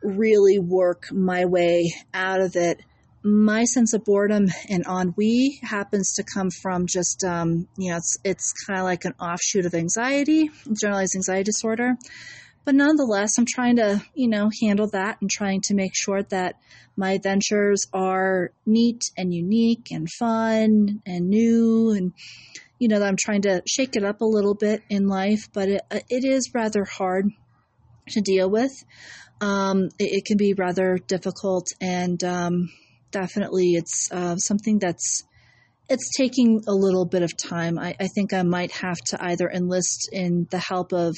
really 0.01 0.59
work 0.59 1.11
my 1.11 1.45
way 1.45 1.93
out 2.13 2.41
of 2.41 2.55
it. 2.55 2.81
My 3.21 3.65
sense 3.65 3.93
of 3.93 4.05
boredom 4.05 4.47
and 4.69 4.85
ennui 4.87 5.59
happens 5.61 6.13
to 6.13 6.23
come 6.23 6.49
from 6.49 6.87
just, 6.87 7.23
um, 7.23 7.67
you 7.77 7.91
know, 7.91 7.97
it's 7.97 8.17
it's 8.23 8.53
kind 8.65 8.79
of 8.79 8.85
like 8.85 9.05
an 9.05 9.13
offshoot 9.19 9.65
of 9.65 9.73
anxiety, 9.73 10.49
generalized 10.71 11.15
anxiety 11.15 11.43
disorder. 11.43 11.95
But 12.65 12.75
nonetheless, 12.75 13.37
I'm 13.37 13.45
trying 13.47 13.77
to, 13.77 14.01
you 14.13 14.27
know, 14.27 14.49
handle 14.61 14.87
that 14.89 15.21
and 15.21 15.29
trying 15.29 15.61
to 15.65 15.73
make 15.73 15.95
sure 15.95 16.23
that 16.23 16.55
my 16.95 17.11
adventures 17.11 17.87
are 17.93 18.51
neat 18.65 19.11
and 19.17 19.33
unique 19.33 19.87
and 19.91 20.09
fun 20.09 21.01
and 21.05 21.29
new 21.29 21.91
and 21.91 22.13
you 22.79 22.87
know, 22.87 22.99
that 22.99 23.07
I'm 23.07 23.17
trying 23.19 23.41
to 23.41 23.61
shake 23.67 23.97
it 23.97 24.05
up 24.05 24.21
a 24.21 24.25
little 24.25 24.55
bit 24.55 24.81
in 24.89 25.07
life, 25.07 25.49
but 25.53 25.67
it, 25.67 25.81
it 26.09 26.23
is 26.23 26.53
rather 26.53 26.85
hard 26.85 27.29
to 28.09 28.21
deal 28.21 28.49
with. 28.49 28.71
Um, 29.41 29.89
it, 29.99 30.19
it, 30.19 30.25
can 30.25 30.37
be 30.37 30.53
rather 30.53 30.97
difficult, 30.97 31.67
and 31.81 32.21
um, 32.23 32.71
definitely 33.11 33.73
it's 33.73 34.09
uh, 34.11 34.37
something 34.37 34.79
that's 34.79 35.23
it's 35.89 36.15
taking 36.15 36.63
a 36.67 36.73
little 36.73 37.05
bit 37.05 37.23
of 37.23 37.35
time. 37.35 37.79
I, 37.79 37.95
I, 37.99 38.07
think 38.07 38.33
I 38.33 38.43
might 38.43 38.71
have 38.71 38.97
to 39.07 39.23
either 39.23 39.49
enlist 39.49 40.09
in 40.11 40.47
the 40.51 40.59
help 40.59 40.93
of 40.93 41.17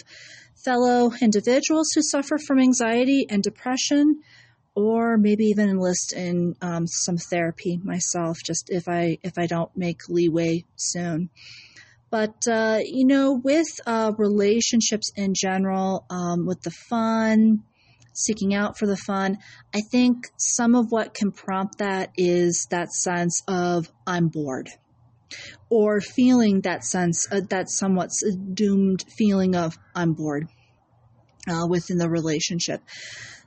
fellow 0.63 1.11
individuals 1.22 1.91
who 1.93 2.01
suffer 2.01 2.38
from 2.38 2.59
anxiety 2.59 3.26
and 3.30 3.43
depression, 3.43 4.22
or 4.76 5.17
maybe 5.17 5.45
even 5.45 5.69
enlist 5.69 6.13
in 6.13 6.55
um, 6.61 6.88
some 6.88 7.17
therapy 7.17 7.80
myself, 7.84 8.38
just 8.45 8.69
if 8.69 8.88
I 8.88 9.17
if 9.24 9.38
I 9.38 9.47
don't 9.47 9.76
make 9.76 10.07
leeway 10.07 10.65
soon. 10.76 11.30
But 12.09 12.47
uh, 12.47 12.80
you 12.84 13.05
know, 13.05 13.34
with 13.34 13.67
uh, 13.86 14.13
relationships 14.17 15.11
in 15.15 15.34
general, 15.34 16.05
um, 16.09 16.45
with 16.45 16.61
the 16.61 16.72
fun, 16.72 17.63
seeking 18.14 18.53
out 18.53 18.78
for 18.78 18.86
the 18.86 18.97
fun, 18.97 19.38
I 19.74 19.82
think 19.91 20.28
some 20.38 20.76
of 20.76 20.88
what 20.89 21.14
can 21.14 21.32
prompt 21.32 21.78
that 21.80 22.12
is 22.18 22.68
that 22.72 22.91
sense 22.91 23.41
of 23.47 23.89
I'm 24.05 24.28
bored 24.28 24.70
or 25.70 26.01
feeling 26.01 26.62
that 26.62 26.84
sense, 26.84 27.28
uh, 27.32 27.41
that 27.49 27.70
somewhat 27.70 28.09
doomed 28.53 29.05
feeling 29.18 29.55
of 29.55 29.78
I'm 29.95 30.14
bored 30.14 30.47
uh, 31.47 31.68
within 31.68 31.97
the 31.97 32.09
relationship. 32.09 32.82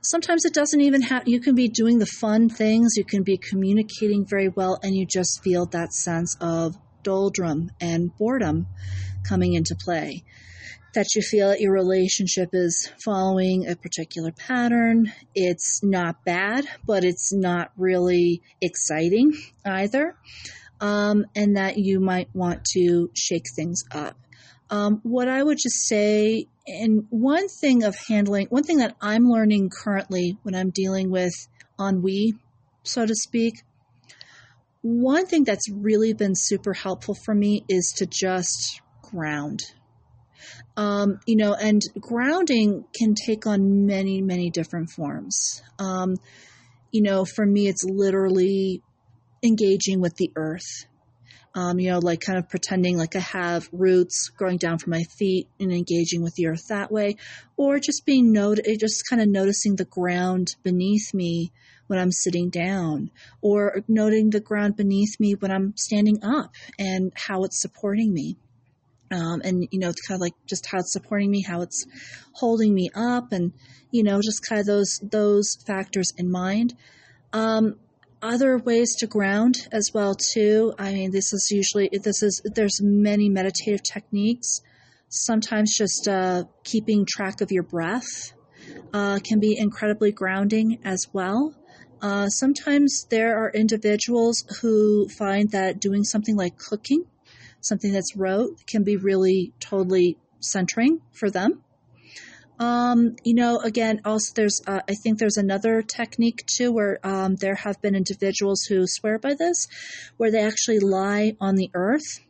Sometimes 0.01 0.45
it 0.45 0.53
doesn't 0.53 0.81
even 0.81 1.01
have, 1.03 1.27
you 1.27 1.39
can 1.39 1.55
be 1.55 1.67
doing 1.67 1.99
the 1.99 2.05
fun 2.05 2.49
things, 2.49 2.95
you 2.95 3.05
can 3.05 3.23
be 3.23 3.37
communicating 3.37 4.25
very 4.27 4.49
well, 4.49 4.79
and 4.83 4.95
you 4.95 5.05
just 5.05 5.43
feel 5.43 5.65
that 5.67 5.93
sense 5.93 6.37
of 6.39 6.75
doldrum 7.03 7.71
and 7.81 8.15
boredom 8.17 8.67
coming 9.27 9.53
into 9.53 9.75
play. 9.75 10.23
That 10.95 11.13
you 11.13 11.21
feel 11.21 11.49
that 11.49 11.59
your 11.59 11.73
relationship 11.73 12.49
is 12.53 12.89
following 13.03 13.67
a 13.67 13.75
particular 13.75 14.31
pattern. 14.31 15.11
It's 15.35 15.81
not 15.83 16.23
bad, 16.23 16.65
but 16.85 17.03
it's 17.03 17.33
not 17.33 17.71
really 17.75 18.41
exciting 18.61 19.33
either 19.65 20.15
um, 20.79 21.25
and 21.35 21.57
that 21.57 21.77
you 21.77 21.99
might 21.99 22.29
want 22.33 22.63
to 22.73 23.09
shake 23.13 23.45
things 23.55 23.83
up. 23.91 24.17
Um, 24.69 24.99
what 25.03 25.27
I 25.27 25.41
would 25.43 25.57
just 25.57 25.87
say, 25.87 26.47
and 26.65 27.05
one 27.09 27.47
thing 27.47 27.83
of 27.83 27.95
handling, 28.07 28.47
one 28.47 28.63
thing 28.63 28.77
that 28.77 28.95
I'm 29.01 29.25
learning 29.25 29.69
currently 29.69 30.37
when 30.43 30.55
I'm 30.55 30.71
dealing 30.71 31.11
with 31.11 31.33
ennui, 31.79 32.33
so 32.83 33.05
to 33.05 33.15
speak, 33.15 33.63
one 34.81 35.25
thing 35.25 35.43
that's 35.43 35.69
really 35.69 36.13
been 36.13 36.35
super 36.35 36.73
helpful 36.73 37.15
for 37.25 37.33
me 37.33 37.63
is 37.69 37.93
to 37.97 38.05
just 38.05 38.81
ground. 39.01 39.61
Um, 40.77 41.19
you 41.25 41.35
know, 41.35 41.53
and 41.53 41.81
grounding 41.99 42.85
can 42.97 43.15
take 43.15 43.47
on 43.47 43.85
many, 43.85 44.21
many 44.21 44.49
different 44.49 44.89
forms. 44.89 45.61
Um, 45.79 46.15
you 46.91 47.01
know, 47.01 47.25
for 47.25 47.45
me, 47.45 47.67
it's 47.67 47.83
literally 47.83 48.81
engaging 49.43 50.01
with 50.01 50.15
the 50.15 50.31
earth. 50.35 50.85
Um, 51.53 51.79
you 51.79 51.89
know, 51.89 51.99
like 51.99 52.19
kind 52.19 52.37
of 52.37 52.49
pretending 52.49 52.97
like 52.97 53.15
I 53.15 53.19
have 53.19 53.69
roots 53.71 54.29
growing 54.35 54.57
down 54.57 54.77
from 54.77 54.91
my 54.91 55.03
feet 55.17 55.47
and 55.57 55.71
engaging 55.71 56.21
with 56.21 56.33
the 56.35 56.47
earth 56.47 56.67
that 56.67 56.91
way, 56.91 57.15
or 57.55 57.79
just 57.79 58.05
being 58.05 58.33
not- 58.33 58.59
just 58.77 59.03
kind 59.09 59.21
of 59.21 59.29
noticing 59.29 59.77
the 59.77 59.85
ground 59.85 60.49
beneath 60.63 61.13
me 61.13 61.53
when 61.87 61.97
I'm 61.97 62.11
sitting 62.11 62.49
down, 62.49 63.09
or 63.41 63.83
noting 63.87 64.31
the 64.31 64.41
ground 64.41 64.75
beneath 64.75 65.17
me 65.19 65.35
when 65.35 65.51
I'm 65.51 65.73
standing 65.77 66.23
up 66.23 66.53
and 66.77 67.13
how 67.15 67.43
it's 67.43 67.61
supporting 67.61 68.11
me. 68.13 68.35
Um, 69.11 69.41
and 69.43 69.67
you 69.71 69.79
know, 69.79 69.89
it's 69.89 70.01
kind 70.01 70.17
of 70.17 70.21
like 70.21 70.33
just 70.47 70.65
how 70.71 70.79
it's 70.79 70.91
supporting 70.93 71.29
me, 71.29 71.41
how 71.41 71.61
it's 71.61 71.85
holding 72.33 72.73
me 72.73 72.89
up, 72.95 73.31
and 73.31 73.53
you 73.91 74.03
know, 74.03 74.19
just 74.21 74.45
kind 74.47 74.59
of 74.59 74.65
those 74.65 74.99
those 75.03 75.57
factors 75.65 76.11
in 76.17 76.31
mind. 76.31 76.73
Um, 77.33 77.75
other 78.21 78.57
ways 78.57 78.95
to 78.99 79.07
ground 79.07 79.67
as 79.71 79.91
well 79.93 80.15
too. 80.15 80.73
I 80.79 80.93
mean, 80.93 81.11
this 81.11 81.33
is 81.33 81.49
usually 81.51 81.89
this 81.91 82.23
is 82.23 82.41
there's 82.43 82.81
many 82.81 83.29
meditative 83.29 83.83
techniques. 83.83 84.61
Sometimes 85.09 85.77
just 85.77 86.07
uh, 86.07 86.45
keeping 86.63 87.05
track 87.05 87.41
of 87.41 87.51
your 87.51 87.63
breath 87.63 88.33
uh, 88.93 89.19
can 89.23 89.39
be 89.39 89.57
incredibly 89.57 90.11
grounding 90.11 90.79
as 90.83 91.07
well. 91.13 91.55
Uh, 92.01 92.27
sometimes 92.27 93.05
there 93.09 93.37
are 93.37 93.51
individuals 93.51 94.43
who 94.61 95.07
find 95.09 95.51
that 95.51 95.79
doing 95.79 96.03
something 96.03 96.35
like 96.35 96.57
cooking, 96.57 97.05
something 97.65 97.91
that's 97.91 98.15
rote, 98.15 98.65
can 98.67 98.83
be 98.83 98.97
really 98.97 99.53
totally 99.59 100.17
centering 100.39 101.01
for 101.11 101.29
them. 101.29 101.63
Um, 102.57 103.17
you 103.23 103.33
know, 103.33 103.59
again, 103.59 104.01
also 104.05 104.31
there's, 104.33 104.61
uh, 104.65 104.79
I 104.87 104.93
think 105.03 105.19
there's 105.19 105.37
another 105.37 105.81
technique 105.81 106.45
too 106.45 106.71
where 106.71 106.99
um, 107.03 107.35
there 107.35 107.55
have 107.55 107.81
been 107.81 107.95
individuals 107.95 108.63
who 108.63 108.85
swear 108.87 109.19
by 109.19 109.33
this, 109.33 109.67
where 110.17 110.31
they 110.31 110.41
actually 110.41 110.79
lie 110.79 111.35
on 111.41 111.55
the 111.55 111.69
earth 111.73 112.21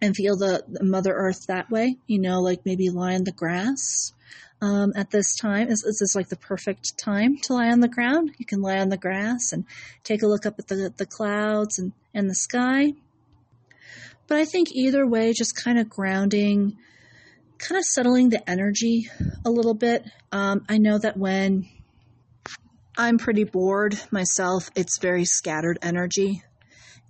and 0.00 0.14
feel 0.14 0.36
the, 0.36 0.62
the 0.68 0.84
Mother 0.84 1.12
Earth 1.12 1.46
that 1.48 1.70
way. 1.70 1.96
You 2.06 2.20
know, 2.20 2.40
like 2.40 2.64
maybe 2.64 2.90
lie 2.90 3.14
on 3.14 3.24
the 3.24 3.32
grass. 3.32 4.12
Um, 4.60 4.92
at 4.96 5.10
this 5.10 5.36
time, 5.36 5.68
is 5.68 5.82
this 6.00 6.16
like 6.16 6.28
the 6.28 6.36
perfect 6.36 6.98
time 6.98 7.36
to 7.44 7.54
lie 7.54 7.70
on 7.70 7.78
the 7.78 7.88
ground? 7.88 8.32
You 8.38 8.46
can 8.46 8.60
lie 8.60 8.78
on 8.78 8.88
the 8.88 8.96
grass 8.96 9.52
and 9.52 9.64
take 10.02 10.22
a 10.22 10.26
look 10.26 10.46
up 10.46 10.58
at 10.58 10.66
the 10.66 10.92
the 10.96 11.06
clouds 11.06 11.78
and 11.78 11.92
and 12.12 12.28
the 12.28 12.34
sky. 12.34 12.94
But 14.28 14.36
I 14.36 14.44
think 14.44 14.68
either 14.72 15.04
way, 15.06 15.32
just 15.32 15.56
kind 15.56 15.78
of 15.78 15.88
grounding 15.88 16.76
kind 17.58 17.76
of 17.76 17.84
settling 17.84 18.28
the 18.28 18.48
energy 18.48 19.10
a 19.44 19.50
little 19.50 19.74
bit. 19.74 20.04
Um, 20.30 20.64
I 20.68 20.78
know 20.78 20.96
that 20.96 21.16
when 21.16 21.68
I'm 22.96 23.18
pretty 23.18 23.42
bored 23.42 23.98
myself, 24.12 24.70
it's 24.76 24.98
very 25.00 25.24
scattered 25.24 25.78
energy. 25.82 26.42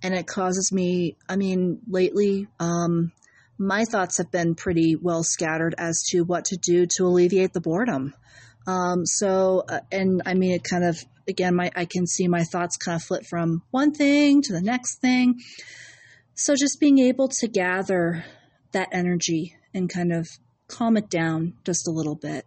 and 0.01 0.13
it 0.13 0.27
causes 0.27 0.71
me, 0.71 1.17
I 1.27 1.35
mean, 1.35 1.79
lately, 1.87 2.47
um, 2.59 3.11
my 3.57 3.83
thoughts 3.83 4.17
have 4.17 4.31
been 4.31 4.55
pretty 4.55 4.95
well 4.95 5.23
scattered 5.23 5.75
as 5.77 6.03
to 6.11 6.21
what 6.21 6.45
to 6.45 6.57
do 6.57 6.85
to 6.95 7.05
alleviate 7.05 7.51
the 7.53 7.59
boredom. 7.59 8.13
Um, 8.65 9.05
so, 9.05 9.63
uh, 9.67 9.81
and 9.91 10.21
I 10.25 10.35
mean, 10.35 10.51
it 10.51 10.63
kind 10.63 10.85
of, 10.85 11.03
again, 11.27 11.55
my, 11.55 11.71
I 11.75 11.85
can 11.85 12.07
see 12.07 12.27
my 12.27 12.43
thoughts 12.43 12.77
kind 12.77 12.95
of 12.95 13.03
flip 13.03 13.25
from 13.25 13.63
one 13.71 13.93
thing 13.93 14.41
to 14.43 14.53
the 14.53 14.61
next 14.61 15.01
thing. 15.01 15.41
So 16.41 16.55
just 16.55 16.79
being 16.79 16.99
able 16.99 17.27
to 17.27 17.49
gather 17.49 18.23
that 18.71 18.87
energy 18.93 19.57
and 19.73 19.89
kind 19.89 20.13
of 20.13 20.25
calm 20.69 20.95
it 20.95 21.09
down 21.09 21.55
just 21.65 21.85
a 21.85 21.91
little 21.91 22.15
bit. 22.15 22.45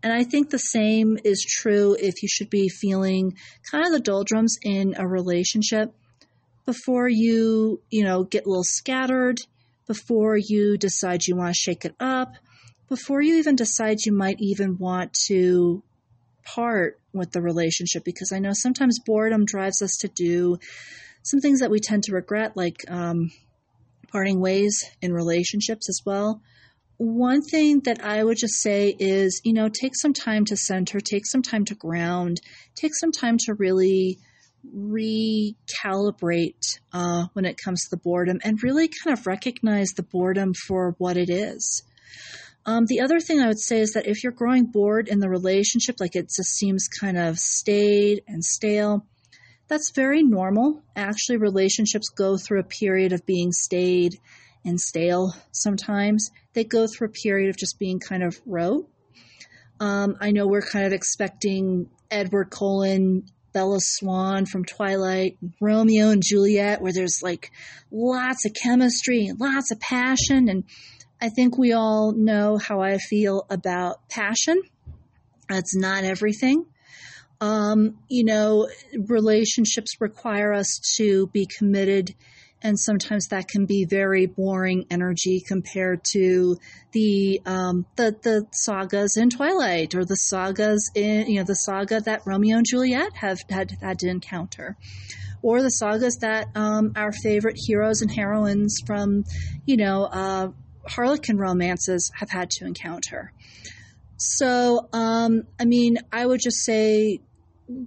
And 0.00 0.12
I 0.12 0.22
think 0.22 0.50
the 0.50 0.58
same 0.58 1.18
is 1.24 1.44
true 1.44 1.96
if 1.98 2.22
you 2.22 2.28
should 2.28 2.50
be 2.50 2.68
feeling 2.68 3.36
kind 3.68 3.84
of 3.84 3.90
the 3.90 3.98
doldrums 3.98 4.58
in 4.62 4.94
a 4.96 5.08
relationship 5.08 5.92
before 6.66 7.08
you, 7.08 7.80
you 7.90 8.04
know, 8.04 8.22
get 8.22 8.46
a 8.46 8.48
little 8.48 8.62
scattered, 8.62 9.38
before 9.88 10.36
you 10.36 10.78
decide 10.78 11.26
you 11.26 11.34
want 11.34 11.52
to 11.52 11.60
shake 11.60 11.84
it 11.84 11.96
up, 11.98 12.34
before 12.88 13.20
you 13.20 13.38
even 13.38 13.56
decide 13.56 14.06
you 14.06 14.12
might 14.12 14.36
even 14.38 14.78
want 14.78 15.12
to 15.26 15.82
part 16.44 17.00
with 17.12 17.32
the 17.32 17.42
relationship 17.42 18.04
because 18.04 18.30
I 18.32 18.38
know 18.38 18.52
sometimes 18.52 19.00
boredom 19.04 19.46
drives 19.46 19.82
us 19.82 19.96
to 20.02 20.08
do 20.08 20.58
some 21.22 21.40
things 21.40 21.60
that 21.60 21.70
we 21.70 21.80
tend 21.80 22.04
to 22.04 22.12
regret, 22.12 22.56
like 22.56 22.78
um, 22.88 23.30
parting 24.10 24.40
ways 24.40 24.82
in 25.00 25.12
relationships 25.12 25.88
as 25.88 26.00
well 26.04 26.42
one 27.02 27.42
thing 27.42 27.80
that 27.80 28.04
I 28.04 28.22
would 28.22 28.38
just 28.38 28.60
say 28.60 28.94
is, 28.96 29.40
you 29.44 29.52
know, 29.52 29.68
take 29.68 29.96
some 29.96 30.12
time 30.12 30.44
to 30.46 30.56
center, 30.56 31.00
take 31.00 31.26
some 31.26 31.42
time 31.42 31.64
to 31.66 31.74
ground, 31.74 32.40
take 32.76 32.92
some 32.94 33.10
time 33.10 33.38
to 33.46 33.54
really 33.54 34.18
recalibrate 34.64 36.78
uh, 36.92 37.24
when 37.32 37.44
it 37.44 37.58
comes 37.62 37.82
to 37.82 37.90
the 37.90 38.00
boredom 38.00 38.38
and 38.44 38.62
really 38.62 38.88
kind 38.88 39.18
of 39.18 39.26
recognize 39.26 39.88
the 39.96 40.04
boredom 40.04 40.54
for 40.54 40.94
what 40.98 41.16
it 41.16 41.28
is. 41.28 41.82
Um, 42.64 42.86
the 42.86 43.00
other 43.00 43.18
thing 43.18 43.40
I 43.40 43.48
would 43.48 43.58
say 43.58 43.80
is 43.80 43.94
that 43.94 44.06
if 44.06 44.22
you're 44.22 44.32
growing 44.32 44.66
bored 44.66 45.08
in 45.08 45.18
the 45.18 45.28
relationship, 45.28 45.96
like 45.98 46.14
it 46.14 46.30
just 46.36 46.54
seems 46.54 46.86
kind 46.86 47.18
of 47.18 47.36
staid 47.36 48.22
and 48.28 48.44
stale, 48.44 49.04
that's 49.72 49.90
very 49.94 50.22
normal. 50.22 50.82
Actually, 50.94 51.38
relationships 51.38 52.10
go 52.10 52.36
through 52.36 52.60
a 52.60 52.64
period 52.64 53.14
of 53.14 53.24
being 53.24 53.52
staid 53.52 54.12
and 54.66 54.78
stale 54.78 55.34
sometimes. 55.50 56.30
They 56.52 56.62
go 56.62 56.86
through 56.86 57.08
a 57.08 57.10
period 57.10 57.48
of 57.48 57.56
just 57.56 57.78
being 57.78 57.98
kind 57.98 58.22
of 58.22 58.38
rote. 58.44 58.86
Um, 59.80 60.16
I 60.20 60.30
know 60.32 60.46
we're 60.46 60.60
kind 60.60 60.84
of 60.84 60.92
expecting 60.92 61.88
Edward 62.10 62.50
Cullen, 62.50 63.24
Bella 63.54 63.78
Swan 63.80 64.44
from 64.44 64.66
Twilight, 64.66 65.38
Romeo 65.58 66.10
and 66.10 66.22
Juliet, 66.22 66.82
where 66.82 66.92
there's 66.92 67.20
like 67.22 67.50
lots 67.90 68.44
of 68.44 68.52
chemistry 68.52 69.32
lots 69.38 69.70
of 69.70 69.80
passion. 69.80 70.50
And 70.50 70.64
I 71.18 71.30
think 71.30 71.56
we 71.56 71.72
all 71.72 72.12
know 72.12 72.58
how 72.58 72.82
I 72.82 72.98
feel 72.98 73.46
about 73.48 74.06
passion. 74.10 74.60
It's 75.48 75.74
not 75.74 76.04
everything. 76.04 76.66
Um, 77.42 77.96
you 78.08 78.24
know, 78.24 78.68
relationships 79.08 80.00
require 80.00 80.52
us 80.52 80.80
to 80.98 81.26
be 81.28 81.48
committed 81.58 82.14
and 82.62 82.78
sometimes 82.78 83.28
that 83.28 83.48
can 83.48 83.66
be 83.66 83.84
very 83.84 84.26
boring 84.26 84.86
energy 84.90 85.42
compared 85.46 86.04
to 86.04 86.56
the 86.92 87.42
um, 87.44 87.86
the 87.96 88.16
the 88.22 88.46
sagas 88.52 89.16
in 89.16 89.30
Twilight 89.30 89.94
or 89.94 90.04
the 90.04 90.16
sagas 90.16 90.90
in 90.94 91.26
you 91.28 91.38
know 91.38 91.44
the 91.44 91.56
saga 91.56 92.00
that 92.00 92.22
Romeo 92.24 92.58
and 92.58 92.66
Juliet 92.68 93.14
have 93.14 93.38
had 93.50 93.72
had 93.82 93.98
to 94.00 94.08
encounter, 94.08 94.76
or 95.42 95.62
the 95.62 95.70
sagas 95.70 96.18
that 96.18 96.48
um, 96.54 96.92
our 96.94 97.12
favorite 97.12 97.56
heroes 97.58 98.00
and 98.00 98.10
heroines 98.10 98.78
from 98.86 99.24
you 99.66 99.76
know 99.76 100.04
uh, 100.04 100.48
Harlequin 100.86 101.38
romances 101.38 102.10
have 102.14 102.30
had 102.30 102.50
to 102.50 102.64
encounter. 102.64 103.32
So, 104.16 104.88
um, 104.92 105.48
I 105.58 105.64
mean, 105.64 105.98
I 106.12 106.24
would 106.24 106.40
just 106.40 106.58
say 106.58 107.22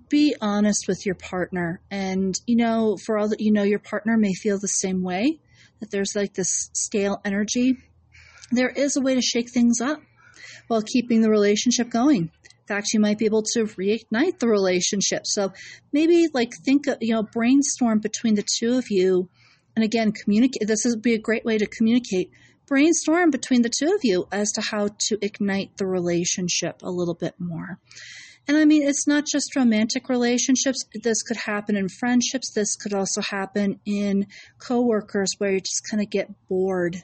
be 0.10 0.36
honest 0.42 0.86
with 0.88 1.06
your 1.06 1.16
partner. 1.16 1.82
And, 1.92 2.36
you 2.48 2.56
know, 2.56 2.98
for 3.06 3.18
all 3.18 3.30
that 3.30 3.42
you 3.42 3.52
know, 3.52 3.64
your 3.64 3.80
partner 3.80 4.18
may 4.18 4.34
feel 4.34 4.60
the 4.60 4.68
same 4.68 5.04
way, 5.04 5.40
that 5.80 5.92
there's 5.92 6.16
like 6.16 6.34
this 6.34 6.70
stale 6.74 7.20
energy. 7.26 7.78
There 8.52 8.70
is 8.70 8.96
a 8.96 9.02
way 9.02 9.16
to 9.16 9.22
shake 9.22 9.52
things 9.52 9.82
up 9.82 10.02
while 10.68 10.82
keeping 10.82 11.22
the 11.22 11.30
relationship 11.30 11.90
going. 11.90 12.32
In 12.68 12.76
fact, 12.76 12.94
you 12.94 13.00
might 13.00 13.20
be 13.20 13.26
able 13.26 13.44
to 13.54 13.66
reignite 13.66 14.40
the 14.40 14.48
relationship. 14.48 15.22
So 15.26 15.54
maybe 15.94 16.28
like 16.34 16.52
think, 16.64 16.86
you 17.00 17.14
know, 17.14 17.24
brainstorm 17.24 18.00
between 18.00 18.36
the 18.36 18.46
two 18.60 18.78
of 18.78 18.86
you. 18.90 19.30
And 19.76 19.84
again, 19.84 20.12
communicate. 20.12 20.68
This 20.68 20.84
would 20.86 21.02
be 21.02 21.14
a 21.14 21.20
great 21.20 21.46
way 21.46 21.58
to 21.58 21.68
communicate. 21.68 22.32
Brainstorm 22.66 23.30
between 23.30 23.62
the 23.62 23.70
two 23.70 23.94
of 23.94 24.00
you 24.02 24.28
as 24.32 24.52
to 24.54 24.62
how 24.62 24.90
to 25.10 25.18
ignite 25.22 25.78
the 25.78 25.86
relationship 25.86 26.82
a 26.82 26.90
little 26.90 27.14
bit 27.14 27.36
more. 27.38 27.80
And 28.48 28.58
I 28.58 28.66
mean, 28.66 28.88
it's 28.88 29.08
not 29.08 29.26
just 29.26 29.56
romantic 29.56 30.08
relationships. 30.08 30.86
This 30.94 31.24
could 31.24 31.38
happen 31.38 31.76
in 31.76 31.90
friendships. 31.90 32.52
This 32.54 32.76
could 32.76 32.94
also 32.94 33.22
happen 33.22 33.80
in 33.86 34.28
coworkers 34.60 35.34
where 35.38 35.54
you 35.54 35.60
just 35.60 35.88
kind 35.90 36.02
of 36.02 36.10
get 36.10 36.30
bored 36.48 37.02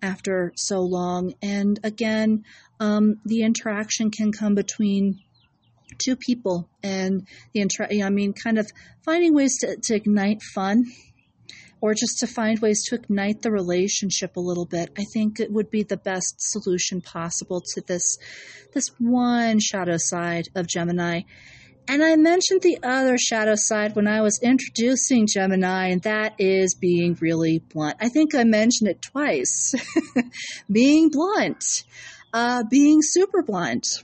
after 0.00 0.52
so 0.56 0.80
long. 0.80 1.34
And 1.42 1.80
again, 1.82 2.44
um, 2.78 3.16
the 3.24 3.42
interaction 3.42 4.10
can 4.10 4.30
come 4.30 4.54
between 4.54 5.20
two 5.98 6.16
people 6.16 6.68
and 6.82 7.26
the 7.52 7.60
inter- 7.60 7.88
I 7.90 8.10
mean, 8.10 8.32
kind 8.32 8.58
of 8.58 8.70
finding 9.04 9.34
ways 9.34 9.58
to, 9.60 9.76
to 9.76 9.94
ignite 9.94 10.42
fun 10.42 10.84
or 11.80 11.94
just 11.94 12.18
to 12.20 12.26
find 12.26 12.58
ways 12.60 12.82
to 12.84 12.94
ignite 12.94 13.42
the 13.42 13.50
relationship 13.50 14.36
a 14.36 14.40
little 14.40 14.64
bit. 14.64 14.90
I 14.98 15.04
think 15.12 15.40
it 15.40 15.52
would 15.52 15.70
be 15.70 15.82
the 15.82 15.96
best 15.96 16.36
solution 16.38 17.00
possible 17.00 17.62
to 17.74 17.80
this 17.80 18.18
this 18.72 18.88
one 18.98 19.60
shadow 19.60 19.96
side 19.96 20.48
of 20.54 20.66
Gemini. 20.66 21.22
And 21.86 22.02
I 22.02 22.16
mentioned 22.16 22.62
the 22.62 22.78
other 22.82 23.18
shadow 23.18 23.54
side 23.56 23.94
when 23.94 24.06
I 24.08 24.22
was 24.22 24.40
introducing 24.42 25.26
Gemini, 25.26 25.88
and 25.88 26.02
that 26.02 26.34
is 26.38 26.74
being 26.74 27.16
really 27.20 27.58
blunt. 27.58 27.96
I 28.00 28.08
think 28.08 28.34
I 28.34 28.44
mentioned 28.44 28.88
it 28.88 29.02
twice. 29.02 29.74
being 30.72 31.10
blunt, 31.10 31.62
uh, 32.32 32.64
being 32.70 33.00
super 33.02 33.42
blunt. 33.42 34.02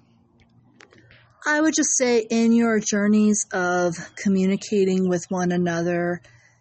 I 1.46 1.58
would 1.58 1.72
just 1.74 1.96
say 1.96 2.18
in 2.18 2.52
your 2.52 2.80
journeys 2.80 3.46
of 3.50 3.94
communicating 4.14 5.08
with 5.08 5.24
one 5.30 5.50
another, 5.50 6.20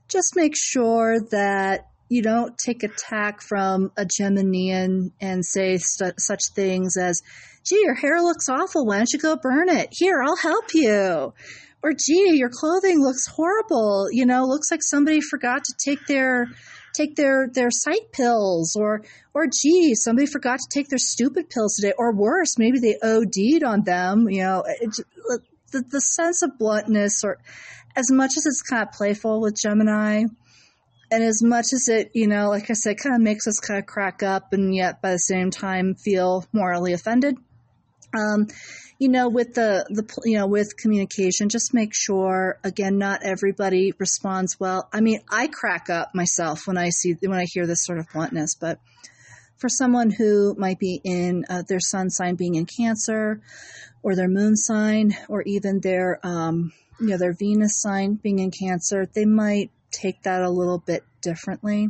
just 0.09 0.35
make 0.35 0.53
sure 0.55 1.19
that 1.31 1.87
you 2.09 2.23
don't 2.23 2.57
take 2.57 2.83
attack 2.83 3.41
from 3.41 3.91
a 3.95 4.05
Geminian 4.05 5.11
and 5.21 5.45
say 5.45 5.77
st- 5.77 6.19
such 6.19 6.41
things 6.55 6.97
as, 6.97 7.21
gee, 7.63 7.81
your 7.83 7.93
hair 7.93 8.21
looks 8.21 8.49
awful. 8.49 8.85
Why 8.85 8.97
don't 8.97 9.13
you 9.13 9.19
go 9.19 9.37
burn 9.37 9.69
it? 9.69 9.89
Here, 9.91 10.21
I'll 10.21 10.35
help 10.35 10.73
you. 10.73 11.33
Or, 11.81 11.93
gee, 11.93 12.31
your 12.33 12.49
clothing 12.51 12.99
looks 12.99 13.27
horrible. 13.27 14.09
You 14.11 14.25
know, 14.25 14.45
looks 14.45 14.71
like 14.71 14.81
somebody 14.83 15.21
forgot 15.21 15.63
to 15.63 15.73
take 15.85 16.05
their 16.07 16.47
take 16.97 17.15
their 17.15 17.47
their 17.53 17.69
sight 17.69 18.11
pills 18.11 18.75
or 18.75 19.03
or 19.35 19.45
gee 19.45 19.93
somebody 19.93 20.25
forgot 20.25 20.57
to 20.59 20.67
take 20.73 20.89
their 20.89 20.97
stupid 20.97 21.47
pills 21.47 21.75
today 21.75 21.93
or 21.99 22.15
worse 22.15 22.57
maybe 22.57 22.79
they 22.79 22.97
OD'd 23.03 23.63
on 23.63 23.83
them 23.83 24.27
you 24.27 24.41
know 24.41 24.63
it, 24.65 24.89
the, 25.71 25.83
the 25.91 26.01
sense 26.01 26.41
of 26.41 26.57
bluntness 26.57 27.23
or 27.23 27.37
as 27.99 28.09
much 28.09 28.31
as 28.37 28.45
it's 28.45 28.61
kind 28.61 28.87
of 28.87 28.93
playful 28.93 29.41
with 29.41 29.59
Gemini, 29.61 30.23
and 31.11 31.23
as 31.23 31.43
much 31.43 31.73
as 31.73 31.89
it, 31.89 32.11
you 32.13 32.27
know, 32.27 32.47
like 32.47 32.69
I 32.69 32.73
said, 32.73 32.97
kind 32.97 33.15
of 33.15 33.21
makes 33.21 33.45
us 33.45 33.59
kind 33.59 33.77
of 33.77 33.85
crack 33.85 34.23
up 34.23 34.53
and 34.53 34.73
yet 34.73 35.01
by 35.01 35.11
the 35.11 35.17
same 35.17 35.51
time 35.51 35.95
feel 35.95 36.45
morally 36.53 36.93
offended. 36.93 37.35
Um, 38.17 38.47
you 38.99 39.09
know, 39.09 39.27
with 39.27 39.53
the, 39.53 39.85
the, 39.89 40.07
you 40.23 40.37
know, 40.37 40.47
with 40.47 40.77
communication, 40.77 41.49
just 41.49 41.73
make 41.73 41.93
sure, 41.93 42.57
again, 42.63 42.97
not 42.97 43.21
everybody 43.23 43.93
responds 43.97 44.59
well. 44.59 44.87
I 44.93 45.01
mean, 45.01 45.19
I 45.29 45.47
crack 45.47 45.89
up 45.89 46.15
myself 46.15 46.67
when 46.67 46.77
I 46.77 46.89
see, 46.89 47.15
when 47.21 47.37
I 47.37 47.45
hear 47.47 47.67
this 47.67 47.85
sort 47.85 47.99
of 47.99 48.07
bluntness, 48.13 48.55
but 48.55 48.79
for 49.57 49.67
someone 49.67 50.09
who 50.09 50.55
might 50.57 50.79
be 50.79 51.01
in 51.03 51.43
uh, 51.49 51.63
their 51.67 51.81
sun 51.81 52.09
sign 52.09 52.35
being 52.35 52.55
in 52.55 52.65
Cancer 52.65 53.41
or 54.03 54.15
their 54.15 54.29
moon 54.29 54.55
sign 54.55 55.17
or 55.27 55.41
even 55.41 55.81
their, 55.81 56.19
um, 56.23 56.71
you 56.99 57.07
know, 57.07 57.17
their 57.17 57.33
Venus 57.33 57.81
sign 57.81 58.15
being 58.15 58.39
in 58.39 58.51
Cancer, 58.51 59.07
they 59.13 59.25
might 59.25 59.71
take 59.91 60.23
that 60.23 60.41
a 60.41 60.49
little 60.49 60.79
bit 60.79 61.03
differently. 61.21 61.89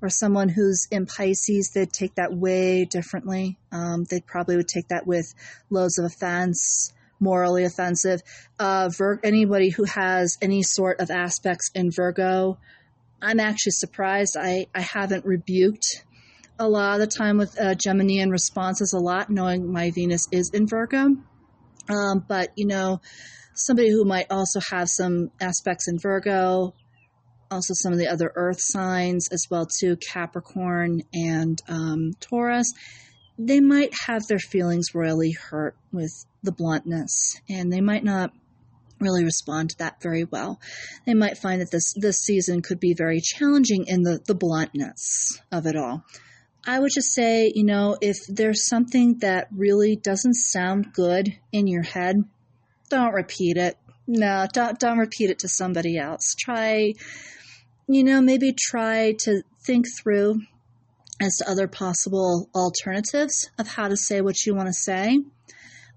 Or 0.00 0.08
someone 0.08 0.48
who's 0.48 0.86
in 0.90 1.06
Pisces, 1.06 1.70
they'd 1.74 1.92
take 1.92 2.14
that 2.16 2.32
way 2.32 2.84
differently. 2.84 3.58
Um, 3.72 4.04
they 4.04 4.20
probably 4.20 4.56
would 4.56 4.68
take 4.68 4.88
that 4.88 5.06
with 5.06 5.34
loads 5.70 5.98
of 5.98 6.04
offense, 6.04 6.92
morally 7.18 7.64
offensive. 7.64 8.22
Uh, 8.58 8.90
Vir- 8.96 9.20
anybody 9.24 9.70
who 9.70 9.84
has 9.84 10.38
any 10.40 10.62
sort 10.62 11.00
of 11.00 11.10
aspects 11.10 11.70
in 11.74 11.90
Virgo, 11.90 12.58
I'm 13.20 13.40
actually 13.40 13.72
surprised. 13.72 14.36
I, 14.38 14.66
I 14.72 14.82
haven't 14.82 15.24
rebuked 15.24 16.04
a 16.60 16.68
lot 16.68 16.94
of 16.94 17.00
the 17.00 17.06
time 17.06 17.38
with 17.38 17.60
uh, 17.60 17.74
Geminian 17.74 18.30
responses 18.30 18.92
a 18.92 18.98
lot, 18.98 19.30
knowing 19.30 19.72
my 19.72 19.90
Venus 19.90 20.28
is 20.30 20.50
in 20.50 20.68
Virgo. 20.68 21.16
Um, 21.88 22.24
but, 22.28 22.50
you 22.56 22.66
know, 22.66 23.00
somebody 23.58 23.90
who 23.90 24.04
might 24.04 24.26
also 24.30 24.60
have 24.70 24.88
some 24.88 25.30
aspects 25.40 25.88
in 25.88 25.98
Virgo, 25.98 26.74
also 27.50 27.74
some 27.74 27.92
of 27.92 27.98
the 27.98 28.08
other 28.08 28.32
earth 28.34 28.60
signs 28.60 29.28
as 29.32 29.46
well 29.50 29.66
too 29.66 29.96
capricorn 29.96 31.02
and 31.12 31.60
um, 31.68 32.12
taurus. 32.20 32.72
They 33.38 33.60
might 33.60 33.92
have 34.06 34.26
their 34.26 34.38
feelings 34.38 34.94
royally 34.94 35.32
hurt 35.32 35.76
with 35.92 36.12
the 36.42 36.52
bluntness 36.52 37.40
and 37.48 37.72
they 37.72 37.80
might 37.80 38.04
not 38.04 38.32
really 39.00 39.24
respond 39.24 39.70
to 39.70 39.78
that 39.78 40.02
very 40.02 40.24
well. 40.24 40.60
They 41.06 41.14
might 41.14 41.38
find 41.38 41.60
that 41.60 41.70
this 41.70 41.94
this 41.96 42.18
season 42.18 42.62
could 42.62 42.80
be 42.80 42.94
very 42.94 43.20
challenging 43.20 43.84
in 43.86 44.02
the 44.02 44.20
the 44.26 44.34
bluntness 44.34 45.40
of 45.52 45.66
it 45.66 45.76
all. 45.76 46.04
I 46.66 46.80
would 46.80 46.90
just 46.92 47.12
say, 47.14 47.52
you 47.54 47.64
know, 47.64 47.96
if 48.00 48.16
there's 48.28 48.68
something 48.68 49.18
that 49.20 49.48
really 49.52 49.96
doesn't 49.96 50.34
sound 50.34 50.92
good 50.92 51.32
in 51.52 51.66
your 51.66 51.82
head, 51.82 52.16
don't 52.88 53.14
repeat 53.14 53.56
it. 53.56 53.76
No, 54.06 54.46
don't, 54.52 54.78
don't 54.78 54.98
repeat 54.98 55.30
it 55.30 55.40
to 55.40 55.48
somebody 55.48 55.98
else. 55.98 56.34
Try, 56.38 56.94
you 57.86 58.04
know, 58.04 58.20
maybe 58.20 58.54
try 58.56 59.14
to 59.20 59.42
think 59.62 59.86
through 60.00 60.40
as 61.20 61.36
to 61.36 61.50
other 61.50 61.68
possible 61.68 62.48
alternatives 62.54 63.50
of 63.58 63.68
how 63.68 63.88
to 63.88 63.96
say 63.96 64.20
what 64.20 64.46
you 64.46 64.54
want 64.54 64.68
to 64.68 64.72
say. 64.72 65.18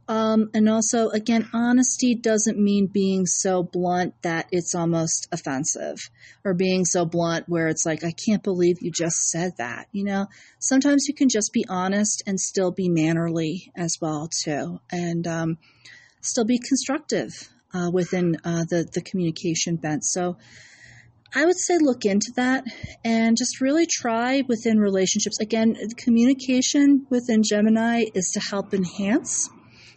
Um, 0.08 0.50
and 0.54 0.68
also, 0.68 1.10
again, 1.10 1.48
honesty 1.54 2.16
doesn't 2.16 2.58
mean 2.58 2.88
being 2.88 3.26
so 3.26 3.64
blunt 3.64 4.14
that 4.24 4.48
it's 4.52 4.76
almost 4.76 5.30
offensive 5.32 6.00
or 6.44 6.54
being 6.54 6.84
so 6.84 7.06
blunt 7.06 7.48
where 7.48 7.70
it's 7.70 7.86
like, 7.86 8.04
I 8.04 8.12
can't 8.12 8.44
believe 8.44 8.82
you 8.82 8.92
just 8.92 9.30
said 9.30 9.54
that. 9.58 9.88
You 9.94 10.04
know, 10.04 10.26
sometimes 10.60 11.06
you 11.08 11.14
can 11.14 11.30
just 11.30 11.54
be 11.54 11.66
honest 11.70 12.24
and 12.28 12.40
still 12.40 12.72
be 12.72 12.90
mannerly 12.90 13.72
as 13.78 14.00
well, 14.02 14.28
too, 14.44 14.82
and 14.92 15.26
um, 15.28 15.58
still 16.22 16.46
be 16.46 16.60
constructive 16.60 17.30
uh, 17.74 17.90
within 17.92 18.38
uh, 18.44 18.66
the, 18.70 18.88
the 18.94 19.02
communication 19.02 19.76
bent. 19.76 20.04
So, 20.06 20.38
I 21.34 21.46
would 21.46 21.58
say 21.58 21.78
look 21.78 22.04
into 22.04 22.34
that 22.36 22.66
and 23.06 23.38
just 23.38 23.62
really 23.62 23.86
try 23.90 24.44
within 24.50 24.80
relationships. 24.80 25.40
Again, 25.40 25.78
communication 25.96 27.08
within 27.10 27.42
Gemini 27.42 28.04
is 28.14 28.32
to 28.34 28.42
help 28.42 28.74
enhance 28.74 29.50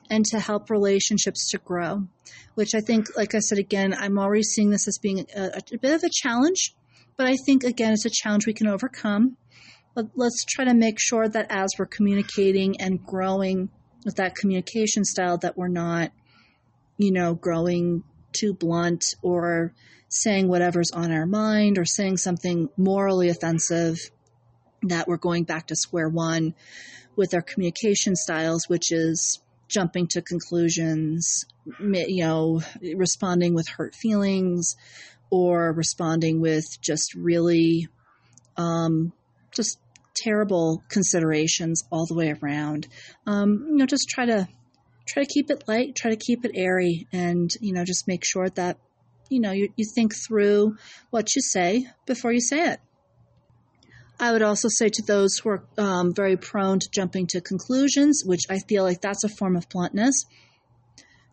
and 0.08 0.24
to 0.26 0.38
help 0.38 0.70
relationships 0.70 1.50
to 1.50 1.58
grow, 1.58 2.06
which 2.54 2.74
I 2.76 2.80
think, 2.80 3.16
like 3.16 3.34
I 3.34 3.40
said 3.40 3.58
again, 3.58 3.94
I'm 3.94 4.18
already 4.18 4.44
seeing 4.44 4.70
this 4.70 4.86
as 4.86 4.98
being 4.98 5.26
a, 5.34 5.60
a 5.72 5.78
bit 5.78 5.94
of 5.94 6.04
a 6.04 6.10
challenge, 6.12 6.74
but 7.16 7.26
I 7.26 7.36
think, 7.44 7.64
again, 7.64 7.92
it's 7.92 8.04
a 8.04 8.10
challenge 8.10 8.46
we 8.46 8.54
can 8.54 8.68
overcome. 8.68 9.36
But 9.94 10.10
let's 10.14 10.44
try 10.44 10.64
to 10.64 10.74
make 10.74 10.98
sure 11.00 11.28
that 11.28 11.46
as 11.50 11.70
we're 11.78 11.86
communicating 11.86 12.80
and 12.80 13.04
growing 13.04 13.70
with 14.04 14.16
that 14.16 14.34
communication 14.34 15.04
style, 15.04 15.38
that 15.38 15.56
we're 15.56 15.68
not, 15.68 16.12
you 16.98 17.10
know, 17.10 17.34
growing 17.34 18.04
too 18.32 18.52
blunt 18.54 19.04
or 19.22 19.72
saying 20.08 20.48
whatever's 20.48 20.90
on 20.92 21.10
our 21.10 21.26
mind 21.26 21.78
or 21.78 21.84
saying 21.84 22.16
something 22.16 22.68
morally 22.76 23.28
offensive, 23.28 23.98
that 24.82 25.08
we're 25.08 25.16
going 25.16 25.44
back 25.44 25.68
to 25.68 25.76
square 25.76 26.08
one 26.08 26.54
with 27.16 27.34
our 27.34 27.42
communication 27.42 28.14
styles, 28.14 28.68
which 28.68 28.92
is 28.92 29.40
jumping 29.68 30.06
to 30.06 30.20
conclusions, 30.20 31.44
you 31.80 32.24
know, 32.24 32.60
responding 32.94 33.54
with 33.54 33.66
hurt 33.66 33.94
feelings 33.94 34.76
or 35.30 35.72
responding 35.72 36.40
with 36.40 36.64
just 36.80 37.14
really 37.14 37.88
um, 38.56 39.12
just 39.52 39.78
terrible 40.14 40.82
considerations 40.88 41.84
all 41.90 42.06
the 42.06 42.14
way 42.14 42.34
around. 42.42 42.86
Um, 43.26 43.66
you 43.68 43.76
know, 43.76 43.86
just 43.86 44.08
try 44.08 44.26
to 44.26 44.48
try 45.06 45.22
to 45.22 45.28
keep 45.28 45.50
it 45.50 45.64
light, 45.68 45.94
try 45.94 46.10
to 46.10 46.16
keep 46.16 46.44
it 46.44 46.52
airy, 46.54 47.06
and 47.12 47.50
you 47.60 47.72
know, 47.72 47.84
just 47.84 48.08
make 48.08 48.24
sure 48.24 48.48
that 48.50 48.78
you 49.28 49.40
know 49.40 49.52
you, 49.52 49.68
you 49.76 49.84
think 49.94 50.14
through 50.14 50.76
what 51.10 51.34
you 51.34 51.42
say 51.42 51.86
before 52.06 52.32
you 52.32 52.40
say 52.40 52.72
it. 52.72 52.80
I 54.18 54.30
would 54.32 54.42
also 54.42 54.68
say 54.68 54.88
to 54.88 55.02
those 55.02 55.38
who 55.38 55.50
are 55.50 55.64
um, 55.76 56.14
very 56.14 56.36
prone 56.36 56.78
to 56.78 56.88
jumping 56.90 57.26
to 57.28 57.40
conclusions, 57.40 58.22
which 58.24 58.42
I 58.48 58.60
feel 58.60 58.84
like 58.84 59.00
that's 59.00 59.24
a 59.24 59.28
form 59.28 59.56
of 59.56 59.68
bluntness, 59.68 60.24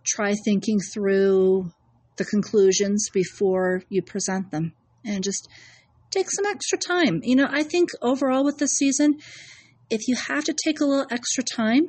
try 0.03 0.33
thinking 0.33 0.79
through 0.79 1.71
the 2.17 2.25
conclusions 2.25 3.09
before 3.13 3.83
you 3.89 4.01
present 4.01 4.51
them 4.51 4.73
and 5.05 5.23
just 5.23 5.47
take 6.11 6.29
some 6.29 6.45
extra 6.45 6.77
time. 6.77 7.21
You 7.23 7.35
know, 7.35 7.47
I 7.49 7.63
think 7.63 7.89
overall 8.01 8.43
with 8.43 8.57
this 8.57 8.71
season, 8.71 9.19
if 9.89 10.07
you 10.07 10.15
have 10.15 10.43
to 10.45 10.53
take 10.53 10.79
a 10.79 10.85
little 10.85 11.07
extra 11.09 11.43
time 11.43 11.87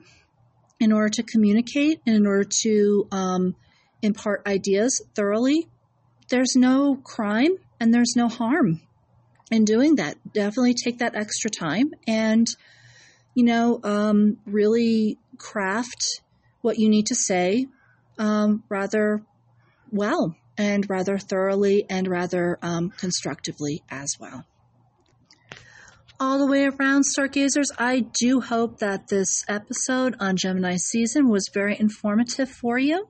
in 0.81 0.93
order 0.93 1.09
to 1.11 1.23
communicate 1.23 2.01
and 2.07 2.17
in 2.17 2.27
order 2.27 2.49
to 2.63 3.07
um, 3.13 3.55
impart 4.01 4.47
ideas 4.47 5.03
thoroughly, 5.15 5.69
there's 6.29 6.55
no 6.57 6.97
crime 6.97 7.57
and 7.79 7.93
there's 7.93 8.15
no 8.17 8.29
harm 8.29 8.81
in 9.51 9.65
doing 9.65 9.97
that. 9.97 10.17
Definitely 10.33 10.75
take 10.75 10.99
that 10.99 11.15
extra 11.15 11.51
time 11.51 11.93
and, 12.07 12.47
you 13.35 13.45
know, 13.45 13.81
um, 13.85 14.39
really 14.47 15.19
craft 15.39 16.23
what 16.63 16.79
you 16.79 16.89
need 16.89 17.07
to 17.07 17.15
say 17.15 17.67
um, 18.19 18.63
rather 18.69 19.23
well 19.91 20.37
and 20.59 20.89
rather 20.89 21.19
thoroughly 21.19 21.85
and 21.89 22.09
rather 22.09 22.59
um, 22.63 22.91
constructively 22.91 23.83
as 23.91 24.15
well. 24.21 24.45
All 26.21 26.39
the 26.39 26.47
way 26.47 26.67
around, 26.67 27.05
stargazers, 27.05 27.71
I 27.79 28.01
do 28.01 28.41
hope 28.41 28.79
that 28.79 29.09
this 29.09 29.43
episode 29.49 30.15
on 30.21 30.37
Gemini 30.37 30.77
season 30.77 31.29
was 31.29 31.51
very 31.53 31.77
informative 31.79 32.49
for 32.49 32.79
you. 32.79 33.09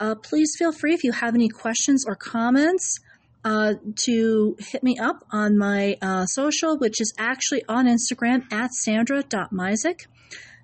Uh, 0.00 0.14
please 0.14 0.54
feel 0.58 0.72
free 0.72 0.94
if 0.94 1.04
you 1.04 1.12
have 1.12 1.34
any 1.34 1.48
questions 1.48 2.04
or 2.06 2.14
comments 2.14 2.98
uh, 3.44 3.74
to 3.96 4.56
hit 4.58 4.82
me 4.82 4.98
up 4.98 5.24
on 5.30 5.58
my 5.58 5.96
uh, 6.00 6.24
social, 6.24 6.78
which 6.78 7.00
is 7.00 7.12
actually 7.18 7.62
on 7.68 7.86
Instagram 7.86 8.50
at 8.50 8.72
sandra.misek. 8.72 10.06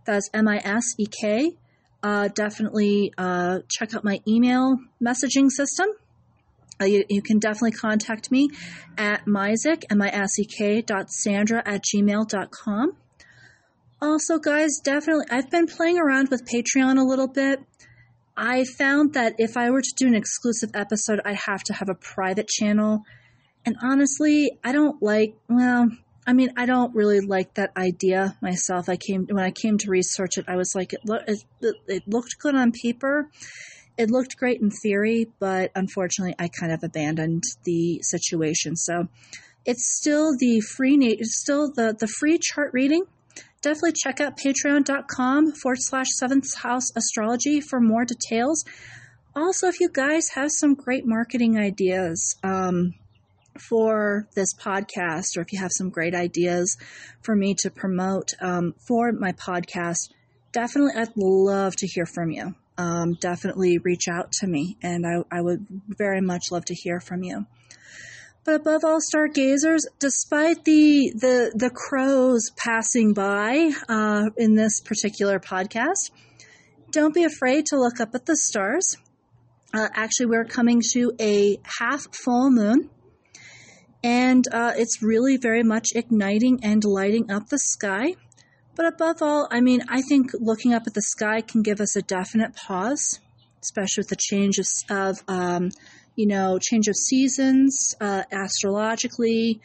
That's 0.07 0.31
M 0.33 0.49
I 0.49 0.63
S 0.65 0.95
E 0.99 1.07
K. 1.07 1.57
Uh, 2.03 2.29
definitely 2.29 3.13
uh, 3.19 3.59
check 3.69 3.95
out 3.95 4.05
my 4.05 4.21
email 4.27 4.79
messaging 5.03 5.51
system. 5.51 5.87
Uh, 6.81 6.87
you, 6.87 7.05
you, 7.11 7.21
can 7.21 7.39
definitely 7.39 7.73
contact 7.73 8.31
me 8.31 8.49
at 8.97 9.27
misek, 9.27 9.85
M-I-S-E-K 9.91 10.81
dot 10.81 11.11
sandra 11.11 11.63
at 11.67 11.85
gmail.com. 11.85 12.93
Also, 14.01 14.39
guys, 14.39 14.81
definitely, 14.83 15.27
I've 15.31 15.51
been 15.51 15.67
playing 15.67 15.99
around 15.99 16.31
with 16.31 16.47
Patreon 16.47 16.99
a 16.99 17.05
little 17.05 17.29
bit. 17.29 17.61
I 18.35 18.65
found 18.65 19.13
that 19.13 19.35
if 19.37 19.59
I 19.59 19.71
were 19.71 19.83
to 19.83 19.95
do 19.99 20.07
an 20.07 20.15
exclusive 20.15 20.71
episode, 20.73 21.21
I'd 21.27 21.37
have 21.37 21.63
to 21.65 21.75
have 21.75 21.91
a 21.91 21.95
private 21.95 22.49
channel. 22.49 23.03
And 23.67 23.77
honestly, 23.83 24.53
I 24.65 24.73
don't 24.73 25.03
like, 25.03 25.35
well, 25.51 25.91
I 26.27 26.33
mean, 26.33 26.53
I 26.57 26.67
don't 26.67 26.95
really 26.95 27.21
like 27.21 27.55
that 27.55 27.73
idea 27.77 28.37
myself. 28.41 28.89
I 28.89 28.97
came, 28.97 29.27
when 29.27 29.43
I 29.43 29.51
came 29.51 29.79
to 29.79 29.91
research 29.91 30.39
it, 30.39 30.45
I 30.49 30.57
was 30.57 30.75
like, 30.75 30.93
it, 30.93 31.01
lo- 31.05 31.25
it, 31.27 31.43
it 31.89 32.03
looked 32.07 32.39
good 32.39 32.55
on 32.55 32.73
paper. 32.73 33.29
It 33.97 34.11
looked 34.11 34.37
great 34.37 34.61
in 34.61 34.71
theory, 34.71 35.29
but 35.39 35.73
unfortunately, 35.75 36.35
I 36.39 36.49
kind 36.49 36.73
of 36.73 36.85
abandoned 36.85 37.45
the 37.65 38.01
situation. 38.03 38.77
So 38.77 39.09
it's 39.65 39.97
still 39.99 40.37
the 40.39 40.61
free, 40.61 40.97
it's 41.01 41.41
still 41.41 41.73
the, 41.73 41.97
the 41.99 42.07
free 42.07 42.39
chart 42.39 42.71
reading 42.73 43.05
definitely 43.63 43.93
check 43.93 44.21
out 44.21 44.39
patreon.com 44.39 45.53
forward 45.53 45.79
slash 45.81 46.07
seventh 46.15 46.55
house 46.57 46.91
astrology 46.97 47.61
for 47.61 47.81
more 47.81 48.05
details. 48.05 48.65
Also, 49.35 49.69
if 49.69 49.81
you 49.81 49.89
guys 49.89 50.31
have 50.31 50.51
some 50.51 50.75
great 50.75 51.07
marketing 51.07 51.59
ideas 51.59 52.37
um, 52.43 52.95
for 53.59 54.29
this 54.35 54.55
podcast, 54.55 55.37
or 55.37 55.41
if 55.41 55.53
you 55.53 55.59
have 55.59 55.73
some 55.73 55.91
great 55.91 56.15
ideas 56.15 56.77
for 57.23 57.35
me 57.35 57.55
to 57.59 57.71
promote 57.71 58.33
um, 58.41 58.75
for 58.87 59.13
my 59.13 59.33
podcast, 59.33 60.11
definitely 60.53 60.93
I'd 61.01 61.13
love 61.17 61.77
to 61.77 61.87
hear 61.87 62.07
from 62.07 62.31
you. 62.31 62.55
Um, 62.79 63.15
definitely 63.21 63.79
reach 63.79 64.09
out 64.09 64.33
to 64.41 64.47
me, 64.47 64.79
and 64.83 65.05
I, 65.07 65.37
I 65.37 65.43
would 65.43 65.67
very 65.89 66.21
much 66.21 66.51
love 66.51 66.65
to 66.67 66.75
hear 66.75 67.01
from 67.01 67.23
you. 67.23 67.47
But 68.45 68.55
above 68.55 68.85
all, 68.85 69.01
stargazers, 69.01 69.87
despite 69.99 70.65
the 70.65 71.13
the 71.15 71.53
the 71.55 71.71
crows 71.71 72.51
passing 72.57 73.13
by 73.13 73.71
uh, 73.89 74.31
in 74.39 74.55
this 74.55 74.81
particular 74.81 75.39
podcast, 75.39 76.11
don't 76.91 77.15
be 77.15 77.25
afraid 77.25 77.67
to 77.67 77.79
look 77.79 78.01
up 78.01 78.15
at 78.15 78.25
the 78.25 78.37
stars. 78.37 78.97
Uh, 79.75 79.89
actually, 79.93 80.27
we're 80.27 80.47
coming 80.47 80.81
to 80.95 81.13
a 81.21 81.61
half 81.79 82.07
full 82.17 82.51
moon, 82.51 82.89
and 84.03 84.45
uh, 84.53 84.73
it's 84.77 85.03
really 85.03 85.37
very 85.37 85.63
much 85.63 85.89
igniting 85.95 86.61
and 86.63 86.85
lighting 86.85 87.31
up 87.31 87.49
the 87.49 87.59
sky. 87.59 88.15
But 88.77 88.87
above 88.87 89.21
all, 89.21 89.49
I 89.51 89.61
mean, 89.61 89.83
I 89.89 90.01
think 90.03 90.31
looking 90.35 90.73
up 90.73 90.87
at 90.87 90.95
the 90.95 91.03
sky 91.03 91.43
can 91.43 91.63
give 91.63 91.81
us 91.81 91.97
a 91.97 92.03
definite 92.03 92.57
pause, 92.57 93.21
especially 93.63 94.03
with 94.03 94.09
the 94.09 94.17
change 94.17 94.59
of, 94.59 94.67
of 94.89 95.23
um, 95.29 95.71
you 96.17 96.27
know, 96.27 96.59
change 96.59 96.89
of 96.89 96.97
seasons 96.97 97.95
uh, 98.01 98.23
astrologically, 98.33 99.61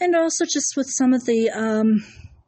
and 0.00 0.14
also 0.14 0.44
just 0.44 0.76
with 0.76 0.86
some 0.88 1.14
of 1.14 1.24
the, 1.24 1.50
um, 1.50 2.04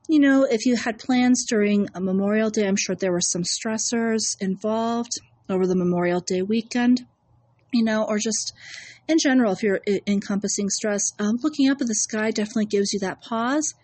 you 0.08 0.20
know, 0.20 0.44
if 0.44 0.66
you 0.66 0.76
had 0.76 0.98
plans 0.98 1.46
during 1.48 1.88
a 1.94 2.00
Memorial 2.00 2.50
Day, 2.50 2.66
I'm 2.66 2.76
sure 2.76 2.94
there 2.94 3.12
were 3.12 3.20
some 3.20 3.42
stressors 3.42 4.36
involved 4.40 5.12
over 5.48 5.66
the 5.66 5.76
Memorial 5.76 6.20
Day 6.20 6.42
weekend. 6.42 7.06
you 7.72 7.84
know, 7.84 8.04
or 8.04 8.18
just 8.18 8.52
in 9.10 9.18
general, 9.18 9.52
if 9.52 9.62
you're 9.62 9.80
encompassing 10.06 10.68
stress, 10.70 11.02
um, 11.18 11.38
looking 11.42 11.68
up 11.68 11.80
at 11.80 11.88
the 11.88 11.94
sky 11.94 12.30
definitely 12.30 12.66
gives 12.66 12.92
you 12.92 13.00
that 13.00 13.20
pause. 13.20 13.74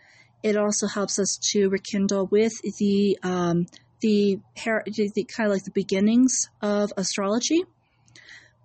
It 0.42 0.56
also 0.56 0.86
helps 0.86 1.18
us 1.18 1.38
to 1.52 1.68
rekindle 1.68 2.26
with 2.26 2.52
the 2.78 3.18
um, 3.22 3.66
the, 4.00 4.38
the 4.54 5.24
kind 5.24 5.48
of 5.48 5.54
like 5.54 5.64
the 5.64 5.72
beginnings 5.72 6.32
of 6.62 6.92
astrology. 6.96 7.64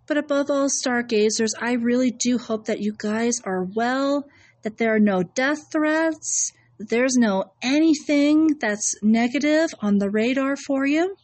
But 0.05 0.17
above 0.17 0.51
all, 0.51 0.67
stargazers, 0.69 1.53
I 1.59 1.73
really 1.73 2.11
do 2.11 2.37
hope 2.37 2.65
that 2.65 2.81
you 2.81 2.93
guys 2.95 3.35
are 3.43 3.63
well, 3.63 4.27
that 4.63 4.77
there 4.77 4.93
are 4.93 4.99
no 4.99 5.23
death 5.23 5.71
threats, 5.71 6.51
there's 6.77 7.15
no 7.15 7.53
anything 7.61 8.57
that's 8.59 8.95
negative 9.01 9.69
on 9.79 9.97
the 9.97 10.09
radar 10.09 10.55
for 10.55 10.85
you. 10.85 11.15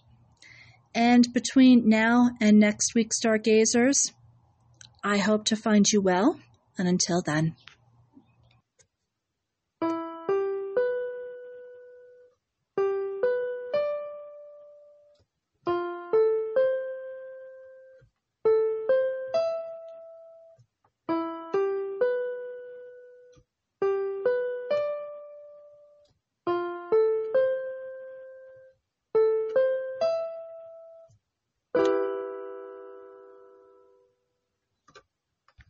And 0.95 1.27
between 1.33 1.87
now 1.87 2.31
and 2.39 2.59
next 2.59 2.95
week, 2.95 3.13
stargazers, 3.13 4.13
I 5.07 5.19
hope 5.19 5.45
to 5.45 5.55
find 5.55 5.89
you 5.89 6.01
well. 6.01 6.37
And 6.77 6.85
until 6.85 7.21
then. 7.21 7.55